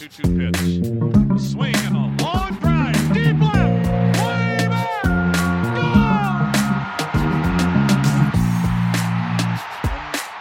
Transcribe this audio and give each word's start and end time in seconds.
2 0.00 0.08
2 0.08 0.22
pitch. 0.22 0.56
Swing 1.38 1.76
and 1.76 1.94
a 1.94 2.24
long 2.24 2.54
drive. 2.54 3.12
Deep 3.12 3.38
left. 3.38 4.16
Way 4.24 4.66
back. 4.66 5.04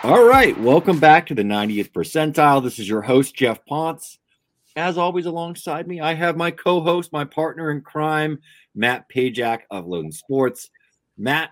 All 0.06 0.24
right, 0.24 0.58
welcome 0.62 0.98
back 0.98 1.26
to 1.26 1.36
the 1.36 1.44
90th 1.44 1.92
percentile. 1.92 2.64
This 2.64 2.80
is 2.80 2.88
your 2.88 3.02
host, 3.02 3.36
Geoff 3.36 3.60
Pontes. 3.66 4.18
As 4.78 4.98
always, 4.98 5.26
alongside 5.26 5.90
me, 5.90 6.00
I 6.00 6.14
have 6.14 6.38
my 6.38 6.52
co 6.52 6.80
host, 6.80 7.12
my 7.12 7.26
partner 7.26 7.70
in 7.70 7.82
crime, 7.82 8.40
Matt 8.76 9.10
Pajak 9.14 9.64
of 9.70 9.88
Loden 9.88 10.14
Sports. 10.14 10.70
Matt, 11.18 11.50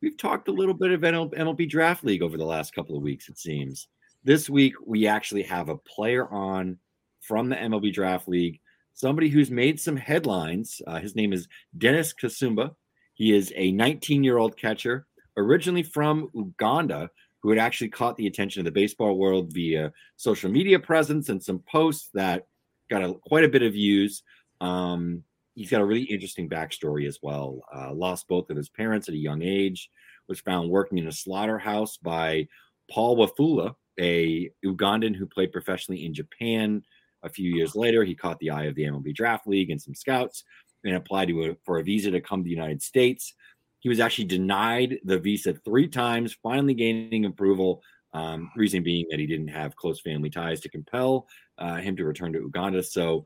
we've 0.00 0.16
talked 0.16 0.48
a 0.48 0.52
little 0.52 0.72
bit 0.72 0.90
of 0.90 1.02
MLB 1.02 1.68
Draft 1.68 2.02
League 2.02 2.22
over 2.22 2.38
the 2.38 2.46
last 2.46 2.74
couple 2.74 2.96
of 2.96 3.02
weeks, 3.02 3.28
it 3.28 3.36
seems. 3.36 3.88
This 4.24 4.48
week, 4.48 4.72
we 4.86 5.06
actually 5.06 5.42
have 5.42 5.68
a 5.68 5.76
player 5.76 6.26
on 6.32 6.78
from 7.22 7.48
the 7.48 7.56
MLB 7.56 7.92
Draft 7.92 8.28
League, 8.28 8.60
somebody 8.94 9.28
who's 9.28 9.50
made 9.50 9.80
some 9.80 9.96
headlines. 9.96 10.82
Uh, 10.86 10.98
his 10.98 11.16
name 11.16 11.32
is 11.32 11.48
Dennis 11.78 12.12
Kasumba. 12.12 12.74
He 13.14 13.34
is 13.34 13.52
a 13.56 13.72
19 13.72 14.24
year 14.24 14.38
old 14.38 14.56
catcher, 14.56 15.06
originally 15.36 15.82
from 15.82 16.28
Uganda, 16.34 17.10
who 17.40 17.50
had 17.50 17.58
actually 17.58 17.88
caught 17.88 18.16
the 18.16 18.26
attention 18.26 18.60
of 18.60 18.64
the 18.64 18.70
baseball 18.70 19.16
world 19.16 19.52
via 19.52 19.92
social 20.16 20.50
media 20.50 20.78
presence 20.78 21.28
and 21.28 21.42
some 21.42 21.60
posts 21.60 22.10
that 22.14 22.46
got 22.90 23.02
a, 23.02 23.14
quite 23.26 23.44
a 23.44 23.48
bit 23.48 23.62
of 23.62 23.72
views. 23.72 24.22
Um, 24.60 25.24
he's 25.54 25.70
got 25.70 25.80
a 25.80 25.84
really 25.84 26.04
interesting 26.04 26.48
backstory 26.48 27.06
as 27.06 27.18
well. 27.22 27.60
Uh, 27.74 27.92
lost 27.92 28.28
both 28.28 28.50
of 28.50 28.56
his 28.56 28.68
parents 28.68 29.08
at 29.08 29.14
a 29.14 29.18
young 29.18 29.42
age, 29.42 29.90
was 30.28 30.40
found 30.40 30.70
working 30.70 30.98
in 30.98 31.08
a 31.08 31.12
slaughterhouse 31.12 31.96
by 31.96 32.46
Paul 32.90 33.16
Wafula, 33.16 33.74
a 33.98 34.50
Ugandan 34.64 35.14
who 35.14 35.26
played 35.26 35.52
professionally 35.52 36.04
in 36.04 36.14
Japan. 36.14 36.82
A 37.22 37.28
few 37.28 37.50
years 37.54 37.74
later, 37.74 38.04
he 38.04 38.14
caught 38.14 38.38
the 38.38 38.50
eye 38.50 38.64
of 38.64 38.74
the 38.74 38.84
MLB 38.84 39.14
Draft 39.14 39.46
League 39.46 39.70
and 39.70 39.80
some 39.80 39.94
scouts 39.94 40.44
and 40.84 40.96
applied 40.96 41.30
a, 41.30 41.56
for 41.64 41.78
a 41.78 41.82
visa 41.82 42.10
to 42.10 42.20
come 42.20 42.40
to 42.40 42.44
the 42.44 42.50
United 42.50 42.82
States. 42.82 43.34
He 43.80 43.88
was 43.88 44.00
actually 44.00 44.26
denied 44.26 44.98
the 45.04 45.18
visa 45.18 45.54
three 45.64 45.88
times, 45.88 46.36
finally 46.42 46.74
gaining 46.74 47.24
approval. 47.24 47.82
Um, 48.14 48.50
reason 48.56 48.82
being 48.82 49.06
that 49.10 49.20
he 49.20 49.26
didn't 49.26 49.48
have 49.48 49.74
close 49.74 50.00
family 50.00 50.28
ties 50.28 50.60
to 50.60 50.68
compel 50.68 51.26
uh, 51.56 51.76
him 51.76 51.96
to 51.96 52.04
return 52.04 52.34
to 52.34 52.40
Uganda. 52.40 52.82
So 52.82 53.24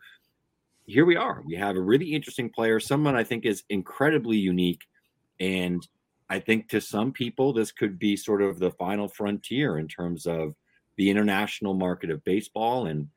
here 0.87 1.05
we 1.05 1.17
are. 1.17 1.43
We 1.45 1.57
have 1.57 1.77
a 1.77 1.81
really 1.81 2.15
interesting 2.15 2.51
player, 2.51 2.79
someone 2.79 3.17
I 3.17 3.25
think 3.25 3.45
is 3.45 3.65
incredibly 3.69 4.37
unique. 4.37 4.83
And 5.41 5.87
I 6.31 6.39
think 6.39 6.69
to 6.69 6.81
some 6.81 7.13
people, 7.13 7.53
this 7.53 7.73
could 7.73 7.99
be 7.99 8.17
sort 8.17 8.43
of 8.43 8.59
the 8.59 8.71
final 8.71 9.09
frontier 9.09 9.79
in 9.79 9.89
terms 9.89 10.27
of 10.27 10.55
the 10.97 11.11
international 11.11 11.75
market 11.75 12.11
of 12.11 12.25
baseball 12.25 12.87
and 12.87 13.09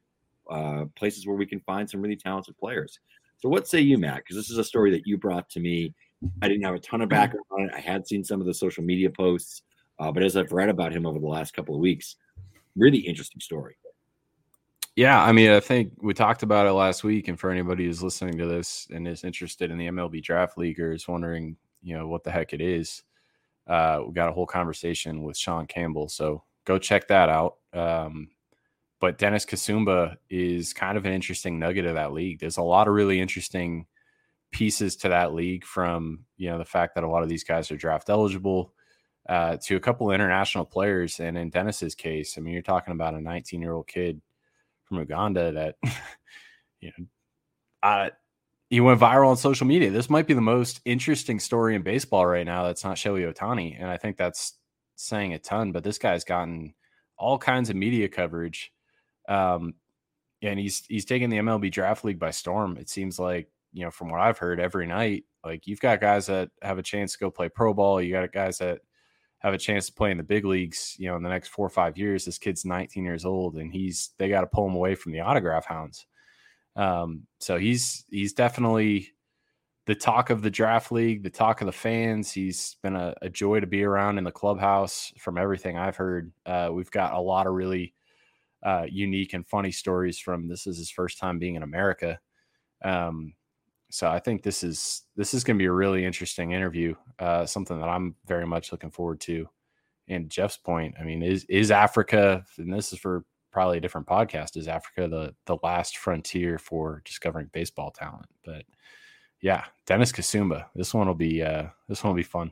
uh, 0.50 0.86
places 0.96 1.28
where 1.28 1.36
we 1.36 1.46
can 1.46 1.60
find 1.62 1.90
some 1.90 2.02
really 2.02 2.16
talented 2.16 2.58
players. 2.58 3.00
So, 3.38 3.50
what 3.50 3.68
say 3.68 3.80
you, 3.80 3.98
Matt? 3.98 4.18
Because 4.18 4.36
this 4.36 4.50
is 4.50 4.58
a 4.58 4.64
story 4.64 4.92
that 4.92 5.08
you 5.08 5.18
brought 5.18 5.50
to 5.52 5.60
me. 5.60 5.94
I 6.42 6.50
didn't 6.50 6.66
have 6.66 6.76
a 6.76 6.80
ton 6.80 7.02
of 7.02 7.10
mm-hmm. 7.10 7.18
background 7.18 7.46
on 7.52 7.62
it. 7.66 7.72
I 7.74 7.80
had 7.80 8.08
seen 8.08 8.24
some 8.24 8.42
of 8.42 8.48
the 8.48 8.54
social 8.54 8.84
media 8.84 9.10
posts, 9.10 9.62
uh, 10.00 10.12
but 10.12 10.24
as 10.24 10.36
I've 10.36 10.52
read 10.52 10.70
about 10.70 10.92
him 10.92 11.06
over 11.06 11.20
the 11.20 11.28
last 11.28 11.54
couple 11.54 11.76
of 11.76 11.82
weeks, 11.82 12.18
really 12.76 13.00
interesting 13.00 13.40
story. 13.40 13.78
Yeah, 14.96 15.24
I 15.24 15.32
mean, 15.32 15.52
I 15.52 15.62
think 15.62 15.94
we 16.02 16.14
talked 16.14 16.44
about 16.44 16.68
it 16.68 16.74
last 16.74 17.06
week, 17.06 17.30
and 17.30 17.40
for 17.40 17.52
anybody 17.52 17.86
who's 17.86 18.04
listening 18.04 18.38
to 18.38 18.46
this 18.46 18.88
and 18.92 19.08
is 19.08 19.24
interested 19.24 19.72
in 19.72 19.78
the 19.78 19.88
MLB 19.88 20.22
Draft 20.22 20.58
League 20.58 20.80
or 20.80 20.92
is 20.92 21.08
wondering, 21.08 21.56
you 21.82 21.98
know, 21.98 22.08
what 22.08 22.26
the 22.26 22.32
heck 22.32 22.52
it 22.52 22.60
is, 22.60 23.04
uh, 23.68 24.02
we 24.06 24.14
got 24.14 24.28
a 24.28 24.34
whole 24.34 24.46
conversation 24.46 25.24
with 25.24 25.38
Sean 25.38 25.68
Campbell, 25.68 26.10
so 26.10 26.44
go 26.66 26.78
check 26.78 27.08
that 27.08 27.30
out. 27.30 27.58
Um, 27.72 28.28
but 29.00 29.18
Dennis 29.18 29.46
Kasumba 29.46 30.18
is 30.30 30.74
kind 30.74 30.98
of 30.98 31.06
an 31.06 31.14
interesting 31.14 31.60
nugget 31.60 31.86
of 31.86 31.96
that 31.96 32.14
league. 32.14 32.40
There's 32.40 32.58
a 32.58 32.64
lot 32.64 32.88
of 32.88 32.94
really 32.94 33.20
interesting 33.20 33.86
pieces 34.52 34.96
to 34.98 35.10
that 35.10 35.34
league, 35.34 35.64
from 35.64 36.26
you 36.38 36.50
know 36.50 36.58
the 36.58 36.66
fact 36.66 36.96
that 36.96 37.04
a 37.04 37.10
lot 37.10 37.24
of 37.24 37.30
these 37.30 37.44
guys 37.44 37.72
are 37.72 37.78
draft 37.78 38.10
eligible. 38.10 38.74
Uh, 39.28 39.58
to 39.64 39.76
a 39.76 39.80
couple 39.80 40.10
international 40.10 40.66
players, 40.66 41.20
and 41.20 41.38
in 41.38 41.52
Dennis's 41.52 41.94
case, 41.94 42.36
I 42.36 42.42
mean, 42.42 42.52
you're 42.54 42.64
talking 42.64 42.94
about 42.94 43.14
a 43.14 43.22
19 43.22 43.62
year 43.62 43.74
old 43.74 43.88
kid 43.88 44.20
from 44.86 44.98
Uganda 44.98 45.52
that 45.52 45.76
you 46.82 46.92
know 46.98 47.06
uh 47.84 48.10
he 48.70 48.82
went 48.82 49.00
viral 49.00 49.30
on 49.30 49.38
social 49.38 49.66
media. 49.66 49.90
This 49.90 50.10
might 50.10 50.28
be 50.28 50.34
the 50.34 50.42
most 50.42 50.80
interesting 50.86 51.40
story 51.40 51.76
in 51.76 51.82
baseball 51.82 52.26
right 52.26 52.46
now 52.46 52.66
that's 52.66 52.84
not 52.84 52.98
Shohei 52.98 53.34
Ohtani, 53.34 53.76
And 53.80 53.90
I 53.90 53.98
think 53.98 54.16
that's 54.16 54.54
saying 54.96 55.34
a 55.34 55.40
ton, 55.40 55.72
but 55.72 55.84
this 55.84 55.98
guy's 55.98 56.24
gotten 56.24 56.76
all 57.18 57.38
kinds 57.38 57.70
of 57.70 57.76
media 57.76 58.08
coverage. 58.08 58.72
Um, 59.30 59.76
and 60.42 60.60
he's 60.60 60.86
he's 60.88 61.06
taking 61.06 61.30
the 61.30 61.38
MLB 61.38 61.72
draft 61.72 62.04
league 62.04 62.20
by 62.20 62.32
storm. 62.32 62.78
It 62.78 62.90
seems 62.90 63.20
like, 63.20 63.50
you 63.72 63.86
know, 63.86 63.92
from 63.92 64.10
what 64.10 64.20
I've 64.20 64.38
heard 64.38 64.60
every 64.60 64.88
night, 64.88 65.26
like 65.46 65.68
you've 65.68 65.80
got 65.80 66.02
guys 66.02 66.26
that 66.26 66.50
have 66.62 66.78
a 66.78 66.84
chance 66.84 67.14
to 67.14 67.20
go 67.20 67.32
play 67.32 67.50
pro 67.50 67.74
ball, 67.74 68.02
you 68.02 68.12
got 68.12 68.32
guys 68.32 68.58
that 68.58 68.80
have 69.40 69.54
a 69.54 69.58
chance 69.58 69.86
to 69.86 69.94
play 69.94 70.12
in 70.12 70.18
the 70.18 70.24
big 70.24 70.46
leagues, 70.46 70.96
you 71.00 71.08
know, 71.08 71.16
in 71.16 71.24
the 71.24 71.30
next 71.30 71.50
four 71.50 71.66
or 71.66 71.70
five 71.70 71.98
years. 71.98 72.26
This 72.26 72.38
kid's 72.38 72.66
19 72.66 73.06
years 73.06 73.26
old, 73.26 73.56
and 73.56 73.72
he's 73.72 74.12
they 74.18 74.30
got 74.30 74.42
to 74.42 74.48
pull 74.48 74.68
him 74.68 74.76
away 74.76 74.96
from 74.96 75.12
the 75.12 75.22
autograph 75.22 75.66
hounds. 75.66 76.06
Um, 76.76 77.24
so 77.40 77.58
he's 77.58 78.06
he's 78.10 78.34
definitely 78.34 79.10
the 79.86 79.96
talk 79.96 80.30
of 80.30 80.42
the 80.42 80.52
draft 80.52 80.92
league, 80.92 81.24
the 81.24 81.30
talk 81.30 81.62
of 81.62 81.66
the 81.66 81.72
fans. 81.72 82.32
He's 82.32 82.78
been 82.84 82.96
a, 82.96 83.16
a 83.22 83.30
joy 83.30 83.60
to 83.60 83.68
be 83.68 83.84
around 83.84 84.18
in 84.18 84.24
the 84.24 84.32
clubhouse. 84.32 85.12
From 85.18 85.38
everything 85.38 85.78
I've 85.78 85.98
heard, 85.98 86.32
uh, 86.46 86.70
we've 86.72 86.92
got 86.92 87.14
a 87.14 87.20
lot 87.20 87.48
of 87.48 87.54
really 87.54 87.94
uh, 88.64 88.86
unique 88.90 89.34
and 89.34 89.48
funny 89.48 89.72
stories 89.72 90.20
from 90.20 90.48
this 90.48 90.68
is 90.68 90.78
his 90.78 90.90
first 90.90 91.18
time 91.18 91.40
being 91.40 91.56
in 91.56 91.64
America. 91.64 92.20
Um, 92.84 93.34
so 93.92 94.08
I 94.08 94.20
think 94.20 94.44
this 94.44 94.64
is 94.64 95.04
this 95.16 95.34
is 95.34 95.44
going 95.44 95.58
to 95.58 95.62
be 95.62 95.68
a 95.68 95.72
really 95.72 96.06
interesting 96.06 96.52
interview. 96.52 96.94
Uh, 97.18 97.46
something 97.46 97.80
that 97.80 97.90
I'm 97.90 98.16
very 98.26 98.46
much 98.46 98.72
looking 98.72 98.92
forward 98.92 99.20
to. 99.22 99.48
And 100.08 100.30
Geoff's 100.30 100.58
point, 100.58 100.96
I 101.00 101.04
mean, 101.04 101.22
is 101.24 101.46
is 101.46 101.72
Africa, 101.72 102.46
and 102.58 102.74
this 102.74 102.94
is 102.94 103.00
for 103.00 103.26
probably 103.52 103.78
a 103.78 103.82
different 103.82 104.08
podcast, 104.08 104.58
is 104.58 104.68
Africa 104.68 105.08
the 105.08 105.36
the 105.46 105.58
last 105.64 105.98
frontier 105.98 106.58
for 106.60 107.02
discovering 107.06 107.50
baseball 107.52 107.92
talent? 107.92 108.28
But 108.46 108.64
yeah, 109.42 109.66
Dennis 109.86 110.12
Kasumba, 110.12 110.66
this 110.76 110.94
one 110.94 111.08
will 111.08 111.16
be 111.16 111.42
uh, 111.42 111.68
this 111.88 112.04
one 112.04 112.14
will 112.14 112.18
be 112.18 112.24
fun. 112.24 112.52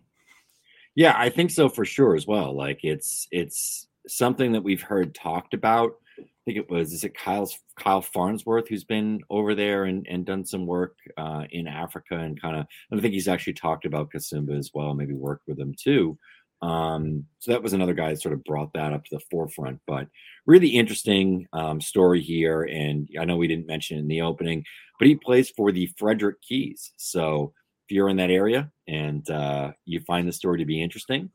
Yeah, 0.95 1.13
I 1.15 1.29
think 1.29 1.51
so 1.51 1.69
for 1.69 1.85
sure 1.85 2.15
as 2.15 2.25
well. 2.25 2.55
Like 2.55 2.79
it's 2.83 3.27
it's 3.31 3.87
something 4.07 4.51
that 4.53 4.63
we've 4.63 4.81
heard 4.81 5.13
talked 5.13 5.53
about 5.53 5.93
I 6.19 6.23
think 6.45 6.57
it 6.57 6.69
was 6.69 6.93
is 6.93 7.03
it 7.03 7.17
Kyle's 7.17 7.59
Kyle 7.77 8.01
Farnsworth 8.01 8.67
who's 8.67 8.83
been 8.83 9.21
over 9.29 9.53
there 9.53 9.85
and, 9.85 10.07
and 10.09 10.25
done 10.25 10.45
some 10.45 10.65
work 10.65 10.95
uh, 11.17 11.43
in 11.51 11.67
Africa 11.67 12.17
and 12.17 12.41
kind 12.41 12.55
of 12.57 12.65
I 12.91 12.99
think 13.01 13.13
he's 13.13 13.27
actually 13.27 13.53
talked 13.53 13.85
about 13.85 14.11
Kasumba 14.11 14.57
as 14.57 14.71
well, 14.73 14.93
maybe 14.93 15.13
worked 15.13 15.47
with 15.47 15.59
him 15.59 15.75
too. 15.77 16.17
Um, 16.61 17.25
so 17.39 17.51
that 17.51 17.61
was 17.61 17.73
another 17.73 17.93
guy 17.93 18.09
that 18.09 18.21
sort 18.21 18.33
of 18.33 18.43
brought 18.43 18.73
that 18.73 18.93
up 18.93 19.05
to 19.05 19.15
the 19.15 19.23
forefront. 19.29 19.79
But 19.85 20.07
really 20.45 20.69
interesting 20.69 21.47
um, 21.53 21.79
story 21.81 22.21
here, 22.21 22.63
and 22.63 23.07
I 23.19 23.25
know 23.25 23.37
we 23.37 23.47
didn't 23.47 23.67
mention 23.67 23.97
in 23.97 24.07
the 24.07 24.21
opening, 24.21 24.63
but 24.97 25.07
he 25.07 25.15
plays 25.15 25.49
for 25.51 25.71
the 25.71 25.91
Frederick 25.97 26.41
Keys. 26.41 26.93
So 26.97 27.53
if 27.87 27.93
you're 27.93 28.09
in 28.09 28.17
that 28.17 28.31
area 28.31 28.71
and 28.87 29.29
uh, 29.29 29.71
you 29.85 29.99
find 30.01 30.27
the 30.27 30.33
story 30.33 30.57
to 30.59 30.65
be 30.65 30.81
interesting, 30.81 31.29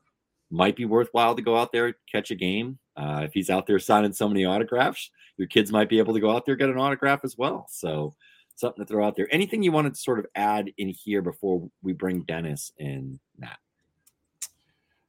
might 0.53 0.75
be 0.75 0.85
worthwhile 0.85 1.35
to 1.35 1.41
go 1.41 1.57
out 1.57 1.71
there 1.71 1.95
catch 2.11 2.31
a 2.31 2.35
game 2.35 2.77
uh, 2.95 3.21
if 3.23 3.33
he's 3.33 3.49
out 3.49 3.65
there 3.65 3.79
signing 3.79 4.13
so 4.13 4.27
many 4.27 4.45
autographs, 4.45 5.09
your 5.37 5.47
kids 5.47 5.71
might 5.71 5.89
be 5.89 5.97
able 5.97 6.13
to 6.13 6.19
go 6.19 6.31
out 6.35 6.45
there 6.45 6.55
get 6.55 6.69
an 6.69 6.77
autograph 6.77 7.21
as 7.23 7.37
well. 7.37 7.65
So 7.69 8.15
something 8.55 8.85
to 8.85 8.87
throw 8.87 9.05
out 9.05 9.15
there. 9.15 9.27
Anything 9.31 9.63
you 9.63 9.71
wanted 9.71 9.95
to 9.95 9.99
sort 9.99 10.19
of 10.19 10.27
add 10.35 10.71
in 10.77 10.89
here 10.89 11.21
before 11.21 11.67
we 11.81 11.93
bring 11.93 12.21
Dennis 12.21 12.71
in, 12.77 13.19
Matt? 13.37 13.57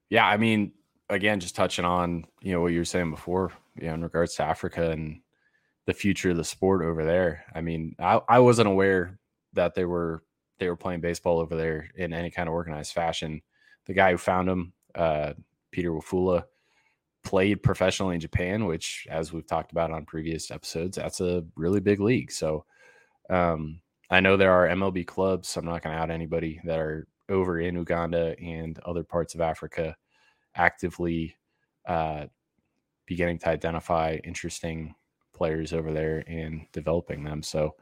Yeah, 0.09 0.27
I 0.27 0.37
mean, 0.37 0.73
again, 1.11 1.41
just 1.41 1.57
touching 1.57 1.85
on 1.85 2.25
you 2.41 2.53
know 2.53 2.61
what 2.61 2.73
you 2.73 2.79
were 2.79 2.85
saying 2.85 3.11
before, 3.11 3.53
you 3.77 3.89
know, 3.89 3.95
in 3.95 4.03
regards 4.03 4.35
to 4.37 4.45
Africa 4.45 4.91
and 4.91 5.21
the 5.87 5.93
future 5.93 6.31
of 6.31 6.39
the 6.39 6.45
sport 6.45 6.83
over 6.83 7.05
there. 7.05 7.45
I 7.55 7.61
mean, 7.61 7.95
I, 7.99 8.21
I 8.29 8.39
wasn't 8.39 8.69
aware 8.69 9.19
that 9.53 9.75
they 9.75 9.85
were 9.85 10.23
they 10.59 10.69
were 10.69 10.77
playing 10.77 11.01
baseball 11.01 11.41
over 11.41 11.57
there 11.57 11.91
in 11.97 12.15
any 12.15 12.31
kind 12.31 12.49
of 12.49 12.55
organized 12.55 12.93
fashion. 12.93 13.43
The 13.87 13.93
guy 13.93 14.13
who 14.13 14.19
found 14.19 14.49
him, 14.49 14.73
uh, 14.95 15.35
Peter 15.71 15.91
Wafula, 15.91 16.45
played 17.25 17.63
professionally 17.63 18.15
in 18.15 18.21
Japan, 18.21 18.67
which, 18.67 19.07
as 19.11 19.33
we've 19.33 19.47
talked 19.47 19.73
about 19.73 19.91
on 19.91 20.05
previous 20.05 20.51
episodes, 20.51 20.97
that's 20.97 21.21
a 21.21 21.45
really 21.57 21.81
big 21.81 22.01
league. 22.01 22.31
So 22.31 22.65
um, 23.31 23.81
I 24.11 24.21
know 24.21 24.37
there 24.37 24.53
are 24.53 24.69
MLB 24.69 25.07
clubs. 25.07 25.49
So 25.49 25.61
I'm 25.61 25.67
not 25.67 25.83
going 25.83 25.97
to 25.97 26.01
out 26.03 26.11
anybody 26.11 26.61
that 26.65 26.79
are 26.79 27.09
over 27.29 27.61
in 27.61 27.77
Uganda 27.77 28.37
and 28.39 28.79
other 28.81 29.03
parts 29.03 29.35
of 29.35 29.41
Africa 29.41 29.97
actively 30.55 31.37
uh, 31.89 32.27
beginning 33.07 33.39
to 33.39 33.49
identify 33.49 34.19
interesting 34.25 34.95
players 35.35 35.73
over 35.73 35.93
there 35.93 36.25
and 36.29 36.67
developing 36.73 37.25
them. 37.25 37.43
So 37.43 37.75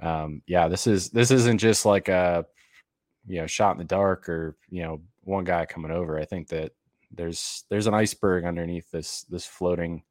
um, 0.00 0.42
yeah, 0.46 0.68
this 0.68 0.86
is 0.86 1.10
this 1.10 1.30
isn't 1.30 1.58
just 1.58 1.86
like 1.86 2.08
a 2.08 2.44
you 3.26 3.40
know 3.40 3.46
shot 3.46 3.72
in 3.72 3.78
the 3.78 3.84
dark 3.84 4.28
or 4.28 4.56
you 4.68 4.82
know 4.82 5.00
one 5.24 5.44
guy 5.44 5.66
coming 5.66 5.90
over. 5.90 6.18
I 6.18 6.24
think 6.24 6.48
that 6.48 6.72
there's 7.10 7.64
there's 7.68 7.86
an 7.86 7.94
iceberg 7.94 8.44
underneath 8.44 8.90
this 8.90 9.22
this 9.24 9.46
floating 9.46 10.02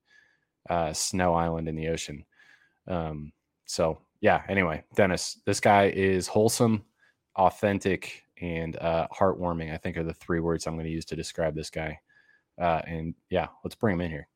uh, 0.70 0.94
snow 0.94 1.34
island 1.34 1.68
in 1.68 1.76
the 1.76 1.90
ocean. 1.90 2.26
Um, 2.88 3.32
so 3.66 4.00
yeah. 4.22 4.44
Anyway, 4.48 4.84
Dennis, 4.96 5.40
this 5.46 5.60
guy 5.60 5.92
is 5.96 6.28
wholesome, 6.28 6.84
authentic, 7.36 8.24
and 8.42 8.78
uh, 8.78 9.08
heartwarming. 9.14 9.74
I 9.74 9.78
think 9.78 9.98
are 9.98 10.04
the 10.04 10.14
three 10.14 10.40
words 10.40 10.66
I'm 10.66 10.76
going 10.76 10.86
to 10.86 10.92
use 10.92 11.06
to 11.06 11.16
describe 11.16 11.56
this 11.56 11.70
guy. 11.70 12.00
Uh, 12.60 12.82
and 12.86 13.16
yeah, 13.30 13.48
let's 13.64 13.76
bring 13.76 13.96
him 13.96 14.02
in 14.02 14.12
here. 14.12 14.28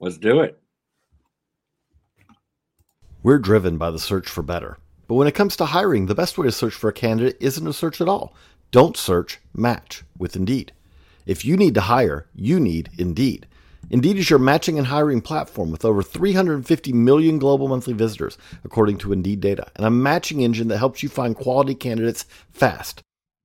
Let's 0.00 0.18
do 0.18 0.40
it. 0.40 0.58
We're 3.22 3.38
driven 3.38 3.76
by 3.76 3.90
the 3.90 3.98
search 3.98 4.28
for 4.28 4.42
better. 4.42 4.78
But 5.06 5.16
when 5.16 5.28
it 5.28 5.34
comes 5.34 5.56
to 5.56 5.66
hiring, 5.66 6.06
the 6.06 6.14
best 6.14 6.38
way 6.38 6.46
to 6.46 6.52
search 6.52 6.72
for 6.72 6.88
a 6.88 6.92
candidate 6.92 7.36
isn't 7.40 7.64
to 7.64 7.72
search 7.72 8.00
at 8.00 8.08
all. 8.08 8.34
Don't 8.70 8.96
search, 8.96 9.40
match 9.52 10.04
with 10.16 10.36
Indeed. 10.36 10.72
If 11.26 11.44
you 11.44 11.56
need 11.56 11.74
to 11.74 11.82
hire, 11.82 12.26
you 12.34 12.60
need 12.60 12.90
Indeed. 12.98 13.46
Indeed 13.90 14.18
is 14.18 14.30
your 14.30 14.38
matching 14.38 14.78
and 14.78 14.86
hiring 14.86 15.22
platform 15.22 15.72
with 15.72 15.84
over 15.84 16.04
350 16.04 16.92
million 16.92 17.38
global 17.40 17.66
monthly 17.66 17.94
visitors, 17.94 18.38
according 18.62 18.98
to 18.98 19.12
Indeed 19.12 19.40
data, 19.40 19.66
and 19.74 19.84
a 19.84 19.90
matching 19.90 20.42
engine 20.42 20.68
that 20.68 20.78
helps 20.78 21.02
you 21.02 21.08
find 21.08 21.34
quality 21.34 21.74
candidates 21.74 22.26
fast. 22.52 23.02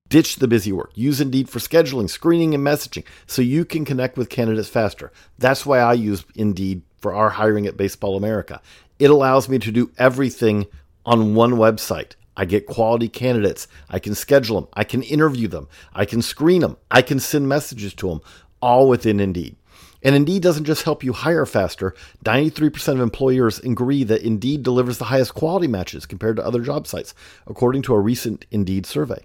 Ditch 0.08 0.36
the 0.36 0.46
busy 0.46 0.70
work. 0.70 0.92
Use 0.94 1.20
Indeed 1.20 1.48
for 1.48 1.58
scheduling, 1.58 2.08
screening, 2.08 2.54
and 2.54 2.64
messaging 2.64 3.04
so 3.26 3.42
you 3.42 3.64
can 3.64 3.84
connect 3.84 4.16
with 4.16 4.28
candidates 4.28 4.68
faster. 4.68 5.10
That's 5.38 5.66
why 5.66 5.80
I 5.80 5.94
use 5.94 6.24
Indeed 6.36 6.82
for 7.00 7.12
our 7.12 7.30
hiring 7.30 7.66
at 7.66 7.76
Baseball 7.76 8.16
America. 8.16 8.62
It 9.00 9.10
allows 9.10 9.48
me 9.48 9.58
to 9.58 9.72
do 9.72 9.90
everything 9.98 10.66
on 11.04 11.34
one 11.34 11.54
website. 11.54 12.12
I 12.36 12.44
get 12.44 12.66
quality 12.66 13.08
candidates. 13.08 13.66
I 13.88 13.98
can 13.98 14.14
schedule 14.14 14.60
them. 14.60 14.70
I 14.74 14.84
can 14.84 15.02
interview 15.02 15.48
them. 15.48 15.68
I 15.94 16.04
can 16.04 16.22
screen 16.22 16.60
them. 16.60 16.76
I 16.90 17.02
can 17.02 17.18
send 17.18 17.48
messages 17.48 17.94
to 17.94 18.08
them, 18.08 18.20
all 18.60 18.88
within 18.88 19.20
Indeed. 19.20 19.56
And 20.02 20.14
Indeed 20.14 20.42
doesn't 20.42 20.64
just 20.64 20.82
help 20.82 21.02
you 21.02 21.12
hire 21.12 21.46
faster. 21.46 21.94
93% 22.24 22.94
of 22.94 23.00
employers 23.00 23.58
agree 23.60 24.04
that 24.04 24.22
Indeed 24.22 24.62
delivers 24.62 24.98
the 24.98 25.06
highest 25.06 25.34
quality 25.34 25.66
matches 25.66 26.06
compared 26.06 26.36
to 26.36 26.46
other 26.46 26.60
job 26.60 26.86
sites, 26.86 27.14
according 27.46 27.82
to 27.82 27.94
a 27.94 28.00
recent 28.00 28.46
Indeed 28.50 28.86
survey. 28.86 29.24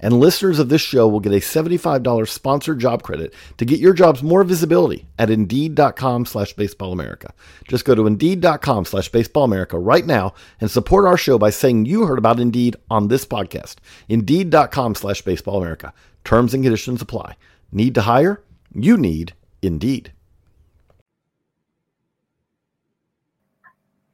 And 0.00 0.20
listeners 0.20 0.58
of 0.58 0.68
this 0.68 0.80
show 0.80 1.08
will 1.08 1.20
get 1.20 1.32
a 1.32 1.36
$75 1.36 2.28
sponsored 2.28 2.78
job 2.78 3.02
credit 3.02 3.34
to 3.56 3.64
get 3.64 3.80
your 3.80 3.92
jobs 3.92 4.22
more 4.22 4.44
visibility 4.44 5.06
at 5.18 5.30
Indeed.com 5.30 6.26
slash 6.26 6.52
Baseball 6.52 6.92
America. 6.92 7.32
Just 7.66 7.84
go 7.84 7.94
to 7.94 8.06
Indeed.com 8.06 8.84
slash 8.84 9.08
Baseball 9.08 9.44
America 9.44 9.78
right 9.78 10.06
now 10.06 10.34
and 10.60 10.70
support 10.70 11.04
our 11.04 11.16
show 11.16 11.38
by 11.38 11.50
saying 11.50 11.86
you 11.86 12.06
heard 12.06 12.18
about 12.18 12.40
Indeed 12.40 12.76
on 12.90 13.08
this 13.08 13.24
podcast. 13.24 13.76
Indeed.com 14.08 14.94
slash 14.94 15.22
Baseball 15.22 15.58
America. 15.60 15.92
Terms 16.24 16.54
and 16.54 16.62
conditions 16.62 17.02
apply. 17.02 17.36
Need 17.72 17.94
to 17.94 18.02
hire? 18.02 18.42
You 18.74 18.96
need 18.96 19.34
Indeed. 19.62 20.12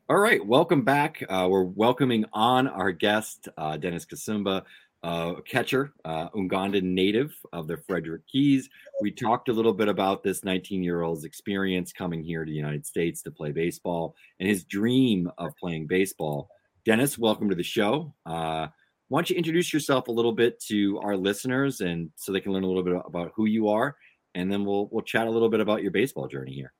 All 0.07 0.19
right, 0.19 0.45
welcome 0.45 0.83
back. 0.83 1.25
Uh, 1.31 1.49
we're 1.51 1.65
welcoming 1.65 2.27
on 2.33 2.69
our 2.69 2.93
guest, 2.93 3.49
uh, 3.57 3.79
Dennis 3.79 4.05
Kasumba, 4.05 4.65
uh, 5.05 5.35
catcher, 5.43 5.93
uh, 6.06 6.31
Ugandan 6.31 6.83
native 6.83 7.37
of 7.53 7.69
the 7.69 7.77
Frederick 7.77 8.27
Keys. 8.27 8.71
We 9.03 9.11
talked 9.11 9.51
a 9.51 9.53
little 9.53 9.75
bit 9.75 9.89
about 9.89 10.23
this 10.23 10.43
19 10.43 10.83
year 10.83 11.03
old's 11.03 11.25
experience 11.25 11.93
coming 11.93 12.25
here 12.25 12.43
to 12.43 12.51
the 12.51 12.56
United 12.56 12.87
States 12.87 13.21
to 13.23 13.31
play 13.31 13.53
baseball 13.53 14.17
and 14.41 14.49
his 14.49 14.65
dream 14.65 15.31
of 15.37 15.55
playing 15.59 15.89
baseball. 15.89 16.49
Dennis, 16.87 17.19
welcome 17.19 17.51
to 17.51 17.55
the 17.55 17.62
show. 17.62 18.15
Uh, 18.25 18.69
why 19.09 19.19
don't 19.19 19.29
you 19.29 19.37
introduce 19.37 19.75
yourself 19.75 20.09
a 20.09 20.12
little 20.12 20.33
bit 20.33 20.59
to 20.69 20.99
our 21.01 21.19
listeners 21.19 21.83
and 21.83 22.11
so 22.17 22.33
they 22.33 22.41
can 22.41 22.53
learn 22.53 22.65
a 22.65 22.67
little 22.67 22.83
bit 22.83 22.97
about 23.05 23.31
who 23.37 23.45
you 23.45 23.69
are, 23.69 23.97
and 24.35 24.51
then 24.51 24.65
we'll 24.65 24.89
we'll 24.91 25.05
chat 25.05 25.27
a 25.27 25.31
little 25.31 25.51
bit 25.51 25.61
about 25.61 25.83
your 25.83 25.91
baseball 25.91 26.29
journey 26.29 26.55
here. 26.55 26.73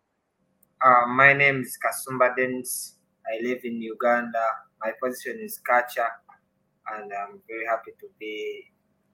Uh, 0.83 1.07
my 1.09 1.35
name 1.35 1.61
is 1.61 1.77
Kasumba 1.77 2.35
Dennis. 2.35 2.97
I 3.27 3.43
live 3.43 3.61
in 3.65 3.83
Uganda. 3.83 4.45
My 4.83 4.93
position 5.03 5.41
is 5.43 5.59
catcher, 5.59 6.09
and 6.93 7.13
I'm 7.13 7.41
very 7.49 7.67
happy 7.67 7.93
to 8.01 8.07
be 8.19 8.71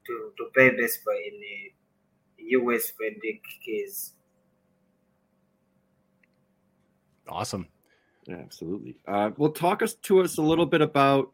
to, 0.07 0.33
to 0.37 0.51
play 0.55 0.71
baseball 0.71 1.15
in 1.15 1.41
the 1.41 1.73
US 2.59 2.91
Frederick 2.97 3.43
Keys. 3.65 4.15
Awesome. 7.29 7.69
Yeah, 8.27 8.37
absolutely. 8.37 8.97
Uh, 9.07 9.31
well, 9.37 9.51
talk 9.51 9.83
us 9.83 9.95
to 9.95 10.21
us 10.21 10.39
a 10.39 10.43
little 10.43 10.67
bit 10.67 10.81
about 10.81 11.33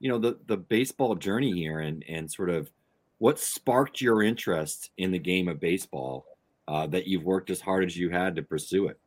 you 0.00 0.08
know 0.08 0.18
the 0.18 0.38
the 0.46 0.56
baseball 0.56 1.14
journey 1.14 1.52
here 1.52 1.80
and 1.80 2.04
and 2.08 2.30
sort 2.30 2.50
of 2.50 2.70
what 3.18 3.38
sparked 3.38 4.00
your 4.00 4.22
interest 4.22 4.90
in 4.98 5.10
the 5.10 5.18
game 5.18 5.48
of 5.48 5.60
baseball 5.60 6.26
uh, 6.68 6.86
that 6.88 7.06
you've 7.06 7.22
worked 7.22 7.50
as 7.50 7.60
hard 7.60 7.84
as 7.84 7.96
you 7.96 8.10
had 8.10 8.36
to 8.36 8.42
pursue 8.42 8.88
it. 8.88 8.98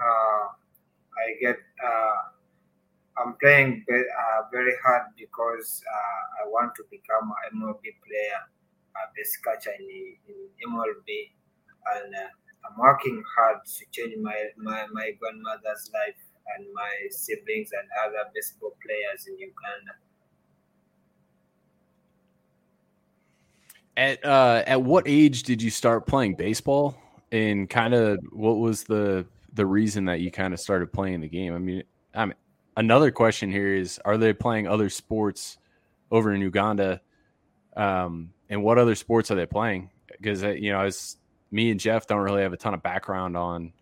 Uh, 0.00 0.48
I 1.20 1.34
get 1.40 1.56
I'm 3.20 3.34
playing 3.40 3.84
ve- 3.88 4.10
uh, 4.18 4.42
very 4.50 4.72
hard 4.82 5.02
because 5.16 5.82
uh, 5.86 6.44
I 6.44 6.48
want 6.48 6.74
to 6.76 6.84
become 6.90 7.30
an 7.44 7.60
MLB 7.60 7.84
player, 8.00 8.40
uh, 8.96 9.06
best 9.16 9.36
catcher 9.44 9.76
in, 9.78 10.16
in 10.28 10.72
MLB, 10.72 11.30
and 11.96 12.14
uh, 12.14 12.28
I'm 12.64 12.78
working 12.78 13.22
hard 13.36 13.58
to 13.64 13.84
change 13.92 14.14
my, 14.22 14.48
my, 14.56 14.86
my 14.92 15.10
grandmother's 15.20 15.90
life 15.92 16.16
and 16.56 16.66
my 16.74 16.90
siblings 17.10 17.70
and 17.72 17.88
other 18.04 18.30
baseball 18.34 18.74
players 18.84 19.26
in 19.26 19.34
Uganda. 19.38 19.92
At 23.96 24.24
uh, 24.24 24.62
at 24.66 24.80
what 24.82 25.04
age 25.06 25.42
did 25.42 25.60
you 25.60 25.70
start 25.70 26.06
playing 26.06 26.36
baseball? 26.36 26.96
And 27.32 27.68
kind 27.68 27.92
of 27.92 28.18
what 28.32 28.58
was 28.58 28.84
the 28.84 29.26
the 29.52 29.66
reason 29.66 30.06
that 30.06 30.20
you 30.20 30.30
kind 30.30 30.54
of 30.54 30.60
started 30.60 30.92
playing 30.92 31.20
the 31.20 31.28
game? 31.28 31.54
I 31.54 31.58
mean, 31.58 31.82
I 32.14 32.24
mean, 32.26 32.34
another 32.76 33.10
question 33.10 33.50
here 33.50 33.74
is: 33.74 34.00
Are 34.04 34.16
they 34.16 34.32
playing 34.32 34.66
other 34.66 34.90
sports 34.90 35.58
over 36.10 36.32
in 36.32 36.40
Uganda? 36.40 37.00
Um, 37.76 38.32
and 38.48 38.62
what 38.62 38.78
other 38.78 38.94
sports 38.94 39.30
are 39.30 39.36
they 39.36 39.46
playing? 39.46 39.90
Because 40.10 40.42
uh, 40.44 40.50
you 40.50 40.72
know, 40.72 40.80
as 40.80 41.16
me 41.50 41.70
and 41.70 41.80
Jeff 41.80 42.06
don't 42.06 42.20
really 42.20 42.42
have 42.42 42.52
a 42.52 42.56
ton 42.56 42.74
of 42.74 42.82
background 42.82 43.36
on 43.36 43.72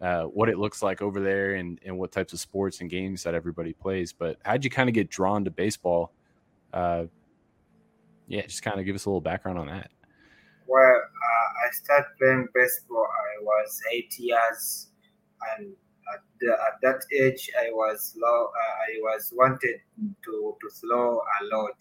uh, 0.00 0.24
what 0.24 0.48
it 0.48 0.58
looks 0.58 0.82
like 0.82 1.02
over 1.02 1.20
there 1.20 1.54
and, 1.54 1.78
and 1.84 1.98
what 1.98 2.10
types 2.10 2.32
of 2.32 2.40
sports 2.40 2.80
and 2.80 2.88
games 2.88 3.22
that 3.24 3.34
everybody 3.34 3.72
plays. 3.72 4.12
But 4.12 4.38
how'd 4.44 4.64
you 4.64 4.70
kind 4.70 4.88
of 4.88 4.94
get 4.94 5.10
drawn 5.10 5.44
to 5.44 5.50
baseball? 5.50 6.12
Uh, 6.72 7.04
yeah, 8.26 8.42
just 8.42 8.62
kind 8.62 8.78
of 8.78 8.86
give 8.86 8.94
us 8.94 9.04
a 9.04 9.10
little 9.10 9.20
background 9.20 9.58
on 9.58 9.66
that. 9.66 9.90
Well, 10.66 10.82
uh, 10.82 11.66
I 11.66 11.70
started 11.72 12.06
playing 12.18 12.48
baseball. 12.54 13.04
I 13.04 13.42
was 13.42 13.80
eight 13.92 14.18
years, 14.18 14.88
and 15.58 15.74
at, 16.14 16.22
the, 16.40 16.52
at 16.52 16.80
that 16.82 17.02
age, 17.12 17.50
I 17.58 17.70
was 17.72 18.14
low. 18.20 18.46
Uh, 18.46 18.74
I 18.88 18.92
was 19.02 19.32
wanted 19.36 19.80
to 20.24 20.56
to 20.60 20.70
throw 20.80 21.18
a 21.18 21.40
lot. 21.54 21.78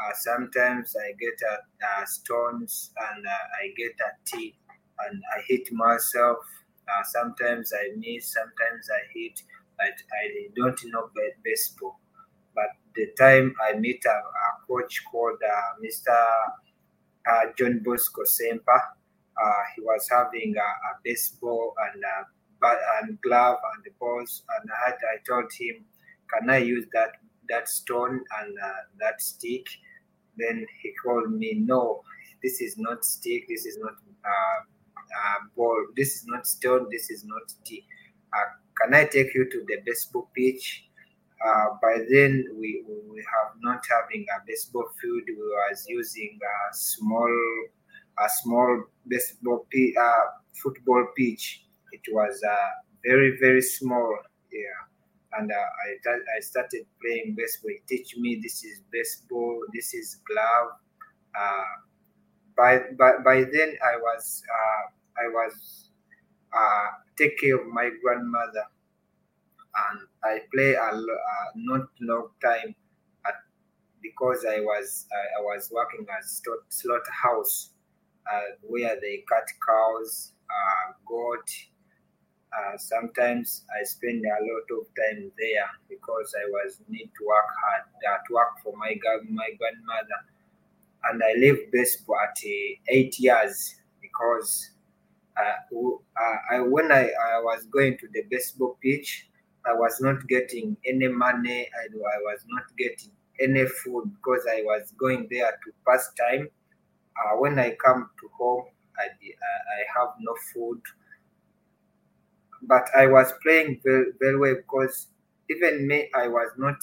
Uh, 0.00 0.12
sometimes 0.14 0.94
I 0.96 1.12
get 1.18 1.38
at 1.50 2.08
stones 2.08 2.92
and 3.10 3.26
uh, 3.26 3.30
I 3.30 3.72
get 3.76 3.92
a 4.00 4.10
tee, 4.24 4.54
and 5.06 5.22
I 5.36 5.42
hit 5.48 5.72
myself. 5.72 6.38
Sometimes 7.12 7.72
I 7.74 7.94
miss, 7.96 8.32
sometimes 8.32 8.88
I 8.90 9.02
hit, 9.14 9.42
but 9.76 9.92
I 9.92 10.48
don't 10.56 10.80
know 10.86 11.10
ba- 11.14 11.38
baseball. 11.44 11.98
But 12.54 12.70
the 12.94 13.08
time 13.18 13.54
I 13.62 13.74
meet 13.78 14.04
a, 14.06 14.10
a 14.10 14.66
coach 14.66 15.02
called 15.10 15.38
uh, 15.44 15.80
Mr. 15.84 16.16
Uh, 17.30 17.52
John 17.58 17.80
Bosco 17.84 18.22
Sempa, 18.22 18.78
uh, 19.42 19.62
he 19.76 19.82
was 19.82 20.08
having 20.10 20.54
a, 20.56 20.60
a 20.60 20.98
baseball 21.04 21.74
and 21.92 22.02
a 22.58 22.78
bat 22.78 22.78
and 23.02 23.20
glove 23.20 23.58
and 23.74 23.84
the 23.84 23.90
balls, 23.98 24.42
and 24.58 24.70
I, 24.70 24.90
had, 24.90 24.94
I 24.94 25.18
told 25.26 25.50
him, 25.58 25.84
"Can 26.32 26.50
I 26.50 26.58
use 26.58 26.86
that 26.92 27.10
that 27.48 27.68
stone 27.68 28.20
and 28.40 28.58
uh, 28.58 28.80
that 29.00 29.20
stick?" 29.20 29.66
Then 30.36 30.66
he 30.82 30.92
called 31.02 31.32
me, 31.32 31.54
"No, 31.54 32.02
this 32.42 32.60
is 32.60 32.76
not 32.78 33.04
stick. 33.04 33.46
This 33.48 33.66
is 33.66 33.78
not 33.78 33.94
uh, 34.24 34.60
uh, 34.98 35.38
ball. 35.56 35.86
This 35.96 36.16
is 36.16 36.26
not 36.26 36.46
stone. 36.46 36.88
This 36.90 37.10
is 37.10 37.24
not 37.24 37.50
stick. 37.50 37.84
Uh, 38.32 38.50
can 38.80 38.94
I 38.94 39.04
take 39.04 39.34
you 39.34 39.50
to 39.50 39.64
the 39.66 39.78
baseball 39.84 40.28
pitch?" 40.34 40.84
Uh, 41.46 41.66
by 41.80 41.98
then, 42.10 42.44
we, 42.58 42.82
we 42.88 43.18
have 43.18 43.54
not 43.60 43.80
having 43.88 44.26
a 44.36 44.42
baseball 44.44 44.88
field. 45.00 45.22
We 45.28 45.34
was 45.36 45.84
using 45.88 46.36
a 46.42 46.74
small 46.74 47.30
a 48.18 48.28
small 48.42 48.84
baseball 49.06 49.66
uh, 49.72 50.24
football 50.62 51.06
pitch. 51.16 51.67
It 51.92 52.02
was 52.12 52.42
very 53.04 53.38
very 53.40 53.62
small. 53.62 54.18
Yeah, 54.52 55.38
and 55.38 55.50
uh, 55.50 55.54
I 55.56 55.88
I 56.36 56.40
started 56.40 56.86
playing 57.02 57.34
baseball. 57.36 57.70
He 57.72 57.96
teach 57.96 58.16
me 58.16 58.40
this 58.42 58.64
is 58.64 58.80
baseball. 58.92 59.60
This 59.74 59.94
is 59.94 60.18
glove. 60.26 60.70
Uh, 61.38 61.64
by, 62.56 62.80
by 62.98 63.12
by 63.24 63.44
then 63.52 63.76
I 63.84 63.96
was 63.98 64.42
uh, 64.50 65.22
I 65.22 65.28
was 65.28 65.90
uh, 66.52 66.86
care 67.40 67.56
of 67.60 67.66
my 67.68 67.90
grandmother, 68.02 68.64
and 69.90 70.00
I 70.24 70.40
play 70.52 70.74
a 70.74 70.82
uh, 70.82 71.46
not 71.54 71.86
long 72.00 72.28
time 72.42 72.74
at, 73.26 73.34
because 74.02 74.44
I 74.48 74.60
was 74.60 75.06
I, 75.12 75.42
was 75.42 75.70
working 75.72 76.06
at 76.10 76.24
slaughter- 76.24 76.64
slaughterhouse 76.68 77.70
uh, 78.32 78.56
where 78.62 78.96
they 79.00 79.24
cut 79.28 79.46
cows, 79.66 80.32
uh, 80.50 80.92
goat. 81.06 81.48
Uh, 82.52 82.76
sometimes 82.78 83.64
I 83.78 83.84
spend 83.84 84.24
a 84.24 84.38
lot 84.42 84.80
of 84.80 84.86
time 84.96 85.30
there 85.38 85.68
because 85.88 86.34
I 86.40 86.48
was 86.50 86.80
need 86.88 87.10
to 87.18 87.26
work 87.26 87.48
hard, 87.64 87.82
uh, 88.08 88.18
to 88.26 88.34
work 88.34 88.58
for 88.62 88.74
my 88.76 88.96
my 89.28 89.50
grandmother, 89.58 90.20
and 91.04 91.22
I 91.22 91.34
left 91.40 91.70
baseball 91.72 92.18
at 92.22 92.36
uh, 92.44 92.74
eight 92.88 93.18
years 93.18 93.76
because 94.00 94.70
uh, 95.36 95.76
uh, 95.76 96.36
I, 96.50 96.60
when 96.60 96.92
I, 96.92 97.04
I 97.10 97.40
was 97.42 97.66
going 97.66 97.98
to 97.98 98.08
the 98.12 98.22
baseball 98.30 98.78
pitch, 98.82 99.28
I 99.66 99.74
was 99.74 100.00
not 100.00 100.26
getting 100.28 100.76
any 100.86 101.08
money. 101.08 101.68
I, 101.80 101.86
I 101.86 102.18
was 102.22 102.40
not 102.48 102.64
getting 102.78 103.12
any 103.40 103.66
food 103.66 104.12
because 104.16 104.46
I 104.50 104.62
was 104.62 104.92
going 104.98 105.28
there 105.30 105.50
to 105.52 105.72
pass 105.86 106.10
time. 106.18 106.48
Uh, 107.16 107.36
when 107.36 107.58
I 107.58 107.76
come 107.84 108.10
to 108.20 108.28
home, 108.38 108.64
I 108.98 109.04
I 109.04 109.80
have 109.98 110.14
no 110.20 110.34
food. 110.54 110.80
But 112.62 112.88
I 112.96 113.06
was 113.06 113.32
playing 113.42 113.80
very, 113.84 114.06
very 114.20 114.38
well 114.38 114.54
because 114.56 115.08
even 115.50 115.86
me, 115.86 116.10
I 116.14 116.28
was 116.28 116.50
not 116.58 116.76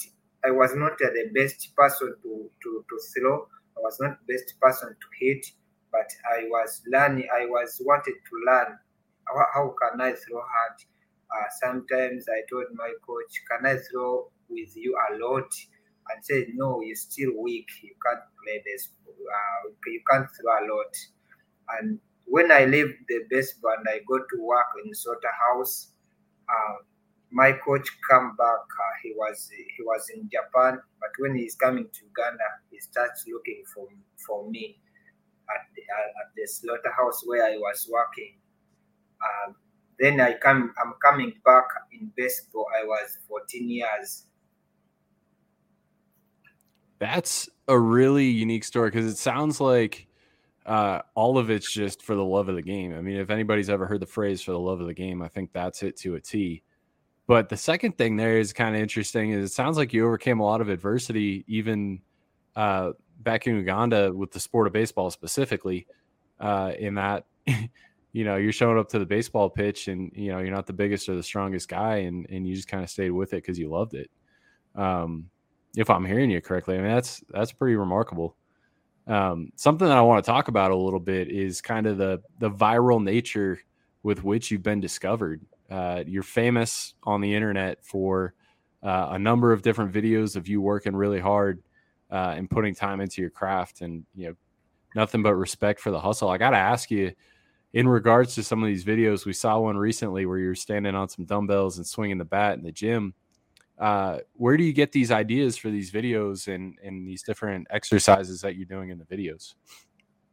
I 0.46 0.51
was 0.51 0.75
not 0.75 0.98
the 1.00 1.32
best 1.34 1.75
person 1.75 2.15
to, 2.22 2.50
to, 2.63 2.86
to 2.89 3.00
throw. 3.15 3.48
I 3.77 3.82
was 3.82 3.98
not 4.00 4.25
best 4.27 4.53
person 4.62 4.89
to 4.89 5.08
hit, 5.20 5.46
but 5.91 6.08
I 6.32 6.44
was 6.50 6.82
learning. 6.88 7.27
I 7.34 7.46
was 7.48 7.82
wanted 7.84 8.13
to 8.13 8.36
learn 8.46 8.77
how, 9.27 9.46
how 9.53 9.75
can 9.82 10.01
I 10.01 10.13
throw 10.13 10.39
hard. 10.41 10.77
Uh, 11.36 11.48
sometimes 11.62 12.25
I 12.29 12.41
told 12.50 12.65
my 12.75 12.94
coach, 13.05 13.34
"Can 13.50 13.65
I 13.65 13.77
throw 13.91 14.29
with 14.50 14.75
you 14.75 14.96
a 15.10 15.17
lot?" 15.17 15.50
And 16.10 16.24
said, 16.24 16.48
"No, 16.53 16.82
you're 16.82 16.96
still 16.96 17.32
weak. 17.41 17.67
You 17.82 17.96
can't 18.05 18.24
play 18.44 18.62
this. 18.65 18.89
Uh, 19.08 19.70
you 19.88 20.01
can't 20.10 20.27
throw 20.39 20.53
a 20.53 20.63
lot." 20.74 20.94
And 21.79 22.00
when 22.25 22.51
I 22.51 22.65
leave 22.65 22.94
the 23.08 23.22
baseball 23.29 23.75
and 23.77 23.88
I 23.88 24.00
go 24.08 24.17
to 24.17 24.41
work 24.41 24.65
in 24.84 24.91
Sota 24.91 25.32
House, 25.48 25.91
uh, 26.50 26.75
my 27.32 27.51
coach 27.51 27.88
come 28.10 28.36
back. 28.36 28.48
Uh, 28.48 28.94
he 29.03 29.13
was 29.15 29.50
he 29.51 29.84
was 29.84 30.10
in 30.13 30.29
Japan, 30.29 30.79
but 31.00 31.10
when 31.20 31.36
he's 31.36 31.55
coming 31.55 31.86
to 31.91 32.05
Uganda, 32.05 32.44
he 32.72 32.79
starts 32.79 33.25
looking 33.27 33.63
for 33.74 33.88
for 34.25 34.50
me 34.50 34.77
at 35.50 35.62
the, 35.75 35.82
uh, 35.82 36.22
at 36.22 36.32
the 36.36 36.48
slaughterhouse 36.48 37.24
where 37.25 37.46
I 37.46 37.58
was 37.58 37.88
working. 37.91 38.36
Um, 39.22 39.55
then 40.00 40.20
I 40.20 40.34
come. 40.34 40.74
I'm 40.84 40.94
coming 41.01 41.34
back 41.46 41.65
in 41.91 42.12
baseball. 42.15 42.67
I 42.77 42.86
was 42.86 43.17
14 43.27 43.70
years. 43.70 44.25
That's 47.00 47.50
a 47.67 47.77
really 47.77 48.27
unique 48.27 48.63
story 48.63 48.89
because 48.89 49.05
it 49.05 49.17
sounds 49.17 49.60
like 49.60 50.08
uh, 50.66 51.02
all 51.14 51.38
of 51.38 51.50
it's 51.50 51.72
just 51.72 52.02
for 52.02 52.16
the 52.16 52.24
love 52.24 52.50
of 52.50 52.56
the 52.56 52.62
game. 52.62 52.96
I 52.96 53.02
mean, 53.02 53.18
if 53.18 53.30
anybody's 53.30 53.70
ever 53.70 53.86
heard 53.86 54.00
the 54.00 54.06
phrase 54.06 54.42
"for 54.42 54.52
the 54.52 54.60
love 54.60 54.82
of 54.82 54.88
the 54.88 54.94
game," 54.94 55.22
I 55.22 55.28
think 55.28 55.52
that's 55.54 55.84
it 55.84 55.96
to 55.98 56.16
a 56.16 56.22
T. 56.22 56.64
But 57.28 57.50
the 57.50 57.58
second 57.58 57.98
thing 57.98 58.18
there 58.18 58.38
is 58.38 58.54
kind 58.54 58.76
of 58.76 58.82
interesting 58.82 59.32
is 59.32 59.52
it 59.52 59.54
sounds 59.54 59.78
like 59.78 59.94
you 59.94 60.06
overcame 60.06 60.40
a 60.40 60.46
lot 60.46 60.62
of 60.62 60.70
adversity, 60.70 61.44
even 61.48 62.02
uh, 62.56 62.92
back 63.20 63.48
in 63.48 63.56
Uganda 63.56 64.14
with 64.14 64.32
the 64.32 64.40
sport 64.40 64.68
of 64.68 64.74
baseball 64.74 65.10
specifically. 65.12 65.88
Uh, 66.40 66.74
in 66.78 66.96
that, 66.96 67.26
you 68.12 68.24
know, 68.26 68.36
you're 68.36 68.52
showing 68.52 68.78
up 68.78 68.90
to 68.90 69.00
the 69.00 69.06
baseball 69.06 69.50
pitch 69.50 69.88
and 69.88 70.12
you 70.16 70.32
know 70.32 70.40
you're 70.40 70.54
not 70.54 70.68
the 70.68 70.74
biggest 70.74 71.08
or 71.10 71.16
the 71.16 71.24
strongest 71.24 71.70
guy, 71.70 71.98
and 71.98 72.26
and 72.30 72.48
you 72.48 72.56
just 72.56 72.68
kind 72.68 72.84
of 72.84 72.90
stayed 72.90 73.12
with 73.12 73.34
it 73.34 73.38
because 73.38 73.60
you 73.60 73.70
loved 73.70 73.94
it. 73.94 74.10
Um, 74.76 75.30
if 75.78 75.90
I'm 75.90 76.06
hearing 76.06 76.32
you 76.32 76.42
correctly, 76.42 76.76
I 76.76 76.82
mean 76.82 76.92
that's 76.92 77.24
that's 77.30 77.52
pretty 77.52 77.76
remarkable. 77.76 78.36
Um, 79.08 79.52
something 79.56 79.88
that 79.88 79.98
I 79.98 80.02
want 80.02 80.24
to 80.24 80.32
talk 80.32 80.48
about 80.48 80.72
a 80.72 80.76
little 80.76 81.00
bit 81.00 81.30
is 81.30 81.62
kind 81.62 81.86
of 81.86 81.98
the 81.98 82.22
the 82.40 82.50
viral 82.50 83.04
nature 83.04 83.60
with 84.04 84.24
which 84.24 84.52
you've 84.52 84.64
been 84.64 84.80
discovered. 84.80 85.42
Uh, 85.70 86.04
you're 86.06 86.24
famous 86.24 86.94
on 87.04 87.22
the 87.22 87.34
internet 87.34 87.84
for 87.84 88.34
uh, 88.84 89.10
a 89.12 89.20
number 89.20 89.52
of 89.52 89.62
different 89.62 89.92
videos 89.92 90.36
of 90.36 90.48
you 90.48 90.62
working 90.62 90.96
really 90.96 91.20
hard 91.20 91.62
uh, 92.12 92.34
and 92.38 92.50
putting 92.50 92.74
time 92.76 93.02
into 93.02 93.22
your 93.22 93.30
craft, 93.30 93.82
and 93.82 94.06
you 94.16 94.28
know 94.28 94.36
nothing 94.96 95.22
but 95.22 95.36
respect 95.36 95.80
for 95.80 95.92
the 95.92 96.00
hustle. 96.00 96.30
I 96.30 96.38
got 96.38 96.52
to 96.52 96.58
ask 96.58 96.90
you, 96.90 97.14
in 97.74 97.88
regards 97.88 98.36
to 98.36 98.44
some 98.44 98.64
of 98.64 98.68
these 98.68 98.86
videos, 98.86 99.26
we 99.26 99.34
saw 99.34 99.60
one 99.60 99.78
recently 99.78 100.26
where 100.26 100.38
you're 100.38 100.56
standing 100.56 100.96
on 100.96 101.10
some 101.10 101.26
dumbbells 101.26 101.78
and 101.78 101.86
swinging 101.86 102.18
the 102.18 102.26
bat 102.26 102.58
in 102.58 102.64
the 102.64 102.72
gym 102.72 103.14
uh, 103.79 104.20
where 104.34 104.55
do 104.55 104.63
you 104.63 104.74
get 104.74 104.91
these 104.91 105.12
ideas 105.12 105.58
for 105.58 105.70
these 105.70 105.91
videos 105.91 106.53
and 106.53 106.77
and 106.84 107.08
these 107.08 107.24
different 107.24 107.67
exercises 107.70 108.41
that 108.41 108.55
you're 108.55 108.65
doing 108.65 108.89
in 108.89 108.98
the 108.98 109.05
videos? 109.05 109.55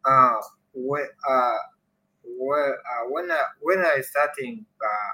Uh, 0.05 0.41
when 0.75 1.07
uh, 1.29 1.59
when 2.25 2.73
uh, 2.73 3.11
when 3.11 3.31
I 3.31 3.43
when 3.61 3.79
I 3.81 4.01
starting 4.01 4.65
uh, 4.81 5.13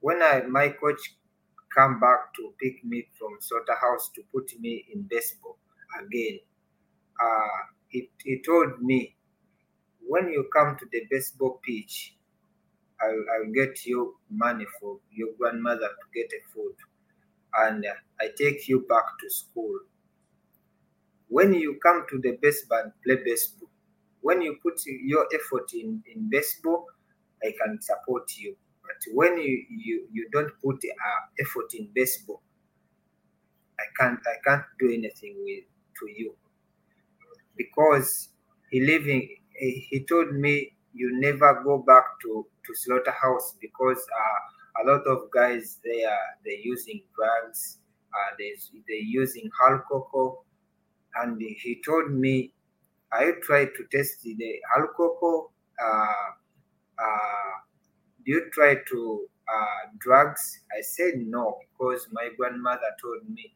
when 0.00 0.22
I 0.22 0.42
my 0.48 0.70
coach 0.70 1.00
come 1.74 2.00
back 2.00 2.32
to 2.36 2.52
pick 2.60 2.82
me 2.84 3.06
from 3.18 3.38
Sota 3.40 3.78
House 3.78 4.10
to 4.14 4.22
put 4.32 4.50
me 4.58 4.86
in 4.92 5.02
baseball 5.02 5.58
again, 6.00 6.38
uh, 7.20 7.62
he, 7.88 8.10
he 8.24 8.40
told 8.42 8.80
me 8.80 9.14
when 10.06 10.30
you 10.30 10.48
come 10.54 10.76
to 10.78 10.86
the 10.90 11.02
baseball 11.10 11.60
pitch, 11.62 12.14
I'll, 13.00 13.24
I'll 13.34 13.52
get 13.52 13.84
you 13.84 14.16
money 14.30 14.64
for 14.80 14.98
your 15.12 15.28
grandmother 15.38 15.88
to 15.88 16.04
get 16.14 16.30
a 16.32 16.40
food 16.52 16.74
and 17.66 17.84
I 18.20 18.28
take 18.36 18.68
you 18.68 18.86
back 18.88 19.04
to 19.20 19.30
school. 19.30 19.80
When 21.28 21.52
you 21.54 21.78
come 21.82 22.06
to 22.10 22.18
the 22.20 22.38
baseball 22.40 22.80
and 22.84 22.92
play 23.04 23.16
baseball, 23.24 23.68
when 24.20 24.42
you 24.42 24.58
put 24.62 24.80
your 24.86 25.26
effort 25.34 25.72
in, 25.74 26.02
in 26.14 26.28
baseball, 26.30 26.86
I 27.42 27.52
can 27.62 27.80
support 27.80 28.30
you. 28.36 28.56
But 28.82 29.12
when 29.14 29.36
you, 29.38 29.64
you, 29.70 30.06
you 30.12 30.28
don't 30.32 30.50
put 30.62 30.76
uh, 30.76 31.42
effort 31.42 31.74
in 31.74 31.88
baseball, 31.94 32.40
I 33.78 33.84
can't 33.98 34.18
I 34.26 34.36
can't 34.44 34.64
do 34.80 34.86
anything 34.92 35.36
with 35.44 35.64
to 36.00 36.10
you 36.10 36.34
because 37.56 38.28
he 38.70 38.80
living 38.80 39.28
he 39.54 40.04
told 40.08 40.32
me 40.34 40.72
you 40.94 41.18
never 41.20 41.62
go 41.64 41.78
back 41.78 42.04
to 42.22 42.46
to 42.66 42.74
slaughterhouse 42.74 43.54
because 43.60 43.98
uh, 43.98 44.40
a 44.82 44.86
lot 44.90 45.06
of 45.06 45.30
guys 45.30 45.78
they 45.84 46.04
are 46.04 46.28
they're 46.44 46.60
using 46.62 47.02
drugs 47.16 47.78
uh, 48.14 48.34
they, 48.38 48.52
they're 48.88 48.96
using 48.98 49.50
alcohol. 49.68 50.44
And 51.16 51.40
he 51.40 51.80
told 51.84 52.10
me 52.12 52.52
i 53.12 53.32
tried 53.42 53.70
to 53.76 53.84
test 53.90 54.22
the 54.22 54.54
alcohol 54.76 55.50
uh, 55.82 56.28
uh, 56.98 57.52
do 58.24 58.32
you 58.32 58.50
try 58.52 58.74
to 58.88 59.26
uh, 59.48 59.90
drugs? 59.98 60.60
I 60.76 60.82
said 60.82 61.14
no 61.16 61.58
because 61.72 62.06
my 62.12 62.28
grandmother 62.36 62.90
told 63.00 63.28
me 63.30 63.54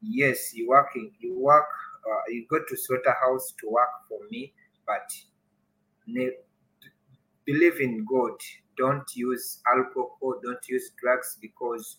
yes 0.00 0.54
you 0.54 0.68
working 0.68 1.10
you 1.18 1.38
work 1.38 1.66
uh, 2.08 2.20
you 2.28 2.46
go 2.48 2.58
to 2.68 2.76
slaughterhouse 2.76 3.54
to 3.60 3.70
work 3.70 3.88
for 4.08 4.20
me 4.30 4.52
but 4.86 5.10
believe 7.46 7.80
in 7.80 8.04
god 8.04 8.36
don't 8.76 9.04
use 9.14 9.60
alcohol 9.74 10.40
don't 10.42 10.68
use 10.68 10.90
drugs 11.00 11.38
because 11.40 11.98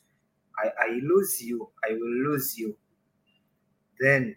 i 0.63 0.67
i 0.85 0.89
lose 1.03 1.41
you 1.41 1.67
i 1.87 1.93
will 1.93 2.31
lose 2.31 2.57
you. 2.57 2.75
Then 3.99 4.35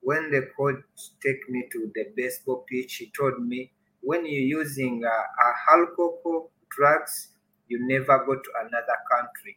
when 0.00 0.30
the 0.30 0.48
coach 0.56 0.82
take 1.24 1.48
me 1.48 1.68
to 1.72 1.90
the 1.94 2.06
baseball 2.16 2.64
pitch 2.68 2.96
he 2.96 3.12
told 3.16 3.40
me 3.40 3.72
when 4.00 4.26
you're 4.26 4.60
using 4.60 5.02
uh, 5.04 5.08
uh, 5.08 5.76
alcohol 5.78 6.50
drugs 6.70 7.28
you 7.68 7.78
never 7.86 8.18
go 8.26 8.34
to 8.34 8.50
another 8.60 8.98
country. 9.10 9.56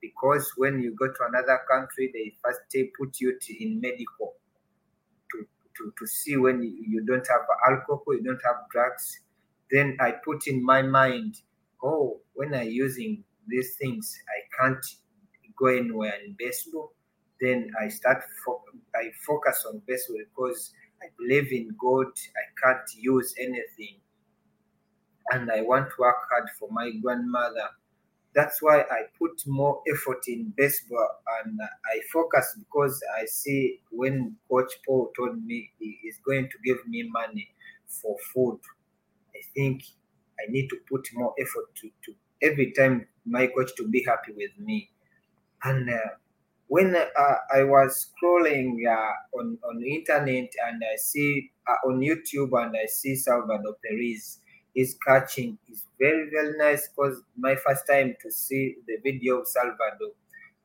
Because 0.00 0.50
when 0.56 0.80
you 0.80 0.94
go 0.94 1.08
to 1.08 1.24
another 1.28 1.60
country 1.70 2.10
they 2.12 2.34
first 2.42 2.60
they 2.72 2.90
put 2.98 3.20
you 3.20 3.38
to, 3.38 3.62
in 3.62 3.80
medical 3.80 4.34
to, 5.30 5.46
to, 5.76 5.92
to 5.98 6.06
see 6.06 6.36
when 6.38 6.62
you, 6.62 6.84
you 6.88 7.04
don't 7.04 7.26
have 7.28 7.42
alcohol 7.68 8.14
you 8.14 8.22
don't 8.22 8.40
have 8.44 8.64
drugs 8.72 9.20
then 9.72 9.96
i 10.00 10.10
put 10.24 10.46
in 10.46 10.64
my 10.64 10.82
mind 10.82 11.40
oh 11.82 12.20
when 12.34 12.54
I'm 12.54 12.68
using 12.68 13.24
these 13.46 13.76
things 13.76 14.16
i 14.28 14.40
can't 14.62 14.84
go 15.58 15.66
anywhere 15.66 16.14
in 16.24 16.34
baseball 16.38 16.92
then 17.40 17.70
i 17.80 17.88
start 17.88 18.22
fo- 18.44 18.62
i 18.94 19.10
focus 19.26 19.64
on 19.68 19.82
baseball 19.86 20.18
because 20.18 20.72
i 21.02 21.06
believe 21.18 21.52
in 21.52 21.74
god. 21.78 22.08
I 22.42 22.44
can't 22.62 22.88
use 22.96 23.34
anything. 23.38 23.96
And 25.32 25.50
i 25.50 25.60
want 25.62 25.88
to 25.90 25.94
work 25.98 26.16
hard 26.30 26.48
for 26.58 26.68
my 26.70 26.90
grandmother. 27.02 27.68
That's 28.34 28.62
why 28.62 28.80
I 28.82 29.02
put 29.18 29.42
more 29.46 29.82
effort 29.92 30.22
in 30.28 30.52
baseball 30.56 31.08
and 31.44 31.58
I 31.62 32.00
focus 32.12 32.56
because 32.58 33.02
I 33.20 33.26
see 33.26 33.80
when 33.90 34.36
Coach 34.50 34.72
Paul 34.86 35.12
told 35.16 35.44
me 35.44 35.70
he 35.78 35.98
is 36.08 36.18
going 36.26 36.48
to 36.50 36.58
give 36.64 36.86
me 36.88 37.04
money 37.10 37.48
for 37.88 38.16
food, 38.34 38.60
I 39.40 39.44
think 39.54 39.82
I 40.40 40.50
need 40.50 40.68
to 40.70 40.78
put 40.90 41.08
more 41.14 41.34
effort 41.40 41.74
to, 41.82 41.90
to 42.06 42.14
every 42.42 42.72
time 42.72 43.08
my 43.26 43.46
coach 43.48 43.70
to 43.78 43.88
be 43.88 44.04
happy 44.04 44.32
with 44.32 44.52
me. 44.58 44.90
and 45.64 45.90
uh, 45.90 46.10
when 46.68 46.94
uh, 46.96 47.34
I 47.54 47.64
was 47.64 48.08
scrolling 48.10 48.78
uh, 48.88 49.38
on 49.38 49.58
on 49.68 49.80
the 49.80 49.94
internet 49.96 50.50
and 50.66 50.82
I 50.92 50.96
see 50.96 51.50
uh, 51.68 51.88
on 51.88 52.00
YouTube 52.00 52.52
and 52.62 52.76
I 52.76 52.86
see 52.86 53.16
Salvador 53.16 53.76
Perez 53.84 54.38
is 54.74 54.96
catching 55.06 55.58
is 55.70 55.84
very 55.98 56.30
very 56.30 56.56
nice 56.56 56.88
because 56.88 57.22
my 57.36 57.56
first 57.56 57.84
time 57.90 58.14
to 58.22 58.30
see 58.30 58.76
the 58.86 58.98
video 59.02 59.40
of 59.40 59.48
Salvador. 59.48 60.12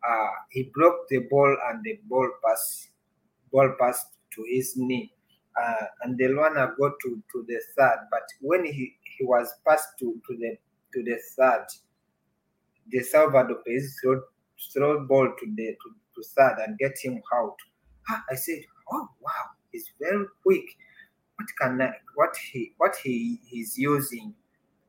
Uh, 0.08 0.29
he 0.51 0.63
broke 0.74 1.08
the 1.10 1.20
ball 1.32 1.58
and 1.70 1.84
the 1.84 2.00
ball 2.08 2.29
pass 2.46 2.89
ball 3.51 3.75
passed 3.79 4.10
to 4.36 4.46
his 4.48 4.77
knee. 4.77 5.13
Uh, 5.62 5.85
and 6.01 6.19
runner 6.35 6.75
got 6.77 6.91
to, 7.01 7.21
to 7.31 7.45
the 7.47 7.62
third, 7.77 8.00
but 8.12 8.24
when 8.41 8.65
he, 8.65 8.97
he 9.17 9.24
was 9.24 9.53
passed 9.65 9.88
to, 10.00 10.21
to 10.27 10.38
the 10.38 10.57
to 10.93 11.03
the 11.03 11.17
third, 11.38 11.65
the 12.91 13.01
Salvador 13.01 13.62
Perez 13.65 13.97
throw 14.01 14.21
throw 14.74 15.05
ball 15.07 15.27
to 15.39 15.45
the 15.55 15.67
to, 15.67 15.95
to 16.15 16.27
third 16.35 16.57
and 16.65 16.77
get 16.77 16.97
him 17.01 17.21
out. 17.33 17.55
Ah, 18.09 18.24
I 18.29 18.35
said, 18.35 18.59
oh 18.91 19.07
wow, 19.21 19.45
he's 19.71 19.89
very 20.00 20.25
quick. 20.43 20.65
What 21.38 21.47
can 21.59 21.81
I, 21.81 21.93
what 22.15 22.35
he 22.51 22.74
what 22.77 22.95
he 23.01 23.39
is 23.53 23.77
using? 23.77 24.33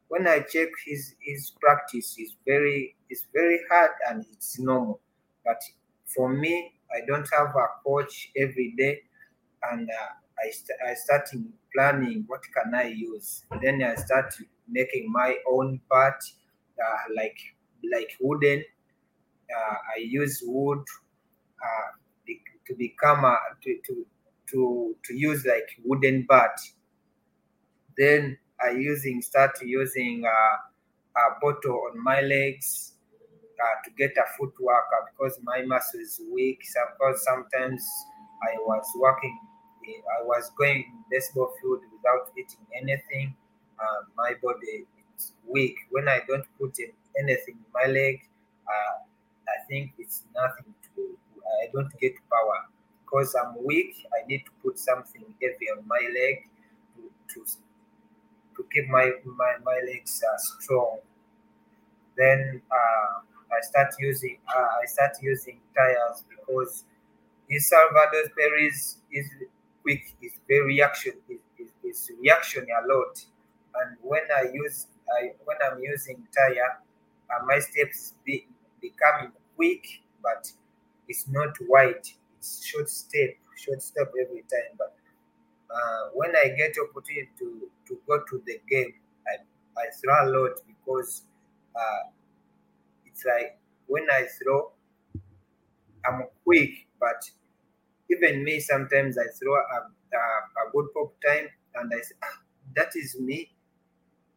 When 0.09 0.27
I 0.27 0.41
check 0.41 0.69
his 0.85 1.15
his 1.21 1.53
practice 1.61 2.17
is 2.19 2.35
very 2.45 2.97
is 3.09 3.25
very 3.33 3.61
hard 3.71 3.91
and 4.09 4.25
it's 4.33 4.59
normal. 4.59 5.01
But 5.45 5.61
for 6.07 6.29
me, 6.29 6.73
I 6.93 7.07
don't 7.07 7.29
have 7.33 7.55
a 7.55 7.67
coach 7.85 8.31
every 8.37 8.75
day, 8.77 9.03
and 9.71 9.89
uh, 9.89 10.26
I 10.45 10.51
st- 10.51 10.79
I 10.87 10.95
started 10.95 11.45
planning 11.75 12.25
what 12.27 12.43
can 12.55 12.75
I 12.75 12.89
use. 12.89 13.45
Then 13.63 13.83
I 13.83 13.95
start 13.97 14.35
making 14.69 15.11
my 15.13 15.37
own 15.49 15.81
part, 15.91 16.23
uh, 16.85 17.03
like 17.17 17.39
like 17.93 18.11
wooden. 18.21 18.65
Uh, 19.57 19.77
I 19.97 20.01
use 20.01 20.43
wood 20.45 20.85
uh, 21.63 21.89
be- 22.27 22.43
to 22.67 22.75
become 22.75 23.25
a 23.25 23.39
to, 23.65 23.79
to 23.87 24.07
to 24.53 24.97
to 25.05 25.15
use 25.15 25.45
like 25.47 25.69
wooden 25.85 26.27
bat. 26.29 26.59
Then 27.97 28.39
I 28.61 28.71
using 28.71 29.23
start 29.23 29.61
using 29.63 30.25
uh, 30.25 30.57
a 31.21 31.41
bottle 31.41 31.89
on 31.91 32.03
my 32.03 32.21
legs 32.21 32.93
uh, 33.63 33.77
to 33.85 33.91
get 33.97 34.13
a 34.17 34.25
footwork 34.37 34.85
because 35.13 35.39
my 35.43 35.63
muscle 35.63 36.01
is 36.01 36.21
weak. 36.33 36.61
Because 36.99 37.25
sometimes 37.25 37.85
I 38.43 38.57
was 38.61 38.85
working, 38.99 39.39
I 40.21 40.25
was 40.25 40.51
going 40.59 40.79
in 40.79 41.05
baseball 41.11 41.53
field 41.61 41.81
without 41.93 42.31
eating 42.37 42.65
anything. 42.75 43.35
Uh, 43.79 44.03
my 44.17 44.35
body 44.43 44.87
is 45.19 45.33
weak. 45.47 45.77
When 45.91 46.09
I 46.09 46.21
don't 46.27 46.47
put 46.59 46.79
in 46.79 46.93
anything 47.19 47.57
in 47.57 47.71
my 47.73 47.87
leg, 47.91 48.21
uh, 48.67 48.97
I 49.49 49.67
think 49.69 49.93
it's 49.99 50.25
nothing 50.35 50.75
to. 50.97 51.19
I 51.63 51.69
don't 51.73 51.93
get 52.01 52.15
power 52.31 52.67
because 53.05 53.35
I'm 53.35 53.63
weak. 53.65 54.07
I 54.13 54.27
need 54.27 54.45
to 54.47 54.51
put 54.63 54.79
something 54.79 55.23
heavy 55.41 55.71
on 55.77 55.87
my 55.87 56.01
leg 56.13 56.49
to 56.97 57.35
to, 57.35 57.47
to 58.57 58.65
keep 58.73 58.89
my 58.89 59.13
my, 59.25 59.53
my 59.65 59.79
legs 59.87 60.23
uh, 60.29 60.37
strong. 60.61 60.99
Then 62.17 62.63
uh, 62.71 63.21
I 63.53 63.61
start 63.63 63.95
using 64.01 64.39
uh, 64.49 64.69
I 64.83 64.87
start 64.87 65.13
using 65.23 65.61
tires 65.77 66.25
because 66.29 66.85
in 67.49 67.61
Salvador 67.61 68.31
Perez 68.37 68.99
is 69.13 69.29
quick, 69.87 70.03
is 70.23 70.33
very 70.49 70.67
reaction, 70.67 71.15
is, 71.29 71.71
is, 71.85 72.11
reaction 72.21 72.67
a 72.67 72.83
lot. 72.93 73.15
And 73.77 73.97
when 74.03 74.23
I 74.35 74.45
use 74.53 74.87
I 75.19 75.31
when 75.45 75.57
I'm 75.65 75.79
using 75.81 76.27
tire, 76.37 76.81
uh, 77.31 77.45
my 77.47 77.59
steps 77.61 78.15
be 78.25 78.47
becoming 78.81 79.33
quick, 79.57 79.85
but 80.23 80.51
it's 81.09 81.29
not 81.29 81.55
wide. 81.69 82.07
It's 82.39 82.65
short 82.67 82.89
step, 82.91 83.31
short 83.57 83.83
step 83.83 84.13
every 84.21 84.43
time. 84.43 84.73
But 84.79 84.97
uh, 85.71 86.11
when 86.15 86.35
I 86.37 86.49
get 86.57 86.75
opportunity 86.83 87.31
to, 87.39 87.69
to 87.89 87.99
go 88.07 88.21
to 88.31 88.43
the 88.47 88.61
game, 88.71 88.95
I, 89.29 89.37
I 89.81 89.87
throw 90.01 90.15
a 90.15 90.27
lot 90.31 90.53
because 90.67 91.23
uh, 91.77 92.11
it's 93.07 93.25
like 93.25 93.59
when 93.87 94.07
I 94.11 94.25
throw, 94.43 94.73
I'm 96.07 96.25
quick, 96.45 96.87
but 97.01 97.31
even 98.11 98.45
me 98.45 98.61
sometimes 98.61 99.19
I 99.19 99.27
throw 99.39 99.55
a, 99.55 99.59
a, 99.59 100.69
a 100.69 100.73
good 100.73 100.87
pop 100.95 101.15
time 101.25 101.49
and 101.75 101.93
I 101.93 102.01
say, 102.03 102.15
ah, 102.23 102.41
that 102.77 102.91
is 102.95 103.19
me 103.21 103.51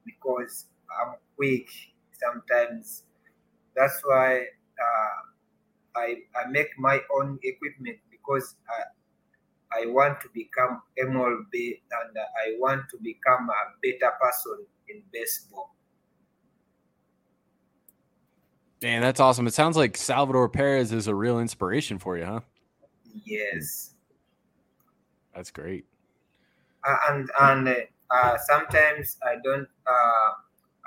because 0.06 0.66
I'm 1.02 1.16
quick 1.36 1.70
sometimes. 2.14 3.04
That's 3.76 4.02
why 4.04 4.42
uh, 4.42 6.00
I, 6.00 6.16
I 6.36 6.50
make 6.50 6.70
my 6.78 7.00
own 7.16 7.40
equipment 7.44 7.98
because 8.12 8.56
I, 8.70 9.82
I 9.82 9.86
want 9.88 10.20
to 10.22 10.28
become 10.34 10.82
MLB 11.00 11.54
and 11.54 12.18
I 12.18 12.56
want 12.58 12.90
to 12.90 12.98
become 12.98 13.50
a 13.50 13.64
better 13.84 14.14
person 14.20 14.66
in 14.90 15.04
baseball. 15.14 15.76
Man, 18.82 19.02
that's 19.02 19.20
awesome. 19.20 19.46
It 19.46 19.54
sounds 19.54 19.76
like 19.76 19.98
Salvador 19.98 20.48
Perez 20.48 20.94
is 20.94 21.08
a 21.08 21.16
real 21.16 21.40
inspiration 21.40 22.00
for 22.00 22.18
you, 22.18 22.24
huh? 22.24 22.40
Yes. 23.14 23.94
That's 25.34 25.52
great. 25.52 25.86
Uh, 26.88 26.98
and 27.10 27.30
and 27.40 27.68
uh, 27.68 27.76
uh, 28.14 28.38
sometimes 28.48 29.18
I 29.24 29.36
don't 29.44 29.68
uh, 29.86 30.30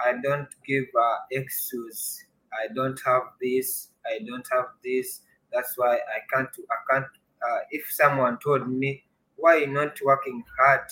I 0.01 0.15
don't 0.23 0.49
give 0.67 0.85
uh, 0.99 1.17
excuse. 1.31 2.25
I 2.53 2.73
don't 2.75 2.99
have 3.05 3.23
this. 3.41 3.89
I 4.07 4.21
don't 4.27 4.47
have 4.53 4.67
this. 4.83 5.21
That's 5.53 5.75
why 5.77 5.97
I 5.97 6.21
can't. 6.33 6.49
I 6.71 6.77
can't. 6.91 7.07
Uh, 7.07 7.59
if 7.71 7.85
someone 7.91 8.39
told 8.39 8.69
me 8.69 9.05
why 9.37 9.57
you 9.59 9.67
not 9.67 9.99
working 10.03 10.43
hard, 10.59 10.89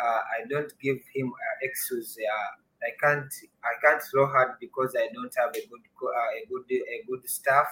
uh, 0.00 0.20
I 0.38 0.46
don't 0.48 0.72
give 0.80 0.98
him 1.14 1.28
uh, 1.32 1.56
excuse. 1.62 2.16
Uh, 2.16 2.86
I 2.86 2.90
can't. 3.02 3.32
I 3.64 3.74
can't 3.84 4.02
throw 4.02 4.26
hard 4.26 4.58
because 4.60 4.94
I 4.96 5.08
don't 5.12 5.34
have 5.36 5.50
a 5.50 5.66
good 5.66 5.82
uh, 6.02 6.30
a 6.38 6.46
good 6.48 6.64
a 6.70 7.04
good 7.08 7.28
staff. 7.28 7.66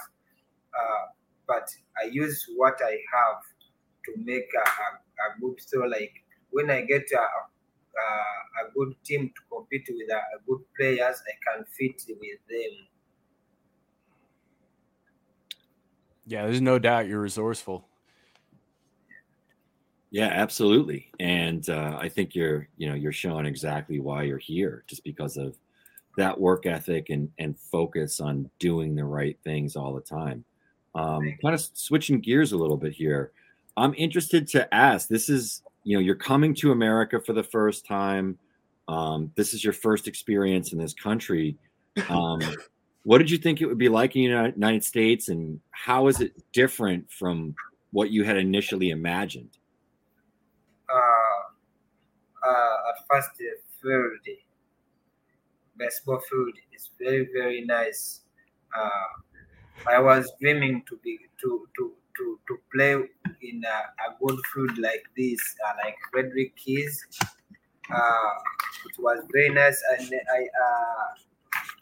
Uh, 0.74 1.06
but 1.46 1.68
I 2.02 2.06
use 2.06 2.46
what 2.56 2.78
I 2.82 2.90
have 2.90 3.42
to 4.04 4.12
make 4.16 4.48
a, 4.54 4.68
a, 4.68 5.26
a 5.26 5.40
good 5.40 5.58
throw. 5.70 5.86
Like 5.86 6.12
when 6.50 6.70
I 6.70 6.82
get 6.82 7.06
a, 7.12 7.18
a, 7.18 8.66
a 8.66 8.72
good 8.74 8.94
team 9.04 9.28
to 9.28 9.40
compete 9.50 9.88
with 9.88 10.10
a, 10.10 10.16
a 10.16 10.40
good 10.46 10.64
players, 10.76 11.22
I 11.26 11.56
can 11.56 11.64
fit 11.78 12.02
with 12.08 12.40
them. 12.48 12.86
Yeah, 16.26 16.44
there's 16.44 16.60
no 16.60 16.78
doubt 16.78 17.06
you're 17.06 17.20
resourceful. 17.20 17.86
Yeah, 20.10 20.28
absolutely. 20.28 21.10
And 21.20 21.68
uh, 21.68 21.98
I 22.00 22.08
think 22.08 22.34
you're, 22.34 22.68
you 22.76 22.88
know, 22.88 22.94
you're 22.94 23.12
showing 23.12 23.46
exactly 23.46 24.00
why 24.00 24.22
you're 24.22 24.38
here, 24.38 24.84
just 24.86 25.04
because 25.04 25.36
of 25.36 25.56
that 26.16 26.40
work 26.40 26.64
ethic 26.66 27.10
and 27.10 27.30
and 27.38 27.58
focus 27.58 28.20
on 28.20 28.50
doing 28.58 28.94
the 28.94 29.04
right 29.04 29.38
things 29.44 29.76
all 29.76 29.94
the 29.94 30.00
time. 30.00 30.44
Um, 30.96 31.36
kind 31.42 31.54
of 31.54 31.60
switching 31.60 32.20
gears 32.20 32.52
a 32.52 32.56
little 32.56 32.78
bit 32.78 32.92
here. 32.92 33.30
I'm 33.76 33.94
interested 33.98 34.48
to 34.48 34.72
ask. 34.74 35.08
This 35.08 35.28
is, 35.28 35.62
you 35.84 35.96
know, 35.96 36.00
you're 36.00 36.14
coming 36.14 36.54
to 36.54 36.72
America 36.72 37.20
for 37.20 37.34
the 37.34 37.42
first 37.42 37.84
time. 37.84 38.38
Um, 38.88 39.30
this 39.34 39.52
is 39.52 39.62
your 39.62 39.74
first 39.74 40.08
experience 40.08 40.72
in 40.72 40.78
this 40.78 40.94
country. 40.94 41.58
Um, 42.08 42.40
what 43.02 43.18
did 43.18 43.30
you 43.30 43.36
think 43.36 43.60
it 43.60 43.66
would 43.66 43.76
be 43.76 43.90
like 43.90 44.16
in 44.16 44.22
the 44.22 44.52
United 44.56 44.84
States, 44.84 45.28
and 45.28 45.60
how 45.70 46.06
is 46.06 46.22
it 46.22 46.32
different 46.52 47.10
from 47.10 47.54
what 47.92 48.10
you 48.10 48.24
had 48.24 48.38
initially 48.38 48.88
imagined? 48.88 49.58
Uh, 50.88 52.48
uh, 52.48 52.76
at 52.88 53.06
first, 53.10 53.30
the 53.38 53.50
field, 53.82 54.38
baseball 55.76 56.20
field 56.30 56.54
is 56.74 56.88
very 56.98 57.28
very 57.34 57.64
nice. 57.66 58.22
Uh, 58.74 59.20
I 59.84 60.00
was 60.00 60.30
dreaming 60.40 60.82
to 60.88 60.98
be 61.04 61.18
to 61.42 61.68
to 61.76 61.92
to, 62.16 62.40
to 62.48 62.58
play 62.72 62.92
in 63.42 63.62
a, 63.64 63.78
a 64.08 64.16
good 64.24 64.38
field 64.52 64.78
like 64.78 65.04
this, 65.16 65.40
uh, 65.66 65.72
like 65.84 65.96
Frederick 66.10 66.56
Keys. 66.56 67.06
Uh, 67.92 68.30
it 68.88 68.98
was 68.98 69.24
very 69.32 69.50
nice, 69.50 69.80
and 69.98 70.10
I 70.32 70.42
uh, 70.64 71.06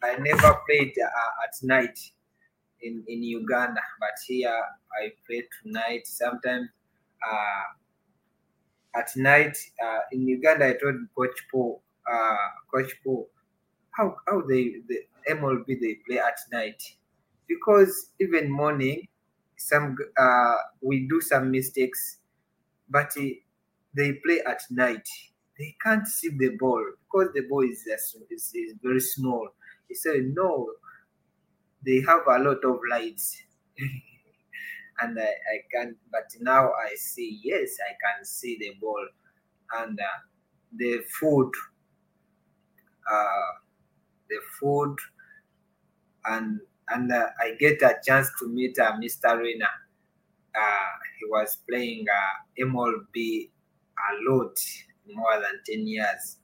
I 0.03 0.17
never 0.19 0.61
played 0.69 0.93
uh, 1.03 1.45
at 1.45 1.55
night 1.63 1.99
in 2.83 3.05
in 3.09 3.23
Uganda, 3.23 3.81
but 4.01 4.17
here 4.27 4.61
I 5.01 5.13
play 5.27 5.45
tonight. 5.63 6.07
Sometimes 6.07 6.69
uh, 7.31 7.65
at 8.99 9.11
night 9.17 9.57
uh, 9.83 10.01
in 10.13 10.29
Uganda, 10.29 10.67
I 10.67 10.73
told 10.75 10.97
Coach 11.17 11.39
Paul, 11.51 11.83
Coach 12.71 12.93
Paul, 13.03 13.29
how 13.93 14.17
how 14.27 14.43
they 14.43 14.83
the 14.89 15.01
MLB 15.31 15.81
they 15.81 15.95
play 16.07 16.19
at 16.19 16.39
night 16.53 16.83
because 17.57 18.11
even 18.21 18.51
morning 18.51 19.07
some 19.57 19.97
uh, 20.19 20.57
we 20.83 21.07
do 21.09 21.21
some 21.21 21.51
mistakes 21.51 22.19
but 22.89 23.13
uh, 23.19 23.23
they 23.95 24.13
play 24.25 24.41
at 24.47 24.61
night. 24.71 25.07
They 25.59 25.77
can't 25.83 26.07
see 26.07 26.31
the 26.37 26.51
ball 26.59 26.85
because 27.05 27.33
the 27.35 27.43
ball 27.49 27.63
is, 27.65 27.87
is, 27.87 28.53
is 28.55 28.75
very 28.83 29.01
small. 29.01 29.51
He 29.89 29.95
said 29.95 30.23
no 30.35 30.69
they 31.85 32.01
have 32.01 32.27
a 32.27 32.39
lot 32.39 32.65
of 32.65 32.81
lights. 32.91 33.43
And 35.01 35.19
I, 35.19 35.25
I 35.25 35.57
can 35.73 35.97
but 36.11 36.31
now 36.41 36.71
I 36.73 36.95
see 36.95 37.41
yes 37.43 37.77
I 37.89 37.93
can 38.05 38.25
see 38.25 38.57
the 38.59 38.73
ball. 38.81 39.07
And 39.73 39.99
uh, 39.99 40.05
the 40.77 41.03
food 41.21 41.53
uh, 43.11 43.53
the 44.29 44.41
food 44.61 44.97
and 46.27 46.61
and 46.91 47.11
uh, 47.11 47.27
I 47.41 47.55
get 47.59 47.83
a 47.83 47.97
chance 48.05 48.31
to 48.41 48.49
meet 48.49 48.79
uh, 48.79 48.93
Mr. 48.93 49.39
Rena. 49.39 49.69
Uh, 50.55 50.91
he 51.19 51.27
was 51.27 51.59
playing 51.69 52.07
uh, 52.09 52.65
MLB 52.65 53.51
a 53.99 54.31
lot, 54.31 54.57
more 55.13 55.41
than 55.41 55.61
10 55.67 55.87
years. 55.87 56.37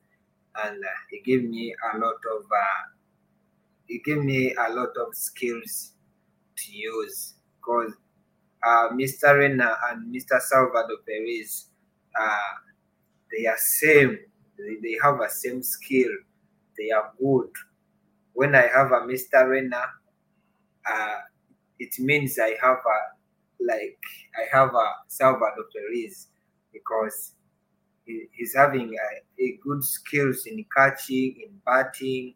And 0.64 0.82
uh, 0.82 0.88
he 1.10 1.20
gave 1.20 1.48
me 1.48 1.74
a 1.92 1.98
lot 1.98 2.16
of 2.34 2.42
uh, 2.44 2.82
he 3.86 4.00
gave 4.04 4.18
me 4.18 4.54
a 4.54 4.72
lot 4.72 4.90
of 4.96 5.14
skills 5.14 5.92
to 6.56 6.72
use 6.72 7.34
because 7.56 7.92
Mr. 8.92 9.38
Rena 9.38 9.76
and 9.90 10.14
Mr. 10.14 10.40
Salvador 10.40 10.98
Perez, 11.06 11.66
they 13.32 13.46
are 13.46 13.56
same. 13.56 14.18
They, 14.56 14.76
they 14.82 14.96
have 15.02 15.20
a 15.20 15.28
same 15.28 15.62
skill. 15.62 16.10
They 16.78 16.90
are 16.92 17.12
good. 17.18 17.50
When 18.32 18.54
I 18.54 18.68
have 18.74 18.92
a 18.92 19.00
Mr. 19.00 19.48
Rena, 19.48 19.82
uh, 20.90 21.18
it 21.78 21.94
means 21.98 22.38
I 22.38 22.56
have 22.62 22.78
a 22.78 22.98
like 23.64 24.02
I 24.38 24.56
have 24.56 24.74
a 24.74 24.86
Salvador 25.08 25.66
Perez 25.74 26.28
because 26.72 27.34
he, 28.06 28.26
he's 28.32 28.54
having 28.56 28.94
a, 28.94 29.42
a 29.44 29.58
good 29.62 29.84
skills 29.84 30.46
in 30.46 30.64
catching, 30.76 31.36
in 31.46 31.60
batting, 31.66 32.34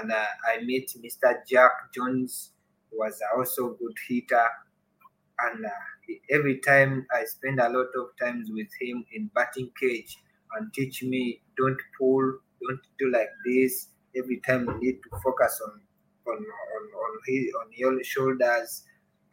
and 0.00 0.12
uh, 0.12 0.26
I 0.48 0.58
met 0.62 0.88
Mr. 1.02 1.34
Jack 1.48 1.72
Jones, 1.94 2.52
who 2.90 2.98
was 2.98 3.20
also 3.36 3.72
a 3.72 3.76
good 3.76 3.94
hitter, 4.08 4.46
and 5.40 5.64
uh, 5.66 6.14
every 6.30 6.58
time 6.60 7.06
I 7.12 7.24
spend 7.24 7.60
a 7.60 7.68
lot 7.68 7.88
of 7.96 8.06
times 8.20 8.50
with 8.52 8.68
him 8.80 9.04
in 9.12 9.30
batting 9.34 9.70
cage 9.80 10.18
and 10.56 10.72
teach 10.72 11.02
me 11.02 11.40
don't 11.56 11.80
pull, 11.98 12.38
don't 12.62 12.80
do 12.98 13.10
like 13.12 13.30
this. 13.44 13.88
Every 14.16 14.40
time 14.46 14.66
you 14.66 14.78
need 14.80 14.98
to 15.02 15.18
focus 15.22 15.60
on 15.66 15.80
on 16.26 16.36
on 16.36 16.84
on, 17.04 17.18
his, 17.26 17.52
on 17.60 17.66
your 17.72 18.02
shoulders 18.04 18.84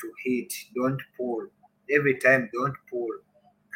to 0.02 0.12
hit. 0.24 0.54
Don't 0.76 1.02
pull. 1.18 1.48
Every 1.92 2.18
time, 2.20 2.50
don't 2.54 2.76
pull 2.90 3.10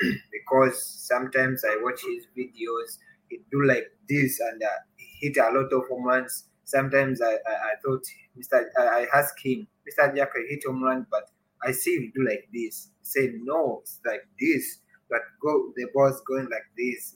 because 0.32 0.82
sometimes 1.08 1.64
I 1.66 1.78
watch 1.82 2.02
his 2.02 2.26
videos. 2.38 2.98
He 3.30 3.40
do 3.52 3.66
like 3.66 3.92
this 4.08 4.40
and 4.40 4.62
uh, 4.64 4.68
hit 4.98 5.38
a 5.38 5.50
lot 5.52 5.72
of 5.74 5.88
home 5.90 6.06
runs. 6.06 6.46
Sometimes 6.64 7.22
I, 7.22 7.34
I, 7.34 7.54
I 7.54 7.74
thought 7.84 8.04
Mr. 8.38 8.64
I, 8.78 8.84
I 9.02 9.08
asked 9.14 9.40
him, 9.44 9.68
Mr. 9.88 10.16
Jack, 10.16 10.30
I 10.36 10.46
hit 10.50 10.64
home 10.66 10.84
run, 10.84 11.06
but 11.12 11.30
I 11.64 11.72
see 11.72 11.96
him 11.98 12.12
do 12.16 12.26
like 12.26 12.48
this. 12.54 12.90
Said 13.02 13.32
no, 13.44 13.80
it's 13.82 14.00
like 14.06 14.28
this, 14.40 14.80
but 15.10 15.22
go 15.42 15.72
the 15.76 15.88
ball's 15.94 16.22
going 16.22 16.48
like 16.50 16.68
this. 16.78 17.16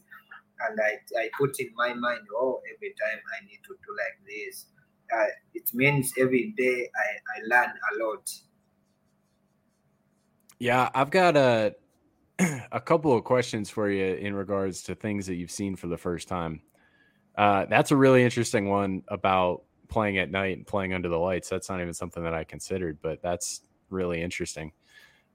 And 0.69 0.79
I, 0.79 0.99
I 1.19 1.29
put 1.37 1.59
in 1.59 1.69
my 1.75 1.93
mind, 1.93 2.21
oh, 2.35 2.61
every 2.75 2.89
time 2.89 3.19
I 3.33 3.45
need 3.45 3.59
to 3.65 3.73
do 3.73 3.95
like 3.97 4.19
this 4.27 4.65
uh, 5.15 5.25
it 5.53 5.69
means 5.73 6.13
every 6.17 6.53
day 6.57 6.89
I, 6.95 7.39
I 7.39 7.47
learn 7.47 7.69
a 7.69 8.05
lot. 8.05 8.31
Yeah, 10.59 10.89
I've 10.93 11.09
got 11.09 11.35
a 11.35 11.75
a 12.71 12.79
couple 12.79 13.15
of 13.15 13.23
questions 13.23 13.69
for 13.69 13.89
you 13.89 14.15
in 14.15 14.33
regards 14.33 14.83
to 14.83 14.95
things 14.95 15.25
that 15.27 15.35
you've 15.35 15.51
seen 15.51 15.75
for 15.75 15.87
the 15.87 15.97
first 15.97 16.27
time. 16.27 16.61
Uh, 17.37 17.65
that's 17.65 17.91
a 17.91 17.95
really 17.95 18.23
interesting 18.23 18.69
one 18.69 19.03
about 19.07 19.63
playing 19.87 20.17
at 20.17 20.31
night 20.31 20.57
and 20.57 20.65
playing 20.67 20.93
under 20.93 21.09
the 21.09 21.17
lights. 21.17 21.49
That's 21.49 21.69
not 21.69 21.81
even 21.81 21.93
something 21.93 22.23
that 22.23 22.33
I 22.33 22.43
considered, 22.43 22.99
but 23.01 23.21
that's 23.21 23.61
really 23.89 24.21
interesting. 24.21 24.71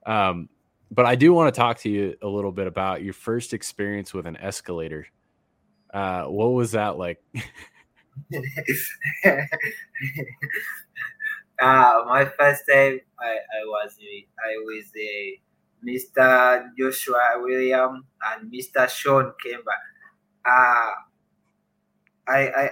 Um, 0.05 0.49
but 0.91 1.05
I 1.05 1.15
do 1.15 1.33
want 1.33 1.53
to 1.53 1.59
talk 1.59 1.79
to 1.79 1.89
you 1.89 2.15
a 2.21 2.27
little 2.27 2.51
bit 2.51 2.67
about 2.67 3.03
your 3.03 3.13
first 3.13 3.53
experience 3.53 4.13
with 4.13 4.25
an 4.25 4.37
escalator. 4.37 5.07
Uh, 5.93 6.23
what 6.23 6.47
was 6.47 6.71
that 6.71 6.97
like? 6.97 7.21
uh, 11.61 12.03
my 12.07 12.25
first 12.37 12.63
time 12.69 12.99
I, 13.19 13.33
I 13.37 13.61
was 13.65 13.97
I 14.39 14.53
was 14.63 14.85
uh, 14.95 15.29
Mr. 15.83 16.69
Joshua 16.77 17.37
William 17.41 18.05
and 18.33 18.51
Mr. 18.51 18.87
Sean 18.87 19.33
Kemba. 19.43 19.75
Uh, 20.45 20.91
I 22.27 22.41
I 22.61 22.69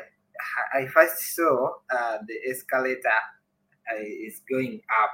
I 0.82 0.88
first 0.88 1.36
saw 1.36 1.72
uh, 1.90 2.18
the 2.28 2.36
escalator 2.52 3.20
uh, 3.92 4.02
is 4.04 4.42
going 4.50 4.82
up, 5.04 5.12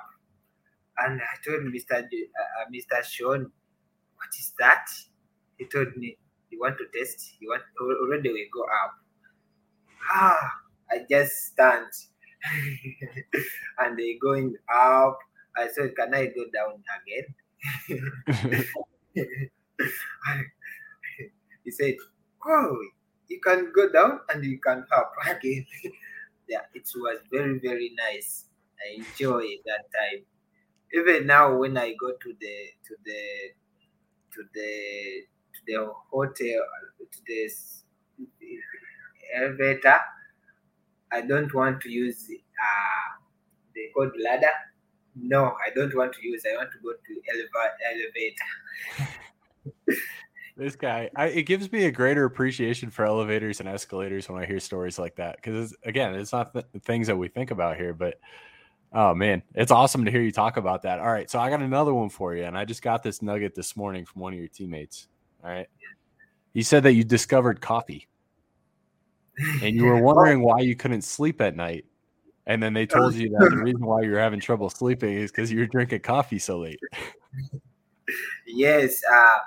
and 1.00 1.22
I 1.22 1.36
told 1.46 1.64
Mr. 1.74 2.04
Uh, 2.04 2.66
Mr. 2.72 3.02
Sean, 3.04 3.52
"What 4.18 4.32
is 4.40 4.54
that?" 4.60 4.86
He 5.58 5.68
told 5.68 5.98
me, 5.98 6.18
"You 6.52 6.60
want 6.62 6.78
to 6.80 6.88
test? 6.98 7.36
You 7.42 7.50
want 7.50 7.64
already 7.82 8.32
we 8.34 8.50
go 8.54 8.64
up." 8.84 9.01
Ah, 10.12 10.40
I 10.92 11.06
just 11.10 11.54
stand. 11.54 11.88
and 13.80 13.98
they 13.98 14.18
going 14.22 14.56
up. 14.74 15.20
I 15.58 15.68
said, 15.68 15.96
Can 15.96 16.14
I 16.14 16.28
go 16.28 16.46
down 16.54 16.84
again? 16.98 17.36
he 21.64 21.72
said, 21.72 21.96
Oh, 22.46 22.78
you 23.28 23.40
can 23.42 23.72
go 23.76 23.92
down 23.92 24.22
and 24.34 24.44
you 24.44 24.60
can 24.60 24.86
up 24.92 25.14
again. 25.28 25.66
yeah, 26.50 26.62
it 26.74 26.90
was 26.96 27.20
very, 27.32 27.60
very 27.60 27.92
nice. 27.98 28.46
I 28.82 28.96
enjoy 29.00 29.46
that 29.66 29.86
time. 29.94 30.24
Even 30.94 31.28
now 31.28 31.56
when 31.56 31.78
I 31.78 31.94
go 31.94 32.12
to 32.12 32.34
the 32.40 32.56
to 32.88 32.96
the 33.06 33.24
to 34.34 34.44
the 34.54 35.24
to 35.54 35.60
the 35.68 35.94
hotel 36.12 36.64
to 37.00 37.20
this 37.28 37.84
elevator. 39.36 40.00
I 41.12 41.22
don't 41.22 41.54
want 41.54 41.82
to 41.82 41.90
use 41.90 42.28
uh, 42.30 43.22
the 43.76 43.82
code 43.96 44.14
ladder. 44.24 44.48
No, 45.16 45.56
I 45.66 45.70
don't 45.76 45.96
want 45.96 46.14
to 46.14 46.28
use. 46.28 46.44
I 46.50 46.56
want 46.56 46.70
to 46.72 46.78
go 46.80 46.94
to 46.94 47.22
elevator. 47.92 49.12
this 50.58 50.76
guy, 50.76 51.10
I, 51.16 51.28
it 51.28 51.44
gives 51.44 51.72
me 51.72 51.86
a 51.86 51.92
greater 51.92 52.26
appreciation 52.26 52.90
for 52.90 53.06
elevators 53.06 53.60
and 53.60 53.68
escalators 53.68 54.30
when 54.30 54.42
I 54.42 54.46
hear 54.46 54.60
stories 54.60 54.98
like 54.98 55.16
that. 55.16 55.36
Because 55.36 55.76
again, 55.84 56.16
it's 56.16 56.32
not 56.32 56.54
the 56.54 56.64
things 56.84 57.08
that 57.08 57.18
we 57.18 57.28
think 57.28 57.52
about 57.52 57.78
here, 57.78 57.94
but 57.94 58.20
oh 58.94 59.14
man, 59.14 59.44
it's 59.54 59.72
awesome 59.72 60.06
to 60.06 60.12
hear 60.12 60.22
you 60.22 60.32
talk 60.32 60.58
about 60.58 60.84
that. 60.84 61.00
All 61.00 61.12
right, 61.12 61.30
so 61.30 61.40
I 61.40 61.50
got 61.50 61.62
another 61.62 61.94
one 61.94 62.10
for 62.10 62.36
you, 62.36 62.44
and 62.44 62.58
I 62.58 62.66
just 62.66 62.82
got 62.82 63.04
this 63.04 63.22
nugget 63.22 63.56
this 63.56 63.76
morning 63.76 64.06
from 64.06 64.22
one 64.22 64.34
of 64.34 64.40
your 64.40 64.48
teammates. 64.48 65.08
All 65.44 65.50
right, 65.50 65.68
he 66.54 66.64
said 66.64 66.84
that 66.84 66.94
you 66.94 67.04
discovered 67.04 67.60
coffee 67.60 68.08
and 69.38 69.76
you 69.76 69.86
were 69.86 70.02
wondering 70.02 70.42
why 70.42 70.60
you 70.60 70.76
couldn't 70.76 71.04
sleep 71.04 71.42
at 71.42 71.56
night. 71.56 71.86
And 72.48 72.62
then 72.62 72.74
they 72.74 72.86
told 72.86 73.14
you 73.14 73.30
that 73.30 73.50
the 73.50 73.58
reason 73.64 73.86
why 73.86 74.02
you're 74.02 74.20
having 74.20 74.40
trouble 74.40 74.70
sleeping 74.70 75.14
is 75.14 75.32
because 75.32 75.52
you're 75.52 75.68
drinking 75.68 76.02
coffee 76.02 76.40
so 76.40 76.60
late. 76.60 76.80
yes. 78.48 79.02
Uh, 79.12 79.38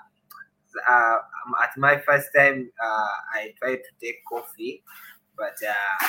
uh, 0.89 1.17
at 1.63 1.71
my 1.77 1.99
first 1.99 2.29
time, 2.35 2.71
uh, 2.83 3.09
I 3.35 3.53
tried 3.59 3.77
to 3.77 3.91
take 4.01 4.25
coffee, 4.29 4.83
but 5.37 5.55
uh, 5.69 6.07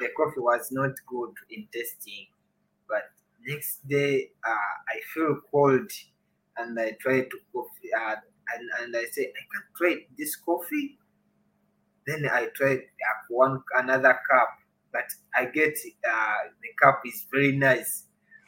the 0.00 0.08
coffee 0.16 0.40
was 0.40 0.70
not 0.70 0.92
good 1.06 1.32
in 1.50 1.66
tasting. 1.72 2.26
But 2.88 3.04
next 3.46 3.86
day, 3.88 4.30
uh, 4.46 4.50
I 4.50 5.00
feel 5.12 5.38
cold, 5.50 5.90
and 6.56 6.78
I 6.78 6.96
tried 7.00 7.30
to 7.30 7.38
coffee, 7.52 7.90
uh, 7.96 8.16
and, 8.54 8.70
and 8.82 8.96
I 8.96 9.04
say 9.10 9.22
I 9.22 9.42
can't 9.52 9.64
try 9.76 10.06
this 10.16 10.36
coffee 10.36 10.98
then 12.10 12.28
I 12.32 12.48
tried 12.56 12.80
one 13.28 13.62
another 13.78 14.18
cup, 14.30 14.48
but 14.92 15.04
I 15.36 15.46
get 15.46 15.78
uh, 16.08 16.34
the 16.62 16.68
cup 16.82 17.00
is 17.06 17.26
very 17.32 17.56
nice. 17.56 18.04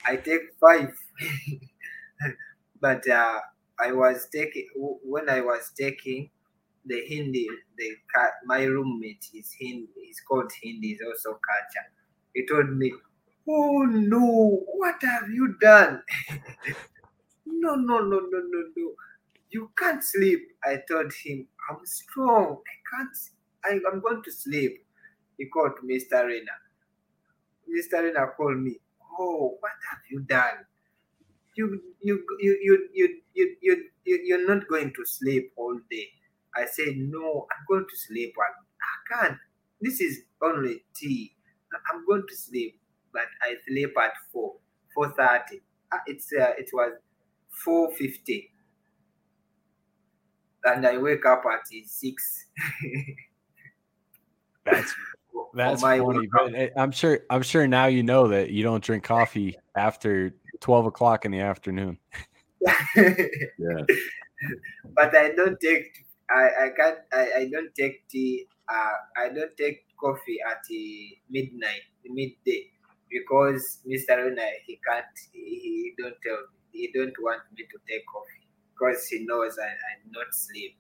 I 0.07 0.17
take 0.17 0.43
five, 0.61 0.93
but 2.81 3.09
uh, 3.09 3.41
I 3.81 3.93
was 3.93 4.29
taking 4.35 4.67
when 5.05 5.29
I 5.29 5.41
was 5.41 5.73
taking 5.79 6.31
the 6.87 7.01
Hindi. 7.07 7.49
The 7.79 7.97
my 8.47 8.65
roommate 8.65 9.27
is 9.35 9.55
Hindi. 9.59 9.89
He's 10.07 10.21
called 10.29 10.51
Hindi. 10.63 10.89
He's 10.89 11.01
also 11.07 11.39
Kacha. 11.47 11.87
He 12.35 12.47
told 12.47 12.71
me, 12.71 12.93
"Oh 13.49 13.83
no, 13.85 14.63
what 14.67 14.97
have 15.03 15.29
you 15.31 15.57
done?" 15.61 16.03
no, 17.47 17.75
no, 17.75 17.99
no, 18.01 18.21
no, 18.21 18.39
no, 18.53 18.63
no. 18.77 18.93
You 19.51 19.71
can't 19.79 20.03
sleep. 20.03 20.41
I 20.65 20.79
told 20.89 21.13
him, 21.25 21.47
I'm 21.71 21.85
strong. 21.85 22.57
I 22.57 22.77
can't 22.97 23.17
I, 23.65 23.71
am 23.93 24.01
going 24.01 24.23
to 24.25 24.33
sleep. 24.33 24.85
He 25.39 25.47
called 25.47 25.73
Mr. 25.85 26.27
Rena. 26.27 26.53
Mr. 27.69 28.03
Rena 28.05 28.29
called 28.37 28.59
me. 28.59 28.77
Oh, 29.19 29.57
what 29.61 29.73
have 29.91 30.01
you 30.11 30.21
done? 30.21 30.67
You 31.57 31.81
you 32.03 32.25
you 32.41 32.59
you 32.63 32.89
you 32.95 33.21
you 33.35 33.57
you, 33.61 33.85
you 34.05 34.21
you're 34.25 34.49
not 34.49 34.69
going 34.69 34.93
to 34.95 35.05
sleep 35.07 35.53
all 35.57 35.79
day. 35.91 36.09
I 36.57 36.67
said, 36.67 36.97
No, 36.97 37.47
I'm 37.51 37.65
going 37.69 37.87
to 37.89 37.97
sleep. 37.97 38.35
I 38.39 39.15
can't. 39.15 39.39
This 39.81 40.01
is 40.01 40.23
only 40.43 40.85
tea. 40.95 41.33
I'm 41.93 42.07
going 42.07 42.25
to 42.29 42.37
sleep. 42.37 42.79
But 43.13 43.27
I 43.43 43.57
sleep 43.69 43.95
at 44.03 44.13
four, 44.33 44.55
four 44.95 45.11
thirty. 45.11 45.61
uh, 45.93 45.99
it's 46.07 46.33
uh, 46.33 46.53
it 46.59 46.71
was 46.73 46.93
four 47.51 47.93
fifty, 47.95 48.51
and 50.65 50.87
I 50.87 50.99
wake 50.99 51.27
up 51.27 51.43
at 51.53 51.67
six. 51.87 52.47
That's 54.65 54.95
that's 55.55 55.83
my 55.83 55.99
funny. 55.99 56.29
workout. 56.29 56.53
But 56.53 56.73
I'm 56.77 56.91
sure 56.93 57.21
I'm 57.31 57.43
sure 57.43 57.67
now 57.67 57.87
you 57.87 58.03
know 58.03 58.29
that 58.29 58.51
you 58.51 58.63
don't 58.63 58.83
drink 58.83 59.05
coffee 59.05 59.57
after 59.77 60.35
12 60.61 60.87
o'clock 60.87 61.25
in 61.25 61.31
the 61.31 61.41
afternoon. 61.41 61.99
Yeah. 62.97 63.83
but 64.95 65.15
I 65.17 65.31
don't 65.35 65.59
take 65.61 65.87
I, 66.31 66.67
I 66.67 66.69
can't 66.77 66.99
I, 67.13 67.33
I 67.39 67.49
don't 67.51 67.75
take 67.75 68.09
tea 68.09 68.47
uh 68.69 68.97
I 69.17 69.29
don't 69.29 69.57
take 69.57 69.87
coffee 70.01 70.39
at 70.51 70.63
the 70.69 71.17
midnight 71.31 71.83
midday 72.05 72.71
because 73.11 73.79
Mr. 73.87 74.19
Rona 74.19 74.47
he 74.67 74.79
can't 74.87 75.07
he, 75.33 75.39
he 75.63 75.93
don't 75.99 76.17
tell 76.25 76.39
he 76.73 76.91
don't 76.95 77.15
want 77.21 77.43
me 77.57 77.65
to 77.71 77.79
take 77.89 78.05
coffee 78.07 78.47
because 78.73 79.07
he 79.07 79.25
knows 79.27 79.59
I, 79.59 79.67
I 79.67 79.93
not 80.11 80.33
sleep. 80.33 80.77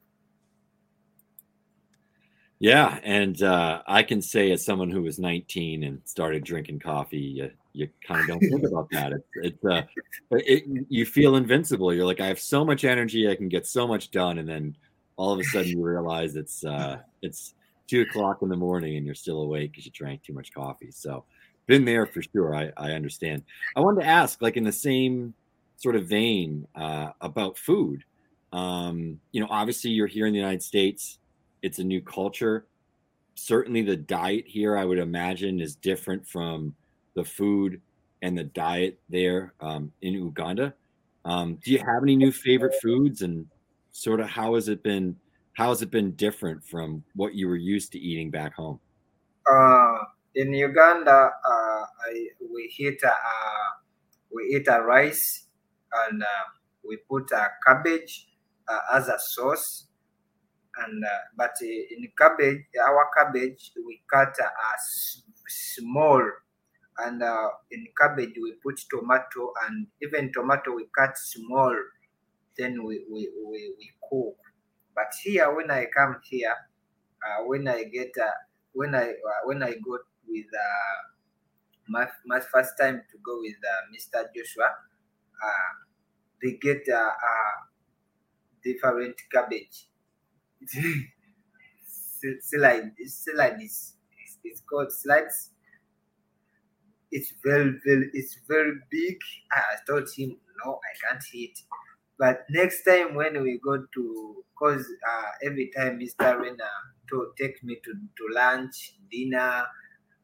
Yeah, 2.62 3.00
and 3.02 3.42
uh, 3.42 3.82
I 3.88 4.04
can 4.04 4.22
say 4.22 4.52
as 4.52 4.64
someone 4.64 4.88
who 4.88 5.02
was 5.02 5.18
19 5.18 5.82
and 5.82 6.00
started 6.04 6.44
drinking 6.44 6.78
coffee, 6.78 7.18
you, 7.18 7.50
you 7.72 7.88
kind 8.06 8.20
of 8.20 8.28
don't 8.28 8.38
think 8.38 8.62
about 8.62 8.88
that. 8.92 9.12
It's, 9.34 9.64
uh, 9.64 9.82
it, 10.30 10.62
you 10.88 11.04
feel 11.04 11.34
invincible. 11.34 11.92
You're 11.92 12.06
like, 12.06 12.20
I 12.20 12.28
have 12.28 12.38
so 12.38 12.64
much 12.64 12.84
energy, 12.84 13.28
I 13.28 13.34
can 13.34 13.48
get 13.48 13.66
so 13.66 13.88
much 13.88 14.12
done, 14.12 14.38
and 14.38 14.48
then 14.48 14.76
all 15.16 15.32
of 15.32 15.40
a 15.40 15.42
sudden 15.42 15.70
you 15.72 15.82
realize 15.82 16.36
it's 16.36 16.64
uh, 16.64 16.98
it's 17.20 17.54
two 17.88 18.02
o'clock 18.02 18.42
in 18.42 18.48
the 18.48 18.56
morning 18.56 18.96
and 18.96 19.04
you're 19.04 19.16
still 19.16 19.42
awake 19.42 19.72
because 19.72 19.84
you 19.84 19.90
drank 19.90 20.22
too 20.22 20.32
much 20.32 20.54
coffee. 20.54 20.92
So, 20.92 21.24
been 21.66 21.84
there 21.84 22.06
for 22.06 22.22
sure. 22.22 22.54
I, 22.54 22.70
I 22.76 22.92
understand. 22.92 23.42
I 23.74 23.80
wanted 23.80 24.02
to 24.02 24.06
ask, 24.06 24.40
like 24.40 24.56
in 24.56 24.62
the 24.62 24.70
same 24.70 25.34
sort 25.78 25.96
of 25.96 26.06
vein 26.06 26.68
uh, 26.76 27.10
about 27.20 27.58
food. 27.58 28.04
Um, 28.52 29.18
you 29.32 29.40
know, 29.40 29.48
obviously 29.50 29.90
you're 29.90 30.06
here 30.06 30.26
in 30.26 30.32
the 30.32 30.38
United 30.38 30.62
States 30.62 31.18
it's 31.62 31.78
a 31.78 31.84
new 31.84 32.00
culture. 32.00 32.66
Certainly, 33.34 33.82
the 33.82 33.96
diet 33.96 34.44
here, 34.46 34.76
I 34.76 34.84
would 34.84 34.98
imagine, 34.98 35.60
is 35.60 35.74
different 35.76 36.26
from 36.26 36.74
the 37.14 37.24
food 37.24 37.80
and 38.20 38.36
the 38.36 38.44
diet 38.44 38.98
there 39.08 39.54
um, 39.60 39.92
in 40.02 40.14
Uganda. 40.14 40.74
Um, 41.24 41.58
do 41.64 41.70
you 41.72 41.78
have 41.78 42.02
any 42.02 42.16
new 42.16 42.32
favorite 42.32 42.74
foods, 42.82 43.22
and 43.22 43.46
sort 43.92 44.20
of 44.20 44.28
how 44.28 44.54
has 44.54 44.68
it 44.68 44.82
been? 44.82 45.16
How 45.54 45.68
has 45.68 45.82
it 45.82 45.90
been 45.90 46.12
different 46.12 46.64
from 46.64 47.04
what 47.14 47.34
you 47.34 47.46
were 47.46 47.56
used 47.56 47.92
to 47.92 47.98
eating 47.98 48.30
back 48.30 48.54
home? 48.54 48.80
Uh 49.46 49.98
in 50.34 50.52
Uganda 50.52 51.30
uh 51.44 51.84
I 52.08 52.28
we 52.40 52.72
eat 52.78 53.02
uh 53.04 53.12
we 54.34 54.56
eat 54.56 54.66
a 54.68 54.80
rice 54.80 55.46
and 56.08 56.22
uh, 56.22 56.26
we 56.86 56.96
put 57.08 57.30
a 57.32 57.48
cabbage 57.66 58.28
uh, 58.68 58.78
as 58.94 59.08
a 59.08 59.18
sauce 59.18 59.88
and 60.78 61.04
uh, 61.04 61.18
but 61.36 61.54
in 61.62 62.08
cabbage 62.18 62.64
our 62.88 63.10
cabbage 63.16 63.72
we 63.86 64.02
cut 64.12 64.34
uh, 64.42 64.74
s- 64.74 65.22
small. 65.48 66.22
And 66.98 67.22
uh, 67.22 67.48
in 67.70 67.86
cabbage 68.00 68.34
we 68.42 68.54
put 68.62 68.78
tomato 68.90 69.52
and 69.66 69.86
even 70.02 70.32
tomato 70.32 70.74
we 70.76 70.86
cut 70.96 71.16
small. 71.18 71.74
Then 72.58 72.84
we 72.84 73.04
we, 73.10 73.30
we, 73.46 73.74
we 73.78 73.90
cook. 74.10 74.36
But 74.94 75.12
here 75.22 75.54
when 75.54 75.70
i 75.70 75.86
come 75.86 76.20
here 76.24 76.56
uh, 77.26 77.44
when 77.44 77.68
i 77.68 77.84
get 77.84 78.12
uh, 78.20 78.30
when 78.72 78.94
i 78.94 79.14
when 79.44 79.62
i 79.62 79.72
go 79.84 79.98
with 80.28 80.46
my, 81.88 82.08
my 82.26 82.40
first 82.40 82.72
time 82.80 83.02
to 83.10 83.18
go 83.24 83.38
with 83.40 83.56
mr 83.94 84.26
joshua 84.34 84.68
they 86.42 86.52
get 86.60 86.86
uh, 86.88 87.12
uh, 87.30 87.56
slide 92.40 92.92
slide 93.06 93.62
is 93.62 93.94
it's 94.44 94.60
called 94.60 94.92
slides. 94.92 95.50
It's 97.10 97.32
very 97.44 97.78
very 97.84 98.10
it's 98.12 98.38
very 98.48 98.72
big. 98.90 99.18
I 99.52 99.76
told 99.86 100.08
him 100.16 100.36
no 100.64 100.72
i 100.72 100.92
can't 101.02 101.24
eat 101.32 101.58
but 102.18 102.44
next 102.50 102.84
time 102.84 103.14
when 103.14 103.42
we 103.42 103.58
go 103.64 103.84
to 103.94 104.44
cause 104.58 104.86
uh, 105.10 105.30
every 105.44 105.70
time 105.76 105.98
mr 105.98 106.38
rena 106.40 106.70
to 107.08 107.32
take 107.38 107.62
me 107.64 107.76
to, 107.84 107.92
to 107.92 108.34
lunch 108.34 108.94
dinner 109.10 109.64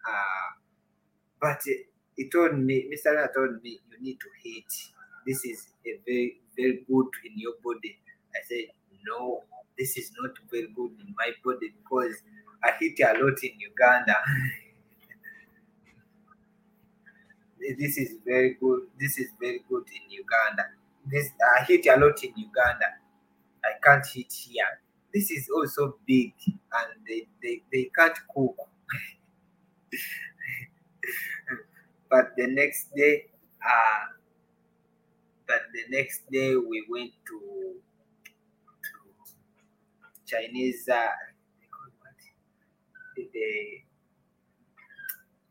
uh, 0.08 0.48
but 1.40 1.60
he, 2.16 2.28
told 2.30 2.58
me 2.58 2.88
mr 2.92 3.14
rena 3.14 3.28
told 3.34 3.62
me 3.62 3.78
you 3.90 4.00
need 4.00 4.18
to 4.20 4.28
eat 4.44 4.72
this 5.26 5.44
is 5.44 5.68
a 5.86 6.00
very 6.06 6.40
very 6.56 6.84
good 6.88 7.06
in 7.24 7.38
your 7.38 7.52
body. 7.62 7.96
I 8.34 8.40
said 8.48 8.64
no 9.06 9.44
this 9.78 9.96
is 9.96 10.10
not 10.20 10.32
very 10.50 10.68
good 10.74 10.90
in 11.00 11.14
my 11.16 11.30
body 11.44 11.72
because 11.82 12.16
I 12.64 12.72
hit 12.80 12.98
a 13.00 13.12
lot 13.22 13.38
in 13.42 13.52
Uganda. 13.60 14.16
this 17.78 17.96
is 17.96 18.16
very 18.26 18.54
good. 18.60 18.82
This 18.98 19.18
is 19.18 19.28
very 19.40 19.60
good 19.68 19.84
in 19.94 20.10
Uganda. 20.10 20.64
This 21.06 21.30
I 21.56 21.62
hit 21.64 21.86
a 21.86 21.96
lot 21.98 22.22
in 22.24 22.32
Uganda. 22.36 22.86
I 23.64 23.72
can't 23.82 24.04
hit 24.06 24.32
here. 24.32 24.80
This 25.14 25.30
is 25.30 25.48
also 25.54 25.96
big 26.06 26.32
and 26.46 27.06
they, 27.06 27.26
they, 27.42 27.62
they 27.72 27.90
can't 27.96 28.18
cook. 28.34 28.56
but 32.10 32.32
the 32.36 32.46
next 32.48 32.94
day, 32.94 33.26
uh, 33.64 34.12
but 35.46 35.62
the 35.72 35.96
next 35.96 36.30
day 36.30 36.56
we 36.56 36.84
went 36.90 37.12
to 37.28 37.40
Chinese 40.28 40.88
uh, 40.88 41.08
they 41.60 41.66
call 41.74 41.90
what? 42.00 42.18
the 43.16 43.82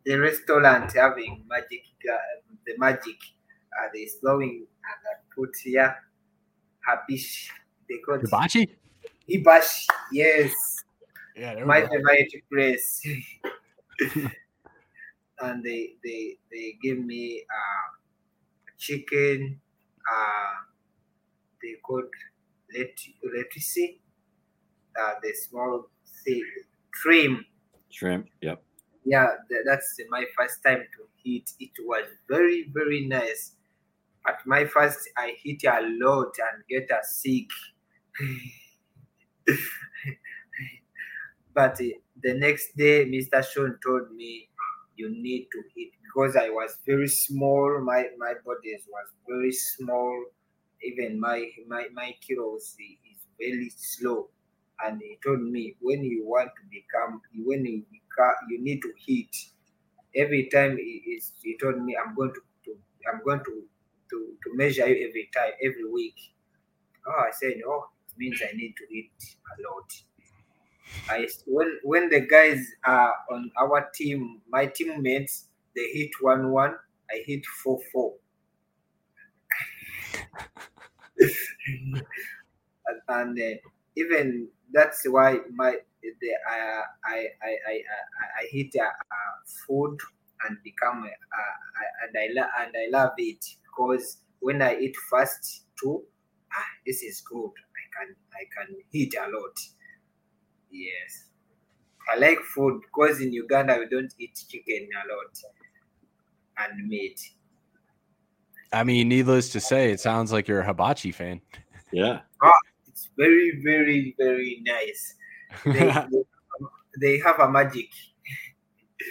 the 0.05 0.15
restaurant 0.19 0.91
having 0.93 1.43
magic 1.47 1.83
uh, 2.11 2.17
the 2.65 2.73
magic 2.77 3.17
uh, 3.77 3.87
they 3.93 4.05
slowing 4.05 4.65
and 4.89 5.01
uh, 5.11 5.17
put 5.35 5.55
here 5.63 5.95
habish 6.87 7.49
they 7.89 7.99
call 8.05 8.21
it 8.29 8.29
Hibachi? 8.29 8.77
hibashi 9.29 9.87
yes 10.11 10.53
Yeah, 11.35 11.53
my 11.63 11.81
favorite 11.81 12.33
place 12.51 13.05
and 15.39 15.63
they 15.63 15.95
they 16.03 16.37
they 16.51 16.77
give 16.81 16.97
me 16.99 17.45
uh 17.59 17.87
chicken 18.77 19.61
uh 20.11 20.53
they 21.61 21.75
called 21.85 22.13
let 22.73 22.95
lettuce 23.33 23.77
uh 24.99 25.13
the 25.21 25.33
small 25.33 25.89
thing 26.25 26.43
trim. 26.93 27.45
Shrimp. 27.89 28.27
Yep. 28.41 28.63
yeah 29.05 29.27
tha- 29.49 29.63
that's 29.65 29.97
my 30.09 30.25
first 30.37 30.63
time 30.63 30.83
to 30.97 31.03
eat 31.23 31.51
it. 31.59 31.71
Was 31.79 32.07
very 32.29 32.69
very 32.73 33.05
nice. 33.07 33.53
At 34.27 34.39
my 34.45 34.65
first 34.65 35.09
i 35.17 35.33
hit 35.43 35.63
a 35.65 35.79
lot 35.81 36.33
and 36.47 36.63
get 36.69 36.89
a 36.91 37.03
sick. 37.03 37.49
But 41.53 41.81
uh, 41.81 41.97
the 42.21 42.33
next 42.35 42.75
day 42.77 43.05
mr 43.05 43.43
sean 43.43 43.77
told 43.83 44.11
me 44.11 44.49
you 44.95 45.09
need 45.09 45.47
to 45.51 45.59
eat 45.79 45.91
because 46.03 46.35
i 46.35 46.49
was 46.49 46.77
very 46.85 47.07
small. 47.07 47.81
My 47.81 48.05
my 48.17 48.33
body 48.45 48.73
was 48.89 49.07
very 49.27 49.51
small. 49.51 50.25
Even 50.83 51.19
my 51.19 51.49
my 51.67 51.87
my 51.93 52.13
kilos 52.21 52.75
is 52.79 53.21
very 53.39 53.69
slow 53.75 54.29
and 54.85 55.01
he 55.01 55.17
told 55.23 55.41
me 55.41 55.75
when 55.81 56.03
you 56.03 56.25
want 56.25 56.49
to 56.57 56.63
become 56.69 57.21
when 57.45 57.65
you 57.65 57.83
become 57.91 58.33
you 58.49 58.61
need 58.63 58.81
to 58.81 58.91
hit. 59.05 59.35
Every 60.15 60.49
time 60.51 60.77
he, 60.77 61.03
is 61.17 61.33
he 61.43 61.57
told 61.57 61.81
me 61.83 61.95
i'm 61.95 62.15
going 62.15 62.33
to, 62.33 62.41
to 62.65 62.77
i'm 63.11 63.21
going 63.23 63.39
to, 63.39 63.63
to 64.09 64.17
to 64.43 64.55
measure 64.55 64.87
you 64.87 65.07
every 65.07 65.29
time 65.35 65.51
every 65.63 65.89
week. 65.91 66.15
Oh 67.07 67.23
i 67.27 67.31
said 67.31 67.55
oh 67.67 67.85
it 68.07 68.13
means 68.17 68.41
i 68.41 68.55
need 68.55 68.75
to 68.77 68.83
eat 68.95 69.11
a 69.21 69.55
lot. 69.71 69.89
I 71.09 71.27
when 71.45 71.79
when 71.83 72.09
the 72.09 72.21
guys 72.21 72.65
are 72.85 73.13
on 73.31 73.51
our 73.59 73.89
team 73.93 74.41
my 74.49 74.65
teammates 74.67 75.45
they 75.75 75.87
hit 75.93 76.11
one 76.21 76.51
one 76.51 76.75
i 77.11 77.21
hit 77.25 77.45
four 77.63 77.79
four. 77.91 78.13
And, 82.87 83.01
and 83.09 83.39
uh, 83.39 83.57
even 83.95 84.49
that's 84.73 85.03
why 85.09 85.39
my 85.53 85.77
the 86.01 86.29
uh, 86.49 86.81
I, 87.05 87.27
I 87.43 87.49
I 87.67 87.71
I 87.71 88.41
I 88.41 88.47
hit 88.51 88.75
uh, 88.79 88.83
uh, 88.85 89.35
food 89.65 89.97
and 90.47 90.57
become 90.63 91.03
uh, 91.03 91.07
uh, 91.07 92.07
and 92.07 92.15
I 92.17 92.27
lo- 92.33 92.51
and 92.61 92.75
I 92.75 92.87
love 92.89 93.13
it 93.17 93.43
because 93.63 94.17
when 94.39 94.61
I 94.61 94.77
eat 94.77 94.95
fast 95.09 95.65
too, 95.79 96.03
ah, 96.53 96.65
this 96.85 97.03
is 97.03 97.21
good. 97.21 97.49
I 97.49 97.83
can 97.99 98.15
I 98.33 98.43
can 98.55 98.75
eat 98.93 99.15
a 99.19 99.27
lot. 99.29 99.59
Yes, 100.71 101.25
I 102.13 102.17
like 102.17 102.39
food 102.39 102.81
because 102.81 103.21
in 103.21 103.33
Uganda 103.33 103.77
we 103.79 103.87
don't 103.87 104.13
eat 104.19 104.39
chicken 104.49 104.87
a 104.93 105.13
lot 105.13 105.37
and 106.59 106.87
meat. 106.87 107.19
I 108.73 108.83
mean, 108.83 109.07
needless 109.07 109.49
to 109.49 109.59
say, 109.59 109.91
it 109.91 109.99
sounds 109.99 110.31
like 110.31 110.47
you're 110.47 110.59
a 110.59 110.65
hibachi 110.65 111.11
fan. 111.11 111.41
Yeah. 111.91 112.19
It's 112.43 112.76
very, 113.17 113.59
very, 113.63 114.15
very 114.17 114.61
nice. 114.65 115.15
They, 115.71 115.89
they, 116.11 116.23
they 117.01 117.19
have 117.19 117.39
a 117.39 117.49
magic. 117.51 117.89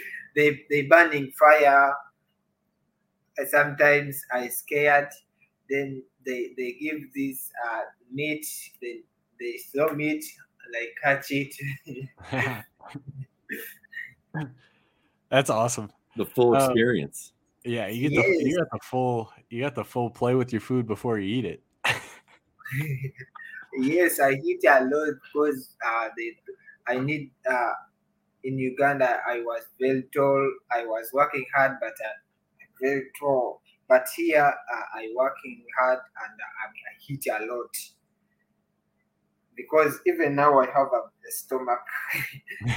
they 0.35 0.65
they 0.69 0.83
burning 0.83 1.31
fire. 1.31 1.93
Sometimes 3.47 4.21
I 4.31 4.47
scared. 4.49 5.09
Then 5.69 6.03
they 6.25 6.53
they 6.57 6.73
give 6.73 7.13
this 7.13 7.51
uh, 7.65 7.83
meat. 8.11 8.45
They 8.81 9.03
they 9.39 9.57
throw 9.71 9.93
meat 9.93 10.23
like 10.73 10.95
catch 11.01 11.31
it. 11.31 11.53
That's 15.29 15.49
awesome. 15.49 15.91
The 16.15 16.25
full 16.25 16.53
Um, 16.53 16.55
experience. 16.55 17.33
Yeah, 17.63 17.87
you 17.87 18.09
get 18.09 18.15
the 18.15 18.35
you 18.39 18.57
got 18.57 18.67
the 18.71 18.79
full 18.83 19.31
you 19.49 19.61
got 19.61 19.75
the 19.75 19.83
full 19.83 20.09
play 20.09 20.35
with 20.35 20.51
your 20.53 20.61
food 20.61 20.87
before 20.87 21.19
you 21.19 21.27
eat 21.39 21.45
it. 21.45 21.63
Yes, 23.77 24.19
I 24.19 24.31
eat 24.31 24.63
a 24.67 24.83
lot 24.83 25.13
because 25.23 25.75
uh, 25.85 26.09
they, 26.17 26.35
I 26.87 26.99
need. 26.99 27.31
Uh, 27.49 27.73
in 28.43 28.57
Uganda, 28.57 29.19
I 29.27 29.39
was 29.41 29.63
very 29.79 30.03
tall. 30.13 30.51
I 30.71 30.85
was 30.85 31.09
working 31.11 31.45
hard, 31.53 31.73
but 31.81 31.89
uh, 31.89 32.13
very 32.81 33.03
tall. 33.19 33.61
But 33.89 34.05
here, 34.15 34.41
uh, 34.41 34.83
I 34.93 35.09
working 35.15 35.65
hard 35.77 35.99
and 35.99 36.39
uh, 36.39 36.67
I 36.67 37.11
eat 37.11 37.25
a 37.27 37.45
lot 37.45 37.75
because 39.57 39.99
even 40.05 40.35
now 40.35 40.59
I 40.59 40.65
have 40.67 40.87
a, 40.93 41.01
a 41.27 41.31
stomach. 41.31 41.79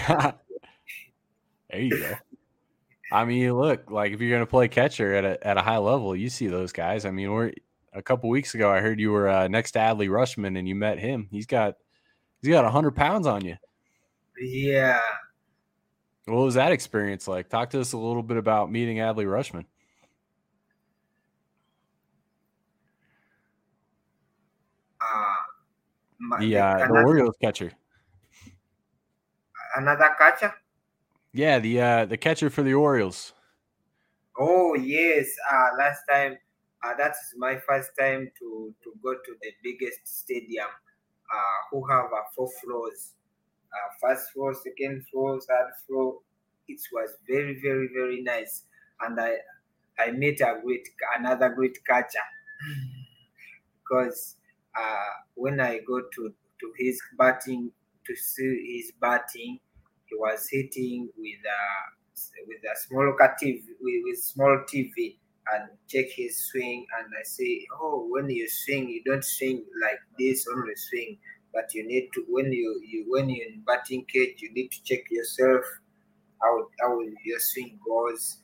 there 1.71 1.81
you 1.81 1.99
go. 1.99 2.15
I 3.13 3.25
mean, 3.25 3.53
look, 3.55 3.91
like 3.91 4.13
if 4.13 4.21
you're 4.21 4.31
gonna 4.31 4.47
play 4.47 4.69
catcher 4.69 5.15
at 5.15 5.25
a 5.25 5.47
at 5.47 5.59
a 5.59 5.63
high 5.63 5.79
level, 5.79 6.15
you 6.15 6.31
see 6.31 6.47
those 6.47 6.73
guys. 6.73 7.05
I 7.05 7.11
mean, 7.11 7.33
we're 7.33 7.53
a 7.92 8.03
couple 8.03 8.29
weeks 8.31 8.55
ago. 8.55 8.70
I 8.70 8.81
heard 8.81 9.00
you 9.00 9.11
were 9.12 9.29
uh, 9.29 9.48
next 9.48 9.72
to 9.72 9.79
Adley 9.79 10.09
Rutschman, 10.09 10.59
and 10.59 10.68
you 10.68 10.74
met 10.74 10.98
him. 10.98 11.29
He's 11.31 11.46
got 11.46 11.74
he's 12.42 12.50
got 12.50 12.70
hundred 12.70 12.92
pounds 12.96 13.26
on 13.26 13.44
you. 13.44 13.57
yeah, 14.40 15.00
What 16.26 16.44
was 16.44 16.55
that 16.55 16.72
experience 16.72 17.26
like? 17.29 17.48
Talk 17.48 17.70
to 17.70 17.81
us 17.81 17.92
a 17.92 17.98
little 17.98 18.22
bit 18.22 18.37
about 18.37 18.70
meeting 18.70 18.98
Adley 18.98 19.26
Rutschman. 19.26 19.64
uh, 25.00 25.35
my, 26.18 26.38
The 26.38 26.59
uh, 26.59 26.79
the 26.88 27.03
Orioles 27.05 27.37
catcher. 27.40 27.72
another 29.76 30.11
catcher. 30.18 30.53
Yeah, 31.33 31.59
the 31.59 31.81
uh, 31.81 32.05
the 32.07 32.16
catcher 32.16 32.50
for 32.50 32.62
the 32.62 32.74
Orioles. 32.74 33.33
Oh 34.38 34.74
yes, 34.74 35.29
uh, 35.53 35.68
last 35.79 36.03
time 36.09 36.37
uh, 36.85 36.95
that 36.97 37.12
is 37.12 37.35
my 37.37 37.57
first 37.69 37.90
time 37.99 38.31
to 38.38 38.75
to 38.83 38.93
go 39.03 39.14
to 39.14 39.33
the 39.43 39.53
biggest 39.62 40.01
stadium, 40.07 40.69
uh, 41.33 41.59
who 41.71 41.87
have 41.88 42.07
uh, 42.07 42.23
four 42.35 42.49
floors, 42.62 43.14
uh, 43.73 43.88
first 44.01 44.31
floor, 44.33 44.55
second 44.55 45.05
floor, 45.11 45.40
third 45.40 45.71
floor. 45.87 46.19
It 46.69 46.81
was 46.93 47.11
very 47.29 47.61
very 47.61 47.88
very 47.95 48.23
nice, 48.23 48.64
and 49.01 49.21
I 49.21 49.37
I 49.99 50.12
met 50.12 50.40
a 50.40 50.61
great 50.64 50.88
another 51.19 51.51
great 51.51 51.79
catcher. 51.87 52.27
Because 53.83 54.37
uh, 54.79 55.12
when 55.35 55.61
I 55.61 55.79
go 55.87 56.01
to 56.01 56.35
to 56.61 56.73
his 56.79 57.01
batting 57.19 57.73
to 58.07 58.16
see 58.16 58.77
his 58.77 58.93
batting, 59.01 59.59
he 60.07 60.16
was 60.16 60.49
hitting 60.51 61.09
with 61.16 61.40
a 61.45 61.62
with 62.47 62.62
a 62.64 62.77
small 62.79 63.14
TV 63.19 63.62
with, 63.81 64.03
with 64.05 64.23
small 64.23 64.64
TV 64.69 65.19
and 65.55 65.71
check 65.89 66.07
his 66.11 66.37
swing 66.51 66.87
and 66.99 67.07
I 67.19 67.23
say, 67.25 67.67
oh, 67.81 68.07
when 68.11 68.29
you 68.31 68.49
swing, 68.49 68.89
you 68.89 69.03
don't 69.05 69.25
swing 69.25 69.65
like 69.83 69.99
this, 70.19 70.47
only 70.53 70.75
swing, 70.77 71.19
but 71.53 71.75
you 71.75 71.87
need 71.87 72.11
to 72.15 72.25
when 72.29 72.53
you, 72.53 72.81
you 72.87 73.07
when 73.09 73.29
you're 73.29 73.49
in 73.49 73.63
batting 73.67 74.05
cage, 74.07 74.41
you 74.41 74.53
need 74.53 74.71
to 74.71 74.83
check 74.85 75.11
yourself 75.11 75.65
how 76.43 76.67
how 76.81 77.01
your 77.25 77.39
swing 77.39 77.79
goes. 77.87 78.39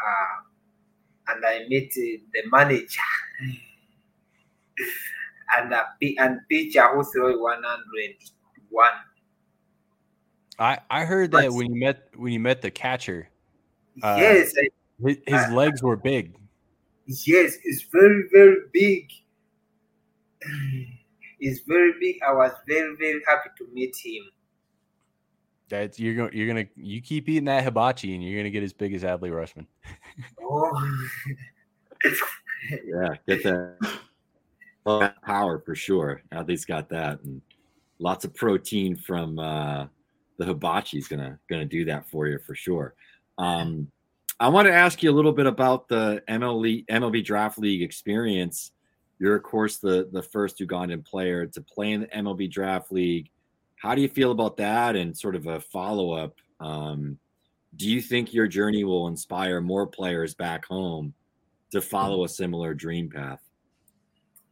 Uh, 0.00 1.32
and 1.32 1.44
I 1.44 1.66
met 1.68 1.84
uh, 1.84 2.18
the 2.32 2.42
manager 2.50 3.00
and 5.56 5.72
a, 5.72 5.86
and 6.18 6.40
pitcher 6.48 6.88
who 6.88 7.04
throw 7.04 7.38
101. 7.38 8.90
I 10.58 10.78
I 10.90 11.04
heard 11.04 11.30
that 11.32 11.52
when 11.52 11.74
you 11.74 11.80
met 11.80 12.08
when 12.16 12.32
you 12.32 12.40
met 12.40 12.62
the 12.62 12.70
catcher, 12.70 13.28
Uh, 14.02 14.16
yes, 14.18 14.54
I, 14.56 14.68
his, 15.26 15.52
legs 15.52 15.82
were 15.82 15.96
big. 15.96 16.34
Yes, 17.26 17.56
it's 17.64 17.82
very, 17.82 18.24
very 18.32 18.56
big. 18.72 19.10
It's 21.44 21.58
very 21.66 21.92
big. 21.98 22.20
I 22.22 22.32
was 22.32 22.52
very, 22.68 22.94
very 22.94 23.20
happy 23.26 23.50
to 23.58 23.66
meet 23.72 23.96
him. 23.96 24.22
That 25.70 25.98
you're 25.98 26.14
going 26.14 26.30
you're 26.32 26.46
gonna 26.46 26.68
you 26.76 27.02
keep 27.02 27.28
eating 27.28 27.46
that 27.46 27.64
hibachi 27.64 28.14
and 28.14 28.22
you're 28.22 28.38
gonna 28.38 28.50
get 28.50 28.62
as 28.62 28.72
big 28.72 28.94
as 28.94 29.02
Adley 29.02 29.30
Rutschman. 29.30 29.66
Oh, 30.40 30.70
Yeah, 32.84 33.16
get 33.26 33.42
that 33.42 33.98
well, 34.84 35.12
power 35.24 35.58
for 35.58 35.74
sure. 35.74 36.22
Adley's 36.32 36.64
got 36.64 36.88
that, 36.90 37.20
and 37.22 37.42
lots 37.98 38.24
of 38.24 38.34
protein 38.34 38.94
from 38.94 39.38
uh, 39.40 39.86
the 40.38 40.44
hibachi 40.44 40.98
is 40.98 41.08
gonna 41.08 41.38
gonna 41.48 41.64
do 41.64 41.84
that 41.86 42.08
for 42.08 42.28
you 42.28 42.38
for 42.38 42.54
sure. 42.54 42.94
Um, 43.38 43.90
I 44.42 44.48
want 44.48 44.66
to 44.66 44.74
ask 44.74 45.04
you 45.04 45.10
a 45.12 45.14
little 45.14 45.30
bit 45.30 45.46
about 45.46 45.86
the 45.86 46.20
MLB 46.28 46.84
MLB 46.86 47.24
Draft 47.24 47.58
League 47.60 47.80
experience. 47.80 48.72
You're 49.20 49.36
of 49.36 49.44
course 49.44 49.78
the 49.78 50.08
the 50.10 50.20
first 50.20 50.58
Ugandan 50.58 51.04
player 51.04 51.46
to 51.46 51.60
play 51.60 51.92
in 51.92 52.00
the 52.00 52.06
MLB 52.08 52.50
Draft 52.50 52.90
League. 52.90 53.30
How 53.76 53.94
do 53.94 54.02
you 54.02 54.08
feel 54.08 54.32
about 54.32 54.56
that? 54.56 54.96
And 54.96 55.16
sort 55.16 55.36
of 55.36 55.46
a 55.46 55.60
follow 55.60 56.10
up. 56.10 56.34
Um, 56.58 57.18
do 57.76 57.88
you 57.88 58.00
think 58.00 58.34
your 58.34 58.48
journey 58.48 58.82
will 58.82 59.06
inspire 59.06 59.60
more 59.60 59.86
players 59.86 60.34
back 60.34 60.64
home 60.64 61.14
to 61.70 61.80
follow 61.80 62.24
a 62.24 62.28
similar 62.28 62.74
dream 62.74 63.08
path? 63.08 63.48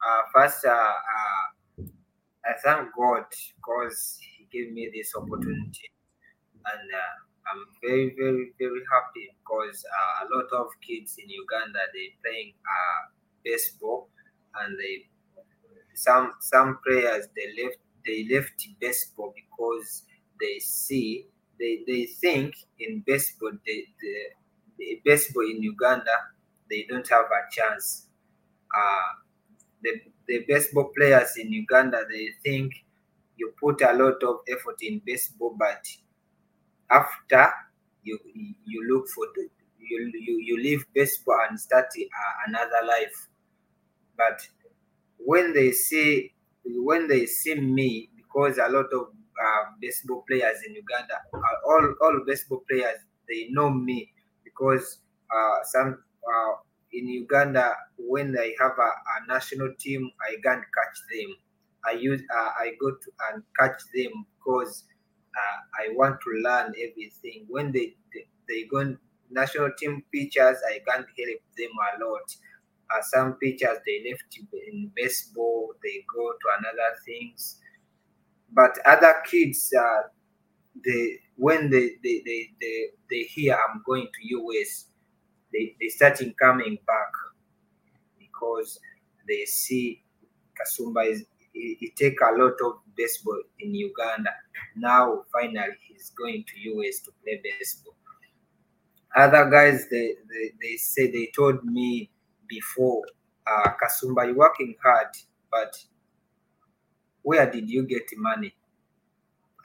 uh, 0.07 0.22
first, 0.33 0.66
uh, 0.66 0.70
uh, 0.70 1.85
I 2.44 2.53
thank 2.62 2.94
God 2.96 3.24
because 3.57 4.20
He 4.20 4.46
gave 4.57 4.72
me 4.72 4.88
this 4.94 5.16
opportunity, 5.16 5.90
and 6.64 6.90
uh, 6.94 7.29
I'm 7.52 7.66
very, 7.82 8.14
very, 8.16 8.52
very 8.58 8.82
happy 8.92 9.28
because 9.38 9.84
uh, 9.84 10.24
a 10.24 10.36
lot 10.36 10.48
of 10.52 10.68
kids 10.80 11.16
in 11.18 11.28
Uganda 11.28 11.80
they 11.94 12.14
playing 12.22 12.52
uh, 12.64 13.00
baseball, 13.44 14.08
and 14.60 14.78
they 14.78 15.08
some 15.94 16.32
some 16.40 16.78
players 16.86 17.26
they 17.36 17.62
left 17.62 17.78
they 18.06 18.26
left 18.32 18.66
baseball 18.80 19.34
because 19.34 20.04
they 20.40 20.58
see 20.58 21.26
they, 21.58 21.80
they 21.86 22.06
think 22.06 22.54
in 22.78 23.02
baseball 23.06 23.52
they, 23.66 23.84
the, 24.00 24.14
the 24.78 25.00
baseball 25.04 25.42
in 25.44 25.62
Uganda 25.62 26.16
they 26.70 26.86
don't 26.88 27.08
have 27.08 27.26
a 27.26 27.42
chance. 27.52 28.06
Uh, 28.76 29.10
the, 29.82 30.00
the 30.28 30.44
baseball 30.48 30.90
players 30.96 31.36
in 31.36 31.52
Uganda 31.52 32.04
they 32.10 32.30
think 32.44 32.72
you 33.36 33.52
put 33.60 33.80
a 33.82 33.92
lot 33.92 34.22
of 34.22 34.40
effort 34.48 34.76
in 34.82 35.00
baseball, 35.04 35.56
but 35.58 35.84
after 36.90 37.50
you 38.03 38.18
you 38.66 38.81
look 38.92 39.09
for 39.09 39.26
the 39.35 39.48
you 39.79 40.12
you, 40.14 40.38
you 40.40 40.57
leave 40.62 40.85
baseball 40.94 41.38
and 41.48 41.59
start 41.61 41.87
another 42.48 42.87
life. 42.87 43.29
But 44.16 44.46
when 45.18 45.53
they 45.55 45.72
see 45.72 46.33
when 46.64 47.09
they 47.09 47.26
see 47.26 47.55
me, 47.57 48.11
because 48.16 48.59
a 48.59 48.68
lot 48.68 48.87
of 48.92 49.09
uh, 49.44 49.64
baseball 49.81 50.24
players 50.29 50.59
in 50.66 50.74
Uganda, 50.74 51.16
uh, 51.35 51.57
all 51.68 51.94
all 52.03 52.21
baseball 52.27 52.62
players 52.71 52.98
they 53.29 53.48
know 53.50 53.71
me 53.71 54.12
because 54.44 54.98
uh, 55.35 55.58
some 55.64 56.02
uh, 56.29 56.52
in 56.92 57.08
Uganda 57.08 57.75
when 57.98 58.33
they 58.33 58.54
have 58.60 58.73
a, 58.79 58.90
a 59.14 59.27
national 59.29 59.75
team, 59.79 60.10
I 60.29 60.37
can't 60.44 60.64
catch 60.77 60.96
them. 61.12 61.37
I 61.87 61.92
use 61.92 62.23
uh, 62.35 62.50
I 62.60 62.73
go 62.81 62.90
to 62.90 63.08
and 63.33 63.42
catch 63.58 63.81
them 63.94 64.27
because 64.38 64.85
uh, 65.37 65.83
I 65.83 65.94
want 65.94 66.20
to 66.22 66.31
learn 66.42 66.74
everything. 66.78 67.46
When 67.48 67.72
they 67.72 67.94
they, 68.14 68.26
they 68.48 68.64
go 68.64 68.96
national 69.31 69.70
team 69.78 70.02
pitchers, 70.12 70.58
I 70.68 70.81
can't 70.87 71.06
help 71.06 71.40
them 71.56 71.70
a 71.94 72.04
lot. 72.04 72.37
Uh, 72.92 73.02
some 73.02 73.35
pitchers 73.35 73.78
they 73.87 74.10
left 74.10 74.38
in 74.68 74.90
baseball, 74.96 75.74
they 75.83 76.04
go 76.14 76.33
to 76.33 76.48
another 76.58 76.96
things. 77.06 77.58
But 78.52 78.78
other 78.87 79.22
kids, 79.31 79.72
uh, 79.78 80.02
they 80.85 81.18
when 81.37 81.70
they 81.70 81.90
they, 82.02 82.22
they, 82.24 82.50
they 82.60 82.87
they 83.10 83.22
hear 83.24 83.54
I'm 83.56 83.83
going 83.87 84.06
to 84.06 84.37
US, 84.38 84.87
they 85.52 85.76
they 85.81 85.88
starting 85.88 86.35
coming 86.40 86.78
back 86.87 87.12
because 88.18 88.78
they 89.28 89.44
see 89.44 90.02
Kasumba 90.58 91.06
is 91.10 91.24
he, 91.53 91.77
he 91.81 91.90
take 91.96 92.19
a 92.21 92.33
lot 92.37 92.55
of 92.65 92.73
baseball 92.96 93.40
in 93.59 93.75
Uganda. 93.75 94.31
Now 94.77 95.25
finally 95.33 95.77
he's 95.88 96.11
going 96.11 96.44
to 96.44 96.61
US 96.71 97.01
to 97.01 97.13
play 97.23 97.40
baseball. 97.42 97.94
Other 99.17 99.51
guys 99.51 99.88
they, 99.90 100.15
they, 100.29 100.53
they 100.61 100.77
say 100.77 101.11
they 101.11 101.31
told 101.35 101.65
me 101.65 102.11
before 102.48 103.03
uh, 103.46 103.71
Kasumba, 103.83 104.27
you're 104.27 104.37
working 104.37 104.75
hard, 104.83 105.09
but 105.51 105.77
where 107.23 107.51
did 107.51 107.69
you 107.69 107.83
get 107.85 108.03
money? 108.17 108.55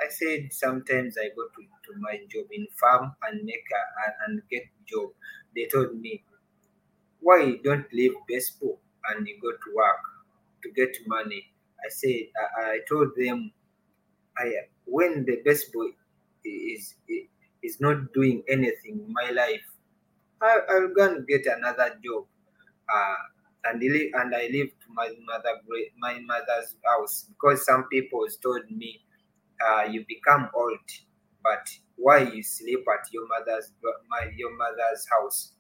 I 0.04 0.10
said 0.10 0.52
sometimes 0.52 1.16
I 1.18 1.30
go 1.36 1.44
to, 1.48 1.62
to 1.62 2.00
my 2.00 2.18
job 2.30 2.46
in 2.52 2.68
farm 2.80 3.14
and 3.24 3.44
make 3.44 3.64
a, 3.72 4.28
and 4.28 4.42
get 4.50 4.64
job. 4.86 5.10
They 5.56 5.68
told 5.68 5.96
me, 6.00 6.24
why 7.22 7.44
you 7.44 7.62
don't 7.64 7.92
leave 7.94 8.14
baseball 8.28 8.80
and 9.10 9.28
you 9.28 9.40
go 9.42 9.52
to 9.52 9.76
work 9.76 10.02
to 10.64 10.72
get 10.72 10.98
money? 11.08 11.46
I 11.84 11.90
said 11.90 12.28
I, 12.60 12.62
I 12.62 12.80
told 12.88 13.12
them, 13.18 13.52
I 14.38 14.54
when 14.86 15.26
the 15.26 15.42
baseball 15.44 15.90
is 16.44 16.96
is 17.64 17.80
not 17.82 18.14
doing 18.14 18.44
anything 18.48 19.02
in 19.06 19.14
my 19.14 19.32
life, 19.32 19.66
I, 20.42 20.60
I'll 20.70 20.94
go 20.94 21.16
and 21.16 21.28
get 21.28 21.46
another 21.48 21.98
job. 22.04 22.26
Uh, 22.94 23.16
and 23.66 23.82
live, 23.82 24.12
and 24.14 24.36
I 24.36 24.48
live 24.52 24.68
to 24.70 24.88
my 24.94 25.10
mother 25.26 25.62
my 25.98 26.20
mother's 26.20 26.76
house 26.86 27.26
because 27.30 27.66
some 27.66 27.86
people 27.86 28.26
told 28.42 28.70
me 28.70 29.02
uh, 29.66 29.84
you 29.90 30.06
become 30.08 30.50
old, 30.54 30.80
but 31.44 31.68
why 31.96 32.20
you 32.20 32.44
sleep 32.44 32.86
at 32.94 33.08
your 33.12 33.28
mother's 33.28 33.72
my 34.10 34.30
your 34.36 34.56
mother's 34.56 35.08
house? 35.10 35.54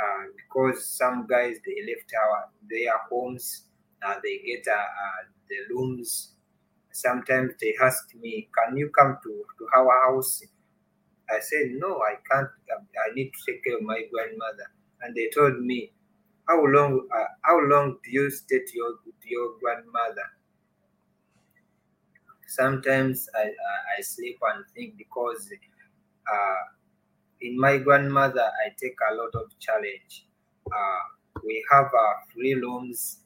Uh, 0.00 0.26
because 0.36 0.86
some 0.86 1.26
guys 1.28 1.56
they 1.66 1.92
left 1.92 2.10
our 2.24 2.48
their 2.70 2.96
homes, 3.10 3.66
uh, 4.06 4.14
they 4.22 4.38
get 4.46 4.66
uh, 4.68 4.76
uh, 4.76 5.22
the 5.52 5.60
rooms. 5.74 6.12
Sometimes 6.92 7.54
they 7.60 7.74
ask 7.88 8.14
me, 8.24 8.32
"Can 8.58 8.76
you 8.82 8.88
come 8.98 9.12
to 9.24 9.32
to 9.58 9.64
our 9.78 9.94
house?" 10.06 10.32
I 11.36 11.40
said, 11.40 11.66
"No, 11.84 11.90
I 12.10 12.14
can't. 12.30 12.50
I 13.06 13.08
need 13.14 13.30
to 13.34 13.40
take 13.46 13.64
care 13.64 13.76
of 13.78 13.82
my 13.82 14.00
grandmother." 14.12 14.68
And 15.02 15.16
they 15.16 15.28
told 15.38 15.60
me, 15.72 15.80
"How 16.48 16.60
long? 16.76 17.08
Uh, 17.20 17.28
how 17.42 17.58
long 17.72 17.98
do 18.04 18.10
you 18.18 18.30
stay 18.30 18.60
to 18.68 18.74
your 18.82 18.92
to 19.22 19.28
your 19.36 19.48
grandmother?" 19.60 20.28
sometimes 22.46 23.28
I, 23.34 23.42
I, 23.44 23.48
I 23.98 24.02
sleep 24.02 24.38
and 24.54 24.64
think 24.74 24.96
because 24.96 25.48
uh, 26.32 26.62
in 27.40 27.58
my 27.58 27.78
grandmother 27.78 28.42
I 28.64 28.70
take 28.80 28.96
a 29.10 29.14
lot 29.14 29.34
of 29.34 29.58
challenge. 29.58 30.26
Uh, 30.66 31.02
we 31.44 31.64
have 31.72 31.86
uh, 31.86 32.14
free 32.34 32.54
loans. 32.56 33.20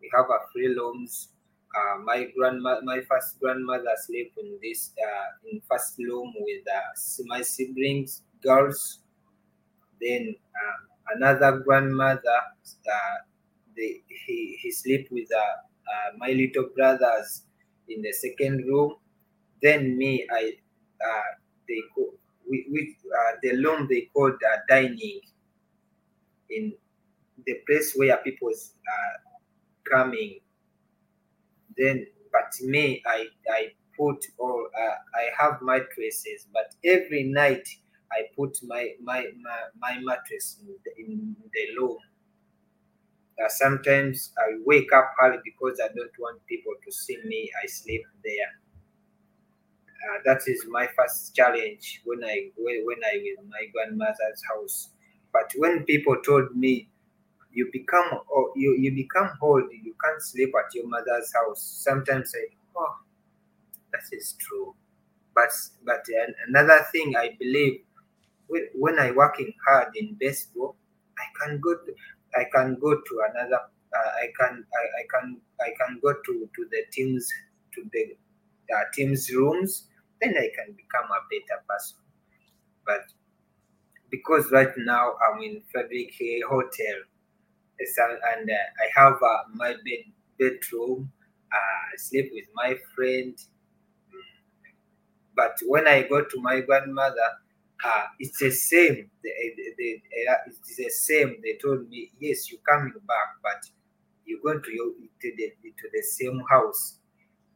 We 0.00 0.10
have 0.14 0.26
a 0.26 0.40
free 0.52 0.74
loans. 0.74 1.30
Uh, 1.76 1.98
my 2.04 2.26
grandma, 2.36 2.80
my 2.82 3.00
first 3.02 3.38
grandmother 3.40 3.92
sleep 4.06 4.32
in 4.38 4.58
this 4.62 4.92
uh, 4.98 5.48
in 5.52 5.60
first 5.70 5.98
room 5.98 6.32
with 6.40 6.62
uh, 6.66 7.22
my 7.26 7.42
siblings, 7.42 8.22
girls. 8.42 9.00
Then 10.00 10.34
another 11.14 11.58
grandmother, 11.60 12.40
they, 13.76 14.00
he 14.08 14.58
he 14.60 14.70
sleep 14.72 15.08
with 15.10 15.28
my 16.16 16.30
little 16.32 16.68
brothers 16.74 17.42
in 17.88 18.02
the 18.02 18.12
second 18.12 18.66
room. 18.66 18.96
Then 19.62 19.96
me, 19.98 20.26
I 20.32 20.52
they 21.68 21.82
go 21.94 22.06
we, 22.48 22.66
we 22.72 22.96
the 23.42 23.56
room 23.62 23.86
they 23.90 24.08
called 24.14 24.40
dining 24.68 25.20
in 26.50 26.72
the 27.46 27.54
place 27.66 27.92
where 27.94 28.16
people 28.18 28.48
are 28.48 29.16
coming. 29.90 30.40
Then, 31.78 32.06
but 32.32 32.52
me, 32.62 33.02
I 33.06 33.26
I 33.50 33.72
put 33.96 34.24
all 34.38 34.68
uh, 34.78 34.96
I 35.16 35.30
have 35.38 35.62
mattresses, 35.62 36.46
but 36.52 36.74
every 36.84 37.24
night 37.24 37.66
I 38.12 38.24
put 38.36 38.58
my 38.64 38.92
my 39.02 39.26
my, 39.40 39.60
my 39.78 40.00
mattress 40.00 40.58
in 40.60 40.68
the, 40.84 40.92
in 41.04 41.36
the 41.54 41.78
room. 41.80 41.98
Uh, 43.42 43.48
sometimes 43.48 44.32
I 44.38 44.58
wake 44.66 44.92
up 44.92 45.14
early 45.22 45.38
because 45.44 45.80
I 45.82 45.88
don't 45.88 46.12
want 46.18 46.44
people 46.46 46.74
to 46.84 46.92
see 46.92 47.16
me. 47.24 47.50
I 47.62 47.66
sleep 47.66 48.02
there. 48.22 48.52
Uh, 49.86 50.18
that 50.24 50.40
is 50.46 50.64
my 50.68 50.86
first 50.96 51.34
challenge 51.34 52.00
when 52.04 52.22
I 52.24 52.50
when, 52.56 52.98
I 53.04 53.16
was 53.18 53.36
in 53.42 53.48
my 53.50 53.64
grandmother's 53.72 54.42
house. 54.48 54.90
But 55.32 55.50
when 55.56 55.84
people 55.84 56.16
told 56.24 56.54
me 56.56 56.88
you 57.58 57.68
become 57.72 58.20
or 58.28 58.52
you, 58.54 58.76
you 58.78 58.94
become 58.94 59.30
old, 59.42 59.64
you 59.72 59.92
can't 60.04 60.22
sleep 60.22 60.52
at 60.56 60.72
your 60.74 60.86
mother's 60.86 61.32
house. 61.34 61.60
Sometimes 61.60 62.32
I 62.36 62.44
oh 62.76 62.94
that 63.92 64.02
is 64.12 64.36
true. 64.38 64.74
But 65.34 65.50
but 65.84 66.04
another 66.46 66.84
thing 66.92 67.16
I 67.16 67.36
believe 67.38 67.80
when, 68.74 68.98
I 68.98 69.10
working 69.10 69.52
hard 69.66 69.88
in 69.96 70.16
baseball, 70.20 70.76
I 71.18 71.26
can 71.40 71.58
go 71.58 71.74
to 71.74 71.94
I 72.36 72.44
can 72.54 72.76
go 72.80 72.94
to 72.94 73.14
another. 73.30 73.60
Uh, 73.96 74.10
I 74.22 74.26
can 74.38 74.64
I, 74.80 74.84
I 75.00 75.04
can 75.12 75.40
I 75.60 75.70
can 75.80 75.98
go 76.00 76.12
to 76.12 76.48
to 76.54 76.68
the 76.70 76.82
teams 76.92 77.28
to 77.74 77.82
the 77.92 78.16
uh, 78.72 78.84
teams 78.94 79.30
rooms. 79.34 79.88
Then 80.20 80.34
I 80.36 80.48
can 80.54 80.74
become 80.74 81.06
a 81.10 81.20
better 81.30 81.60
person. 81.68 81.98
But 82.86 83.02
because 84.10 84.50
right 84.52 84.72
now 84.78 85.14
I'm 85.26 85.42
in 85.42 85.62
Frederick 85.72 86.14
Hotel, 86.48 86.96
and 87.80 88.50
uh, 88.50 88.54
I 88.54 89.00
have 89.00 89.14
uh, 89.22 89.38
my 89.54 89.72
bed 89.72 90.04
bedroom. 90.38 91.10
I 91.52 91.96
sleep 91.96 92.30
with 92.32 92.44
my 92.54 92.76
friend. 92.94 93.36
But 95.34 95.56
when 95.66 95.86
I 95.86 96.02
go 96.02 96.24
to 96.24 96.40
my 96.40 96.60
grandmother, 96.60 97.28
uh, 97.84 98.04
it's 98.18 98.38
the 98.38 98.50
same. 98.50 99.10
The, 99.22 99.30
the, 99.56 99.74
the, 99.78 100.02
it's 100.46 100.76
the 100.76 100.88
same. 100.90 101.36
They 101.42 101.58
told 101.62 101.88
me, 101.88 102.10
yes, 102.18 102.50
you're 102.50 102.60
coming 102.68 102.92
back, 103.06 103.28
but 103.42 103.70
you're 104.24 104.40
going 104.42 104.62
to, 104.62 104.72
your, 104.72 104.86
to 104.88 105.32
the 105.36 105.52
to 105.64 105.88
the 105.92 106.02
same 106.02 106.42
house. 106.50 106.98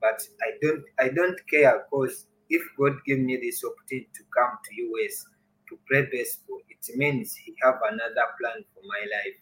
But 0.01 0.21
I 0.43 0.53
don't 0.63 0.83
I 1.01 1.09
don't 1.09 1.39
care 1.49 1.85
because 1.91 2.27
if 2.49 2.63
God 2.79 2.93
give 3.07 3.19
me 3.19 3.37
this 3.37 3.63
opportunity 3.65 4.09
to 4.15 4.23
come 4.37 4.59
to 4.65 4.83
US 4.83 5.25
to 5.69 5.79
play 5.91 6.07
baseball, 6.11 6.59
it 6.69 6.97
means 6.97 7.35
He 7.35 7.55
have 7.63 7.79
another 7.91 8.27
plan 8.41 8.65
for 8.75 8.83
my 8.87 9.01
life. 9.01 9.37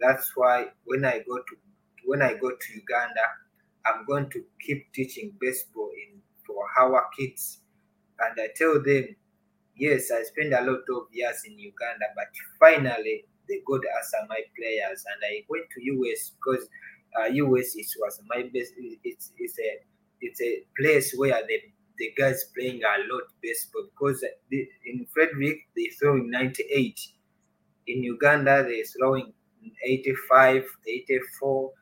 That's 0.00 0.32
why 0.36 0.66
when 0.84 1.04
I 1.04 1.18
go 1.18 1.36
to 1.38 1.56
when 2.04 2.22
I 2.22 2.34
go 2.34 2.50
to 2.50 2.74
Uganda, 2.74 3.26
I'm 3.86 4.04
going 4.06 4.30
to 4.30 4.42
keep 4.64 4.92
teaching 4.92 5.34
baseball 5.40 5.90
in 5.96 6.20
for 6.46 6.64
our 6.80 7.06
kids 7.18 7.58
and 8.20 8.38
I 8.40 8.48
tell 8.56 8.82
them, 8.82 9.14
yes, 9.76 10.10
I 10.10 10.22
spent 10.24 10.52
a 10.52 10.62
lot 10.62 10.82
of 10.90 11.06
years 11.12 11.42
in 11.46 11.58
Uganda, 11.58 12.06
but 12.16 12.28
finally 12.58 13.24
they 13.48 13.60
got 13.66 13.80
us 13.80 14.12
my 14.28 14.40
players, 14.56 15.04
and 15.06 15.22
I 15.24 15.44
went 15.48 15.64
to 15.70 15.82
US 15.82 16.32
because 16.36 16.68
uh, 17.18 17.26
US 17.26 17.74
it 17.76 17.86
was 17.98 18.20
my 18.28 18.42
best. 18.42 18.72
It's 19.04 19.32
it's 19.38 19.58
a 19.58 19.78
it's 20.20 20.40
a 20.42 20.64
place 20.78 21.14
where 21.16 21.40
the 21.46 21.60
the 21.98 22.12
guys 22.16 22.44
playing 22.56 22.82
a 22.82 23.12
lot 23.12 23.22
baseball 23.42 23.84
because 23.92 24.24
the, 24.50 24.68
in 24.86 25.06
Frederick 25.12 25.58
they 25.76 25.90
throw 25.98 26.16
in 26.16 26.30
98, 26.30 27.00
in 27.86 28.02
Uganda 28.04 28.62
they 28.64 28.82
throwing 28.82 29.32
85, 29.84 30.64
84. 30.86 31.72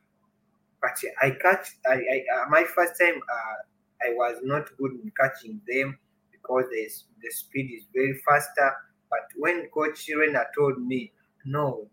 But 0.81 0.91
I 1.23 1.31
catch 1.31 1.69
I, 1.87 1.95
I 1.95 2.25
uh, 2.37 2.49
my 2.49 2.65
first 2.75 2.95
time 3.01 3.15
uh, 3.17 4.07
I 4.07 4.15
was 4.15 4.37
not 4.43 4.69
good 4.79 4.93
in 4.93 5.11
catching 5.19 5.61
them 5.67 5.99
because 6.31 6.65
the, 6.71 6.89
the 7.23 7.31
speed 7.31 7.73
is 7.75 7.85
very 7.95 8.21
faster. 8.29 8.73
But 9.11 9.27
when 9.37 9.69
Coach 9.73 10.09
Rena 10.15 10.45
told 10.57 10.79
me, 10.79 11.13
no, 11.45 11.87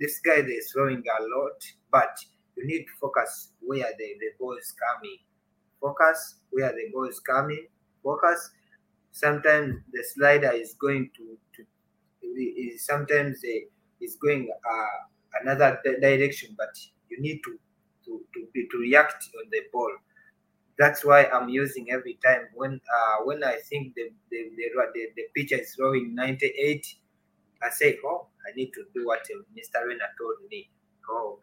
this 0.00 0.20
guy 0.20 0.42
is 0.46 0.72
throwing 0.72 0.98
a 1.18 1.22
lot, 1.22 1.62
but 1.92 2.16
you 2.56 2.66
need 2.66 2.84
to 2.84 2.92
focus 3.00 3.50
where 3.60 3.90
the, 3.98 4.14
the 4.20 4.30
ball 4.38 4.56
is 4.58 4.74
coming. 4.74 5.18
Focus 5.80 6.36
where 6.50 6.72
the 6.72 6.90
ball 6.92 7.04
is 7.08 7.20
coming. 7.20 7.66
Focus. 8.02 8.50
Sometimes 9.12 9.76
the 9.92 10.02
slider 10.14 10.50
is 10.50 10.74
going 10.74 11.10
to, 11.16 11.38
to 11.56 11.64
is 12.26 12.84
sometimes 12.84 13.40
the, 13.42 13.68
is 14.00 14.16
going 14.16 14.50
uh, 14.50 15.06
another 15.42 15.80
direction, 16.00 16.54
but 16.56 16.70
you 17.08 17.20
need 17.20 17.40
to 17.44 17.58
to, 18.06 18.20
to, 18.34 18.66
to 18.70 18.78
react 18.78 19.30
on 19.38 19.48
the 19.50 19.60
ball 19.72 19.90
that's 20.78 21.04
why 21.04 21.24
I'm 21.26 21.48
using 21.48 21.90
every 21.90 22.18
time 22.24 22.48
when 22.54 22.72
uh, 22.74 23.24
when 23.24 23.44
I 23.44 23.56
think 23.68 23.94
the 23.94 24.10
the, 24.30 24.50
the, 24.56 24.64
the, 24.94 25.06
the 25.16 25.22
pitcher 25.34 25.60
is 25.60 25.74
throwing 25.74 26.14
98, 26.14 26.86
I 27.62 27.70
say, 27.70 27.98
oh, 28.04 28.26
I 28.46 28.54
need 28.56 28.72
to 28.74 28.84
do 28.94 29.06
what 29.06 29.20
Mr. 29.56 29.86
Rena 29.86 30.04
told 30.18 30.36
me. 30.50 30.68
Oh, 31.08 31.38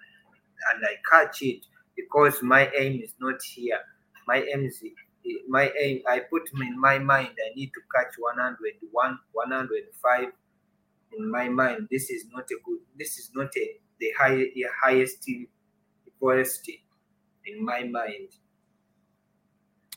and 0.73 0.83
I 0.85 0.95
catch 1.09 1.41
it 1.41 1.65
because 1.95 2.41
my 2.41 2.69
aim 2.77 3.01
is 3.01 3.13
not 3.19 3.41
here. 3.41 3.79
My 4.27 4.43
aim 4.53 4.65
is 4.65 4.83
my 5.47 5.71
aim. 5.79 6.01
I 6.09 6.19
put 6.19 6.49
in 6.53 6.79
my 6.79 6.99
mind 6.99 7.29
I 7.29 7.55
need 7.55 7.71
to 7.73 7.81
catch 7.95 8.15
101, 8.17 9.19
105 9.31 10.27
in 11.17 11.29
my 11.29 11.49
mind. 11.49 11.87
This 11.91 12.09
is 12.09 12.25
not 12.31 12.45
a 12.45 12.55
good. 12.65 12.79
This 12.97 13.17
is 13.17 13.31
not 13.33 13.49
a 13.57 13.69
the 13.99 14.11
high, 14.17 14.35
the 14.35 14.65
highest 14.83 15.29
quality 16.19 16.83
in 17.45 17.63
my 17.63 17.83
mind. 17.83 18.29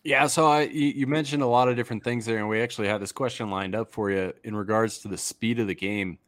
Yeah, 0.03 0.27
so 0.27 0.47
I 0.47 0.63
you 0.63 1.07
mentioned 1.07 1.43
a 1.43 1.47
lot 1.47 1.69
of 1.69 1.77
different 1.77 2.05
things 2.05 2.27
there, 2.27 2.39
and 2.39 2.49
we 2.49 2.61
actually 2.61 2.89
had 2.89 3.01
this 3.01 3.13
question 3.13 3.51
lined 3.51 3.75
up 3.75 3.91
for 3.93 4.11
you 4.11 4.33
in 4.45 4.55
regards 4.55 4.99
to 5.01 5.09
the 5.09 5.17
speed 5.17 5.59
of 5.61 5.67
the 5.67 5.75
game. 5.75 6.19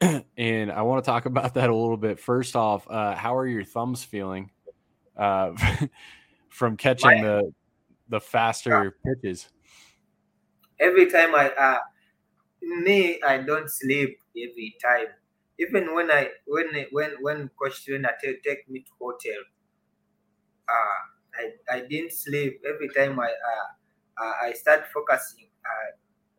and 0.00 0.72
I 0.72 0.82
want 0.82 1.04
to 1.04 1.08
talk 1.08 1.26
about 1.26 1.54
that 1.54 1.70
a 1.70 1.74
little 1.74 1.96
bit. 1.96 2.18
First 2.18 2.56
off, 2.56 2.90
uh, 2.90 3.14
how 3.14 3.36
are 3.36 3.46
your 3.46 3.64
thumbs 3.64 4.02
feeling 4.02 4.50
uh, 5.16 5.52
from 6.48 6.76
catching 6.76 7.20
My- 7.20 7.22
the 7.22 7.52
the 8.08 8.20
faster 8.20 8.96
pitches? 9.04 9.48
every 10.80 11.10
time 11.10 11.34
I 11.34 11.50
uh 11.50 11.78
me 12.64 13.20
I 13.22 13.38
don't 13.38 13.70
sleep 13.70 14.18
every 14.36 14.76
time. 14.82 15.08
Even 15.58 15.94
when 15.94 16.10
I 16.10 16.30
when 16.46 16.66
when 16.90 17.10
when 17.20 17.50
Coach 17.60 17.84
Trainer 17.84 18.10
take, 18.22 18.42
take 18.42 18.68
me 18.68 18.80
to 18.80 18.90
hotel, 19.00 19.40
uh 20.68 21.00
I, 21.36 21.76
I 21.76 21.80
didn't 21.80 22.12
sleep 22.12 22.62
every 22.66 22.88
time 22.88 23.18
I 23.20 23.30
uh, 23.30 24.22
uh 24.24 24.32
I 24.42 24.52
start 24.52 24.84
focusing. 24.92 25.46
Uh, 25.64 25.90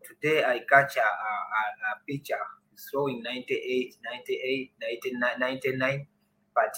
today 0.03 0.43
I 0.43 0.61
catch 0.69 0.97
a, 0.97 1.01
a, 1.01 1.03
a, 1.03 1.91
pitcher 2.07 2.37
throwing 2.91 3.23
98, 3.23 3.95
98, 4.03 4.71
99, 4.81 5.39
99, 5.39 6.07
but 6.53 6.75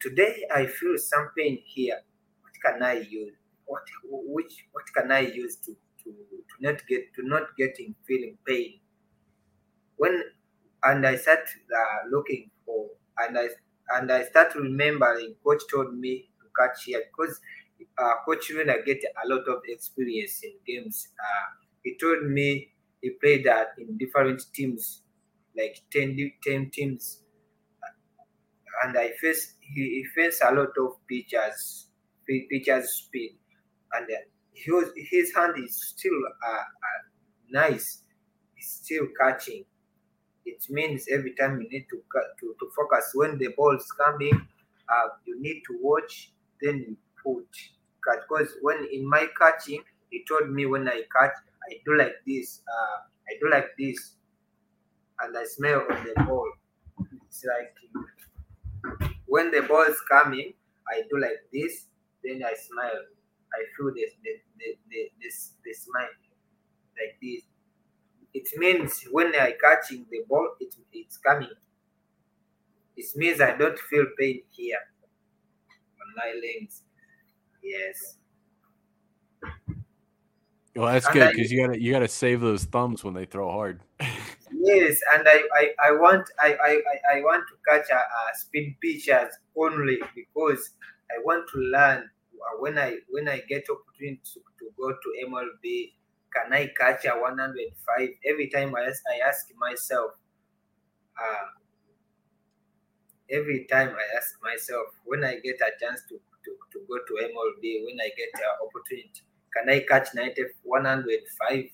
today 0.00 0.46
I 0.54 0.66
feel 0.66 0.96
some 0.96 1.30
pain 1.36 1.58
here. 1.64 2.00
What 2.40 2.52
can 2.64 2.82
I 2.82 2.94
use? 3.00 3.34
What 3.66 3.82
which 4.04 4.66
what 4.72 4.84
can 4.94 5.10
I 5.10 5.20
use 5.20 5.56
to 5.66 5.72
to, 6.04 6.10
to 6.10 6.54
not 6.60 6.86
get 6.86 7.12
to 7.14 7.22
not 7.26 7.56
getting 7.58 7.94
feeling 8.06 8.38
pain 8.46 8.81
when 9.96 10.22
and 10.84 11.06
i 11.06 11.14
start 11.16 11.40
uh, 11.80 11.98
looking 12.10 12.50
for 12.64 12.88
and 13.18 13.38
i 13.38 13.48
and 13.96 14.10
i 14.12 14.24
start 14.24 14.54
remembering 14.54 15.34
coach 15.44 15.62
told 15.70 15.94
me 15.98 16.28
to 16.40 16.46
catch 16.58 16.84
here 16.84 17.02
because 17.10 17.40
uh, 17.98 18.12
coach 18.24 18.50
Rena 18.50 18.76
get 18.84 19.02
a 19.24 19.28
lot 19.28 19.46
of 19.48 19.62
experience 19.66 20.42
in 20.42 20.52
games 20.66 21.08
uh, 21.20 21.46
he 21.82 21.96
told 21.98 22.24
me 22.24 22.68
he 23.00 23.10
played 23.10 23.46
uh, 23.46 23.64
in 23.78 23.96
different 23.98 24.40
teams 24.54 25.02
like 25.56 25.76
10, 25.92 26.16
10 26.42 26.70
teams 26.70 27.22
and 28.84 28.96
i 28.98 29.10
face 29.20 29.54
he, 29.60 29.82
he 29.96 30.04
faced 30.14 30.42
a 30.42 30.52
lot 30.58 30.72
of 30.84 30.90
pitchers 31.08 31.88
pitchers 32.50 32.88
speed 32.90 33.36
and 33.94 34.06
was, 34.68 34.88
his 34.96 35.34
hand 35.34 35.54
is 35.64 35.76
still 35.88 36.18
uh, 36.46 36.56
uh, 36.58 37.00
nice. 37.50 38.04
It's 38.56 38.80
still 38.84 39.06
catching. 39.20 39.64
It 40.44 40.64
means 40.70 41.06
every 41.10 41.34
time 41.34 41.60
you 41.60 41.68
need 41.68 41.86
to 41.90 42.02
to, 42.40 42.54
to 42.58 42.70
focus 42.74 43.10
when 43.14 43.38
the 43.38 43.48
ball 43.56 43.76
is 43.76 43.90
coming, 43.92 44.34
uh, 44.88 45.08
you 45.24 45.40
need 45.40 45.62
to 45.68 45.78
watch. 45.80 46.32
Then 46.60 46.78
you 46.78 46.96
put 47.22 47.46
cut. 48.04 48.22
Because 48.28 48.54
when 48.62 48.86
in 48.92 49.08
my 49.08 49.26
catching, 49.38 49.82
he 50.10 50.24
told 50.28 50.50
me 50.50 50.66
when 50.66 50.88
I 50.88 51.02
catch, 51.14 51.32
I 51.70 51.80
do 51.84 51.96
like 51.96 52.14
this. 52.26 52.60
Uh, 52.68 52.98
I 53.28 53.38
do 53.40 53.50
like 53.50 53.68
this, 53.78 54.16
and 55.20 55.36
I 55.36 55.44
smell 55.44 55.86
on 55.90 56.04
the 56.04 56.24
ball. 56.24 56.50
It's 57.28 57.44
like 57.44 57.74
when 59.26 59.50
the 59.50 59.62
ball 59.62 59.82
is 59.82 60.00
coming, 60.10 60.52
I 60.88 61.02
do 61.10 61.20
like 61.20 61.46
this. 61.52 61.86
Then 62.22 62.42
I 62.44 62.54
smile. 62.54 63.02
I 63.54 63.60
feel 63.76 63.92
this 63.94 64.12
the 64.22 64.32
the, 64.58 64.78
the, 64.90 65.10
this 65.64 65.84
smile 65.84 66.08
like 66.98 67.16
this. 67.22 67.42
It 68.34 68.48
means 68.56 69.04
when 69.10 69.34
I 69.34 69.52
catching 69.60 70.06
the 70.10 70.22
ball, 70.28 70.56
it, 70.60 70.74
it's 70.92 71.18
coming. 71.18 71.50
It 72.96 73.14
means 73.16 73.38
I 73.42 73.54
don't 73.54 73.78
feel 73.78 74.06
pain 74.18 74.44
here 74.50 74.78
on 76.00 76.14
my 76.16 76.32
legs. 76.40 76.82
Yes. 77.62 78.18
Well, 80.74 80.86
that's 80.90 81.06
And 81.06 81.14
good 81.14 81.30
because 81.32 81.52
you 81.52 81.66
gotta 81.66 81.80
you 81.80 81.92
gotta 81.92 82.08
save 82.08 82.40
those 82.40 82.64
thumbs 82.64 83.04
when 83.04 83.14
they 83.14 83.26
throw 83.26 83.50
hard. 83.50 83.82
Yes, 84.54 85.00
and 85.14 85.26
I, 85.26 85.42
I, 85.54 85.74
I 85.88 85.92
want 85.92 86.28
I, 86.38 86.54
I, 86.54 87.16
I- 87.16 87.20
want 87.22 87.44
to 87.48 87.54
catch 87.66 87.90
a, 87.90 87.96
a 87.96 88.34
speed 88.34 88.76
pitchers 88.80 89.32
only 89.56 90.00
because 90.14 90.74
I 91.10 91.20
want 91.24 91.48
to 91.50 91.58
learn 91.58 92.10
when 92.58 92.78
I 92.78 92.98
when 93.10 93.28
I 93.28 93.40
get 93.48 93.64
opportunity 93.70 94.20
to, 94.34 94.40
to 94.58 94.70
go 94.78 94.90
to 94.90 95.26
MLB, 95.26 95.92
can 96.34 96.52
I 96.52 96.70
catch 96.78 97.04
a 97.04 97.10
105? 97.10 98.08
Every 98.26 98.48
time 98.48 98.74
I 98.74 98.82
ask, 98.84 99.02
I 99.08 99.28
ask 99.28 99.46
myself, 99.58 100.12
uh, 101.18 101.46
every 103.30 103.66
time 103.70 103.90
I 103.90 104.16
ask 104.16 104.34
myself 104.42 104.86
when 105.04 105.24
I 105.24 105.36
get 105.40 105.56
a 105.56 105.70
chance 105.80 106.02
to, 106.08 106.14
to, 106.16 106.50
to 106.72 106.78
go 106.88 106.96
to 106.96 107.24
MLB, 107.24 107.84
when 107.84 108.00
I 108.00 108.10
get 108.16 108.30
an 108.34 108.66
opportunity, 108.66 109.22
can 109.54 109.68
I 109.68 109.80
catch 109.88 110.14
90, 110.14 110.42
105? 110.62 111.64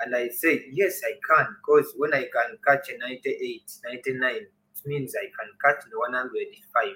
And 0.00 0.14
I 0.14 0.28
say, 0.28 0.66
yes, 0.70 1.00
I 1.04 1.12
can, 1.26 1.56
because 1.60 1.92
when 1.96 2.12
I 2.12 2.22
can 2.22 2.58
catch 2.66 2.90
a 2.90 2.98
98, 2.98 3.62
99, 3.84 4.34
it 4.34 4.48
means 4.84 5.14
I 5.16 5.24
can 5.24 5.50
catch 5.64 5.84
the 5.90 5.98
105. 5.98 6.94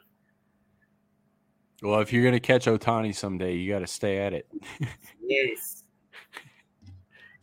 Well, 1.83 2.01
if 2.01 2.13
you're 2.13 2.25
gonna 2.25 2.41
catch 2.41 2.67
Ohtani 2.67 3.15
someday, 3.15 3.55
you 3.55 3.73
gotta 3.73 3.87
stay 3.87 4.19
at 4.19 4.35
it. 4.35 4.51
Yes. 5.23 5.85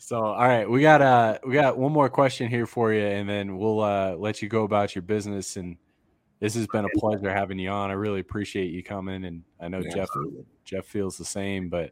So, 0.07 0.23
all 0.23 0.47
right, 0.47 0.69
we 0.69 0.79
got 0.79 1.01
uh 1.01 1.37
we 1.45 1.53
got 1.53 1.77
one 1.77 1.91
more 1.91 2.07
question 2.07 2.47
here 2.47 2.65
for 2.65 2.93
you, 2.93 3.05
and 3.05 3.27
then 3.27 3.57
we'll 3.57 3.81
uh 3.81 4.15
let 4.15 4.41
you 4.41 4.47
go 4.47 4.63
about 4.63 4.95
your 4.95 5.01
business. 5.01 5.57
And 5.57 5.75
this 6.39 6.55
has 6.55 6.65
been 6.67 6.85
a 6.85 6.89
pleasure 6.97 7.29
having 7.29 7.59
you 7.59 7.69
on. 7.71 7.89
I 7.89 7.93
really 7.95 8.21
appreciate 8.21 8.71
you 8.71 8.81
coming, 8.83 9.25
and 9.25 9.43
I 9.59 9.67
know 9.67 9.81
Yeah, 9.81 9.95
Geoff 9.95 10.03
absolutely. 10.03 10.45
Geoff 10.63 10.85
feels 10.85 11.17
the 11.17 11.25
same. 11.25 11.67
But 11.67 11.91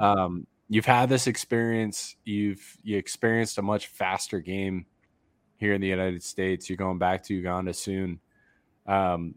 um, 0.00 0.46
you've 0.68 0.84
had 0.84 1.08
this 1.08 1.26
experience. 1.26 2.16
You've 2.24 2.76
you 2.82 2.98
experienced 2.98 3.56
a 3.56 3.62
much 3.62 3.86
faster 3.86 4.40
game 4.40 4.84
here 5.56 5.72
in 5.72 5.80
the 5.80 5.88
United 5.88 6.22
States. 6.22 6.68
You're 6.68 6.76
going 6.76 6.98
back 6.98 7.22
to 7.22 7.34
Uganda 7.34 7.72
soon. 7.72 8.20
Um, 8.86 9.34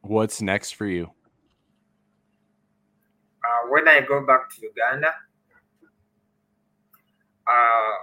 what's 0.00 0.42
next 0.42 0.72
for 0.72 0.86
you? 0.86 1.12
uh, 3.44 3.68
when 3.68 3.86
I 3.86 4.00
go 4.00 4.26
back 4.26 4.50
to 4.50 4.62
Uganda, 4.62 5.14
uh, 7.46 7.96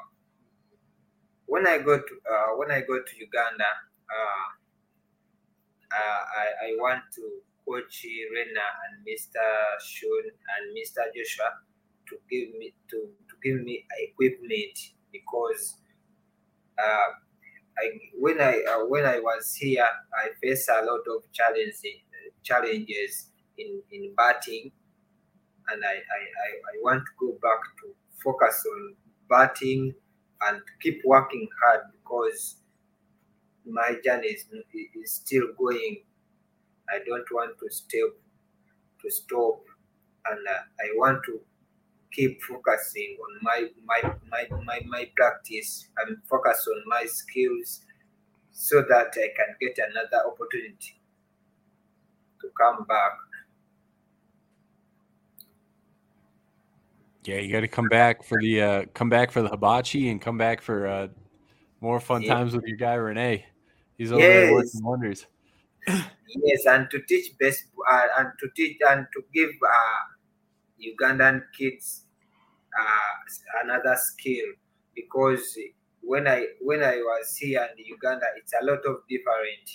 when 1.45 1.67
I 1.67 1.79
go 1.79 1.97
to 1.97 2.13
uh, 2.31 2.57
when 2.57 2.71
I 2.71 2.81
go 2.81 2.99
to 3.01 3.13
Uganda, 3.19 3.65
uh, 4.09 4.47
uh, 5.91 6.21
I, 6.39 6.67
I 6.67 6.75
want 6.77 7.03
to 7.15 7.21
coach 7.67 8.05
Rena 8.05 8.67
and 8.87 9.05
Mr. 9.05 9.43
Shun 9.83 10.25
and 10.25 10.75
Mr. 10.75 11.03
Joshua 11.15 11.51
to 12.09 12.17
give 12.29 12.53
me 12.57 12.73
to, 12.89 12.97
to 13.29 13.35
give 13.43 13.61
me 13.63 13.85
equipment 13.99 14.77
because 15.11 15.77
uh, 16.79 17.11
I 17.77 17.85
when 18.19 18.39
I 18.41 18.63
uh, 18.63 18.85
when 18.87 19.05
I 19.05 19.19
was 19.19 19.55
here 19.55 19.87
I 20.13 20.29
faced 20.41 20.69
a 20.69 20.83
lot 20.85 21.01
of 21.15 21.31
challenges 21.31 21.83
challenges 22.43 23.29
in 23.57 23.81
in 23.91 24.13
batting 24.15 24.71
and 25.69 25.83
I, 25.85 25.95
I, 25.95 26.21
I, 26.45 26.49
I 26.73 26.75
want 26.83 27.03
to 27.05 27.11
go 27.19 27.33
back 27.41 27.61
to 27.81 27.93
focus 28.23 28.63
on 28.71 28.95
batting 29.31 29.95
and 30.49 30.61
keep 30.83 31.01
working 31.05 31.49
hard 31.63 31.81
because 31.93 32.57
my 33.65 33.95
journey 34.03 34.27
is, 34.27 34.45
is 34.95 35.11
still 35.13 35.47
going. 35.57 36.03
I 36.89 36.99
don't 37.07 37.29
want 37.31 37.57
to 37.59 37.69
stop 37.71 38.11
to 39.01 39.11
stop 39.11 39.61
and 40.29 40.39
uh, 40.47 40.63
I 40.85 40.87
want 40.95 41.23
to 41.27 41.41
keep 42.13 42.41
focusing 42.43 43.17
on 43.25 43.39
my 43.43 43.59
my, 43.85 44.01
my, 44.31 44.43
my 44.65 44.79
my 44.87 45.11
practice 45.17 45.89
and 45.99 46.17
focus 46.29 46.67
on 46.73 46.83
my 46.87 47.05
skills 47.07 47.81
so 48.51 48.83
that 48.89 49.09
I 49.15 49.29
can 49.37 49.51
get 49.61 49.77
another 49.89 50.23
opportunity 50.31 50.99
to 52.41 52.47
come 52.59 52.85
back. 52.87 53.13
Yeah, 57.23 57.37
you 57.37 57.51
got 57.51 57.61
to 57.61 57.67
come 57.67 57.87
back 57.87 58.23
for 58.23 58.39
the 58.41 58.61
uh, 58.61 58.85
come 58.93 59.09
back 59.09 59.31
for 59.31 59.41
the 59.43 59.49
hibachi 59.49 60.09
and 60.09 60.19
come 60.19 60.37
back 60.37 60.61
for 60.61 60.87
uh, 60.87 61.07
more 61.79 61.99
fun 61.99 62.23
Yeah. 62.23 62.33
times 62.35 62.55
with 62.55 62.65
your 62.65 62.77
guy 62.77 62.95
Renee. 62.95 63.45
He's 63.97 64.11
over 64.11 64.31
there 64.31 64.47
Yes. 64.47 64.51
working 64.51 64.83
wonders. 64.83 65.27
Yes, 65.87 66.65
and 66.65 66.89
to 66.89 67.01
teach 67.07 67.37
best 67.39 67.65
uh, 67.91 68.07
and 68.17 68.29
to 68.39 68.47
teach 68.55 68.77
and 68.89 69.05
to 69.13 69.23
give 69.33 69.49
uh, 69.49 70.01
Ugandan 70.81 71.43
kids 71.55 72.05
uh, 72.79 73.63
another 73.63 73.95
skill 73.97 74.45
because 74.95 75.57
when 76.01 76.27
I 76.27 76.47
when 76.61 76.81
I 76.83 76.95
was 76.97 77.35
here 77.37 77.67
in 77.77 77.85
Uganda, 77.85 78.25
it's 78.37 78.53
a 78.59 78.65
lot 78.65 78.79
of 78.85 79.01
different. 79.07 79.69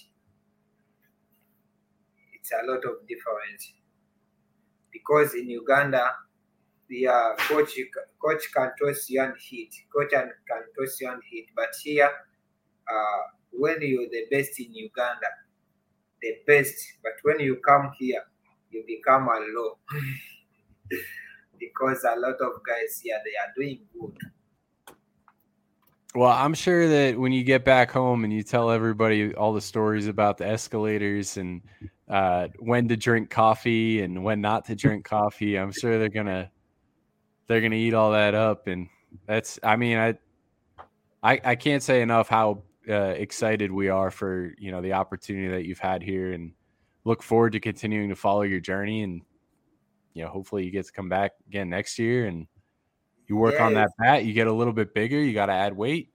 It's 2.32 2.50
a 2.52 2.66
lot 2.66 2.84
of 2.84 3.06
different 3.06 3.62
because 4.92 5.34
in 5.34 5.48
Uganda, 5.50 6.10
the 6.88 7.08
uh, 7.08 7.34
coach 7.48 7.78
coach 8.22 8.42
can 8.54 8.70
toss 8.80 9.08
you 9.10 9.22
and 9.22 9.34
hit, 9.38 9.74
coach 9.94 10.12
and 10.12 10.30
can 10.48 10.62
toss 10.78 11.00
you 11.00 11.10
and 11.10 11.22
hit, 11.30 11.46
but 11.54 11.68
here, 11.82 12.10
uh, 12.90 13.22
when 13.52 13.80
you're 13.80 14.08
the 14.10 14.24
best 14.30 14.58
in 14.60 14.74
Uganda, 14.74 15.26
the 16.22 16.34
best, 16.46 16.74
but 17.02 17.12
when 17.22 17.40
you 17.40 17.56
come 17.56 17.92
here, 17.98 18.22
you 18.70 18.84
become 18.86 19.28
a 19.28 19.40
low. 19.54 19.78
because 21.58 22.04
a 22.04 22.18
lot 22.18 22.40
of 22.40 22.60
guys 22.66 23.00
here 23.02 23.18
they 23.24 23.30
are 23.30 23.52
doing 23.56 23.80
good. 23.92 24.16
Well, 26.14 26.30
I'm 26.30 26.54
sure 26.54 26.88
that 26.88 27.18
when 27.18 27.32
you 27.32 27.44
get 27.44 27.64
back 27.64 27.90
home 27.90 28.24
and 28.24 28.32
you 28.32 28.42
tell 28.42 28.70
everybody 28.70 29.34
all 29.34 29.52
the 29.52 29.60
stories 29.60 30.06
about 30.06 30.38
the 30.38 30.46
escalators 30.46 31.36
and 31.36 31.60
uh, 32.08 32.48
when 32.58 32.88
to 32.88 32.96
drink 32.96 33.28
coffee 33.28 34.00
and 34.00 34.24
when 34.24 34.40
not 34.40 34.64
to 34.66 34.74
drink 34.74 35.04
coffee, 35.04 35.56
I'm 35.58 35.72
sure 35.72 35.98
they're 35.98 36.08
gonna 36.08 36.50
they're 37.46 37.60
gonna 37.60 37.76
eat 37.76 37.94
all 37.94 38.12
that 38.12 38.34
up. 38.34 38.66
And 38.66 38.88
that's, 39.26 39.58
I 39.62 39.76
mean, 39.76 39.98
I 39.98 40.18
I, 41.22 41.40
I 41.44 41.54
can't 41.56 41.82
say 41.82 42.02
enough 42.02 42.28
how 42.28 42.62
uh, 42.88 43.14
excited 43.16 43.72
we 43.72 43.88
are 43.88 44.10
for 44.10 44.54
you 44.58 44.70
know 44.70 44.80
the 44.80 44.92
opportunity 44.92 45.48
that 45.48 45.64
you've 45.64 45.78
had 45.78 46.02
here, 46.02 46.32
and 46.32 46.52
look 47.04 47.22
forward 47.22 47.52
to 47.52 47.60
continuing 47.60 48.08
to 48.10 48.16
follow 48.16 48.42
your 48.42 48.60
journey. 48.60 49.02
And 49.02 49.22
you 50.14 50.24
know, 50.24 50.30
hopefully, 50.30 50.64
you 50.64 50.70
get 50.70 50.86
to 50.86 50.92
come 50.92 51.08
back 51.08 51.32
again 51.48 51.68
next 51.68 51.98
year 51.98 52.26
and 52.26 52.46
you 53.28 53.36
work 53.36 53.60
on 53.60 53.74
that 53.74 53.90
bat. 53.98 54.24
You 54.24 54.32
get 54.32 54.46
a 54.46 54.52
little 54.52 54.72
bit 54.72 54.94
bigger. 54.94 55.20
You 55.20 55.34
got 55.34 55.46
to 55.46 55.52
add 55.52 55.76
weight. 55.76 56.12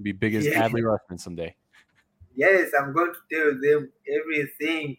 Be 0.00 0.12
big 0.12 0.34
as 0.34 0.46
Yeah. 0.46 0.68
Adley 0.68 0.82
Rutschman 0.82 1.18
someday. 1.18 1.56
Yes, 2.34 2.70
I'm 2.78 2.92
going 2.92 3.12
to 3.14 3.34
tell 3.34 3.60
them 3.60 3.90
everything 4.20 4.98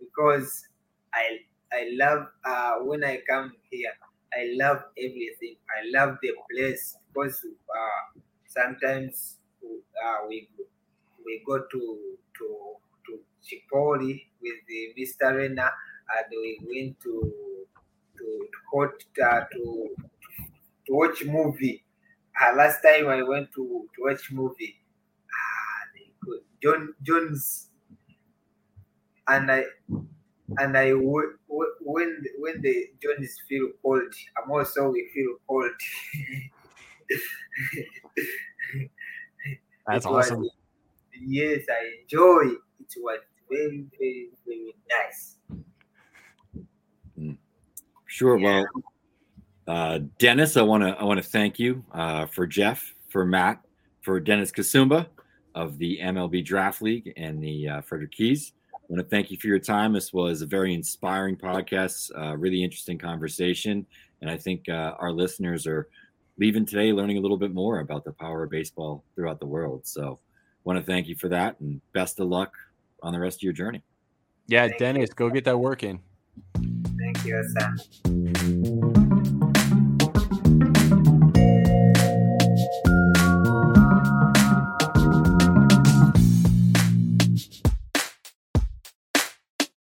because 0.00 0.66
I 1.12 1.40
I 1.70 1.90
love 1.92 2.26
uh, 2.44 2.76
when 2.84 3.04
I 3.04 3.20
come 3.28 3.52
here. 3.70 3.92
I 4.34 4.52
love 4.56 4.82
everything. 4.98 5.56
I 5.70 5.80
love 5.96 6.18
the 6.22 6.32
place 6.50 6.96
because 7.12 7.44
uh, 7.44 8.20
sometimes 8.46 9.38
uh, 9.62 10.26
we 10.28 10.48
we 11.24 11.42
go 11.46 11.58
to 11.70 11.80
to 12.38 12.46
to 13.06 13.20
Chipoli 13.44 14.26
with 14.40 14.58
the 14.68 14.94
Mr. 14.96 15.36
Rena 15.36 15.70
and 16.16 16.26
we 16.30 16.58
went 16.66 17.00
to 17.00 17.66
to 18.18 18.48
court, 18.70 19.04
uh, 19.22 19.40
to 19.52 19.94
to 20.86 20.92
watch 20.94 21.24
movie. 21.24 21.84
Uh, 22.40 22.54
last 22.56 22.82
time 22.82 23.08
I 23.08 23.22
went 23.22 23.52
to, 23.54 23.88
to 23.94 24.02
watch 24.02 24.30
movie. 24.32 24.76
Ah. 25.30 25.98
John 26.62 26.94
Jones 27.02 27.68
and 29.26 29.50
I 29.50 29.64
and 30.60 30.76
I 30.76 30.90
w- 30.90 31.36
w- 31.48 31.74
when 31.82 32.24
when 32.38 32.60
the 32.62 32.86
Jones 33.02 33.36
feel 33.48 33.68
cold, 33.82 34.02
I'm 34.36 34.50
also 34.50 34.90
we 34.90 35.08
feel 35.14 35.36
cold. 35.48 35.70
That's 39.86 40.06
It 40.06 40.10
was- 40.10 40.30
awesome. 40.30 40.48
yes, 41.20 41.60
I 41.68 42.02
enjoy. 42.02 42.52
It 42.80 42.94
was 42.96 43.20
very 43.50 43.84
very 43.98 44.30
very 44.46 44.74
nice. 44.88 45.36
Sure. 48.06 48.36
Yeah. 48.38 48.64
Well, 49.66 49.74
uh, 49.76 49.98
Dennis, 50.18 50.56
I 50.58 50.62
want 50.62 50.82
to 50.82 50.90
I 51.00 51.04
want 51.04 51.18
to 51.22 51.26
thank 51.26 51.58
you 51.58 51.82
uh, 51.92 52.26
for 52.26 52.46
Geoff, 52.46 52.94
for 53.08 53.24
Matt, 53.24 53.64
for 54.02 54.20
Dennis 54.20 54.52
Kasumba 54.52 55.06
of 55.54 55.78
the 55.78 55.98
MLB 56.02 56.44
Draft 56.44 56.82
League 56.82 57.12
and 57.16 57.42
the 57.42 57.68
uh, 57.68 57.80
Frederick 57.80 58.12
Keys. 58.12 58.52
I 58.82 58.86
want 58.88 59.02
to 59.02 59.08
thank 59.08 59.30
you 59.30 59.38
for 59.38 59.46
your 59.46 59.58
time. 59.58 59.92
This 59.92 60.12
was 60.12 60.42
a 60.42 60.46
very 60.46 60.74
inspiring 60.74 61.36
podcast, 61.36 62.10
uh, 62.16 62.36
really 62.36 62.62
interesting 62.62 62.98
conversation, 62.98 63.86
and 64.20 64.30
I 64.30 64.36
think 64.36 64.68
uh, 64.68 64.94
our 64.98 65.12
listeners 65.12 65.66
are 65.66 65.88
leaving 66.38 66.66
today 66.66 66.92
learning 66.92 67.18
a 67.18 67.20
little 67.20 67.36
bit 67.36 67.54
more 67.54 67.80
about 67.80 68.04
the 68.04 68.12
power 68.12 68.44
of 68.44 68.50
baseball 68.50 69.04
throughout 69.14 69.40
the 69.40 69.46
world. 69.46 69.86
So, 69.86 70.18
I 70.22 70.60
want 70.64 70.78
to 70.78 70.84
thank 70.84 71.08
you 71.08 71.16
for 71.16 71.28
that, 71.28 71.58
and 71.60 71.80
best 71.92 72.20
of 72.20 72.28
luck 72.28 72.52
on 73.02 73.12
the 73.12 73.18
rest 73.18 73.38
of 73.38 73.42
your 73.42 73.52
journey. 73.52 73.82
Yeah, 74.46 74.66
Thank 74.66 74.78
Dennis, 74.78 75.10
go 75.10 75.30
get 75.30 75.44
that 75.44 75.58
work 75.58 75.82
in. 75.82 76.00
Thank 76.98 77.24
you, 77.24 77.42
Sam. 77.58 78.78